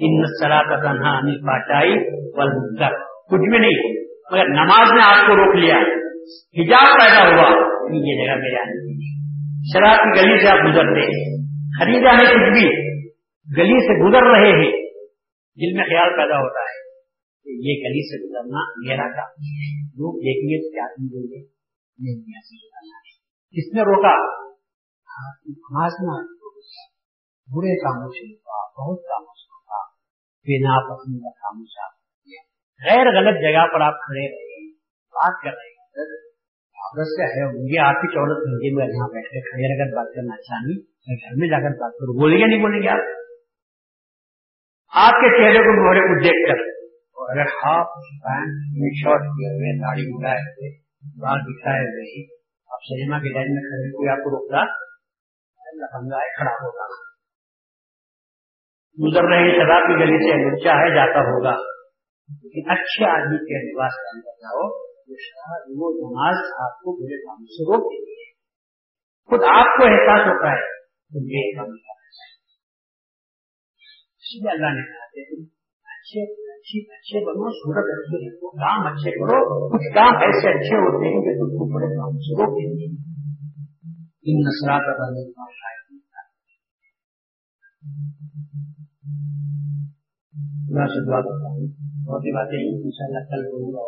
ان 0.01 0.23
سرا 0.41 0.63
کا 0.63 0.77
تنہا 0.77 1.19
ہمیں 1.19 1.35
پاٹائی 1.35 1.91
ولر 2.13 2.93
کچھ 3.31 3.51
بھی 3.51 3.59
نہیں، 3.59 4.05
مگر 4.33 4.49
نماز 4.49 4.93
نے 4.93 5.01
آپ 5.05 5.27
کو 5.27 5.37
روک 5.37 5.57
لیا۔ 5.57 5.77
حجاب 6.59 6.87
پیدا 7.01 7.29
ہوا 7.29 7.69
یہ 7.83 8.27
جگہ 8.27 8.35
میرے 8.35 8.61
آنے 8.61 8.95
کی 8.95 9.19
شراب 9.73 9.97
کی 9.97 10.21
گلی 10.21 10.41
سے 10.41 10.49
آپ 10.49 10.59
گزرتے 10.69 11.01
ہیں۔ 11.01 11.37
خریدا 11.79 12.15
ہے 12.15 12.25
کچھ 12.25 12.53
بھی 12.53 12.67
گلی 13.57 13.87
سے 13.87 14.09
گزر 14.09 14.39
رہے 14.39 14.51
ہیں۔ 14.51 14.73
دل 15.57 15.77
میں 15.77 15.85
خیال 15.85 16.11
پیدا 16.11 16.37
ہوتا 16.37 16.61
ہے 16.61 16.89
کہ 17.45 17.51
یہ 17.51 17.89
گلی 17.89 18.09
سے 18.09 18.25
گزرنا 18.25 18.89
میرا 18.89 19.17
کام 19.17 19.31
لوگ 19.87 20.19
دیکھیں 20.19 20.49
گے 20.49 20.63
تو 20.63 20.71
کیا 20.71 20.85
سمجھیں 20.97 21.23
گے؟ 21.23 21.43
کس 23.57 23.75
نے 23.75 23.81
روکا۔ 23.83 24.48
برے 27.49 27.75
کاموں 27.77 28.11
سے 28.11 28.25
روکا 28.27 28.59
بہت 28.79 29.05
کاموں 29.05 29.35
سے 29.35 29.47
روکا 29.47 29.81
بنا 30.47 30.75
پسند 30.89 31.23
کا 31.23 31.33
کاموں 31.39 31.67
سے 31.67 31.87
غیر 32.81 33.11
غلط 33.15 33.41
جگہ 33.43 33.65
پر 33.73 33.81
آپ 33.81 34.01
کھڑے 34.03 34.25
رہے 34.27 34.59
بات 35.15 35.39
کر 35.45 35.57
رہے 35.61 35.71
ہیں 35.71 36.19
عورت 36.77 37.11
سے 37.13 37.29
ہے 37.31 37.47
مجھے 37.53 37.79
آپ 37.85 38.03
کی 38.03 38.11
عورت 38.19 38.45
مجھے 38.49 38.71
میں 38.75 38.87
یہاں 38.87 39.09
بیٹھ 39.15 39.31
کے 39.31 39.41
کھڑے 39.41 39.71
رہ 39.71 39.81
کر 39.81 39.95
بات 39.95 40.13
کرنا 40.15 40.35
اچھا 40.35 40.61
نہیں 40.61 40.79
میں 41.09 41.17
گھر 41.17 41.41
میں 41.41 41.49
جا 41.49 41.61
کر 41.61 41.79
بات 41.79 41.97
کروں 41.97 42.17
بولیں 42.21 42.37
گے 42.39 42.47
نہیں 42.47 42.61
بولیں 42.61 42.83
گے 42.83 42.89
آپ 42.89 43.09
آپ 44.93 45.19
کے 45.23 45.31
چہرے 45.37 45.65
کو 45.65 45.73
مہرے 45.79 46.05
کو 46.05 46.19
دیکھ 46.21 46.43
کر 46.49 46.63
اور 47.17 47.33
اگر 47.37 47.51
ہاف 47.55 47.97
پینٹ 48.23 49.01
شارٹ 49.01 49.27
کیے 49.33 49.51
ہوئے 49.55 49.73
داڑھی 49.79 50.07
اڑائے 50.11 50.45
ہوئے 50.45 50.71
بال 51.21 51.43
دکھائے 51.49 51.83
ہوئے 51.89 52.23
آپ 52.71 52.87
سنیما 52.87 53.19
کے 53.19 53.35
لائن 53.35 53.53
میں 53.55 53.65
کھڑے 53.65 53.91
کوئی 53.91 54.09
آپ 54.09 54.25
کو 54.25 54.31
روکتا 54.31 54.63
لفنگا 55.77 56.17
ہے 56.17 56.37
کھڑا 56.37 56.53
ہوگا۔ 56.53 56.87
گزر 59.05 59.23
رہے 59.23 59.57
شراب 59.57 59.83
کی 59.89 59.95
گلی 59.95 60.19
سے 60.19 60.57
لچا 60.57 60.71
ہے، 60.71 60.95
جاتا 60.95 61.19
ہوگا۔ 61.19 61.57
لیکن 62.43 62.71
اچھے 62.71 63.11
آدمی 63.11 63.39
کے 63.39 63.73
لباس 63.73 63.95
کا 63.97 64.11
اندر 64.15 64.37
جاؤ 64.41 64.89
وہ 65.77 65.91
نماز 65.91 66.37
آپ 66.37 66.79
کو 66.79 66.97
برے 66.97 67.17
کام 67.17 67.45
سے 67.45 67.65
روک 67.65 67.93
دیتی 67.93 68.13
ہے۔ 68.13 68.33
خود 69.25 69.45
آپ 69.45 69.65
کو 69.65 69.85
احساس 69.85 70.27
ہوتا 70.27 70.49
ہے 70.53 70.79
تو 70.83 71.19
یہ 71.19 71.57
کام 71.57 71.67
کرنا 71.67 72.11
چاہیے 72.11 72.39
اس 74.17 74.43
لیے 74.43 74.51
اللہ 74.51 74.67
نے 74.67 74.87
کہا 74.87 75.05
تم 75.05 75.43
اچھے، 75.85 76.53
اچھی، 76.53 76.95
اچھے 76.95 77.27
بنو، 77.27 77.51
صورت 77.51 77.99
اچھی 77.99 78.29
رکھو، 78.29 78.51
کام 78.51 78.87
اچھے 78.87 79.11
کرو۔ 79.11 79.69
کچھ 79.69 79.95
کام 79.95 80.17
ایسے 80.17 80.49
اچھے 80.49 80.77
ہوتے 80.77 81.07
ہیں 81.07 81.15
کہ 81.15 81.41
تم 81.41 81.49
کو 81.49 81.75
بڑے 81.75 81.87
کام 81.87 82.19
سے 82.19 82.43
روک 82.43 82.49
دیں 82.49 82.71
گے 82.71 83.18
ان 84.29 84.41
نسلات 84.41 84.83
کا 84.87 85.05
میں 90.71 90.87
سے 90.87 91.01
دعا 91.07 91.21
کرتا 91.21 91.49
ہوں۔ 91.49 91.67
بہت 92.07 92.23
ہی 92.23 92.33
باتیں 92.33 92.59
ان 92.59 92.91
شاء 92.91 93.07
اللہ 93.07 93.25
کل 93.31 93.45
کروں 93.45 93.73
گا 93.73 93.85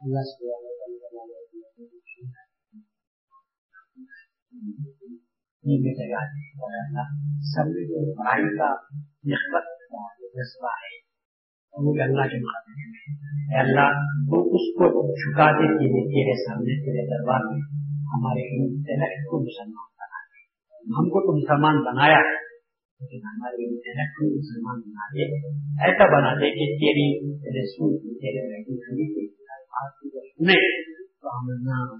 اللہ 0.00 0.20
سے 0.20 0.46
سب 7.50 7.68
پڑھائی 8.16 8.58
کا 8.58 8.74
نسبت 9.26 9.64
جذبہ 10.34 10.68
ہے۔ 10.82 11.04
وہ 11.72 11.94
اللہ 12.02 12.22
کے 12.22 12.38
مقابلے 12.40 12.84
اللہ، 13.58 13.88
وہ 14.28 14.44
اس 14.44 14.66
کو 14.74 14.88
چھکا 15.14 15.50
دے 15.50 15.66
کے 15.66 15.88
تیرے 15.88 16.44
سامنے، 16.44 16.84
تیرے 16.84 17.06
دربار 17.06 17.40
میں 17.44 17.60
ہمارے 18.14 18.42
انٹرنیٹ 18.56 19.30
کو 19.30 19.40
مسلمان 19.42 19.88
بنا 20.00 20.20
دے۔ 20.24 20.42
ہم 20.98 21.08
کو 21.08 21.20
تو 21.20 21.36
مسلمان 21.36 21.76
بنایا 21.84 22.16
ہے، 22.16 22.36
لیکن 23.00 23.26
ہمارے 23.26 23.68
انٹرنیٹ 23.68 24.12
کو 24.16 24.38
مسلمان 24.38 24.80
بنا 24.80 25.06
دے۔ 25.08 25.48
ایسا 25.90 26.18
بنا 26.18 26.34
دے 26.34 26.50
کہ 26.50 26.66
تیری 26.76 27.06
رسول، 27.60 27.98
تیرے 27.98 28.48
بیٹی 28.48 28.72
رہی 28.72 28.84
خرید 28.86 29.34
سنے، 30.34 30.88
تو 31.20 31.38
ہم 31.38 31.46
نہ 31.62 31.96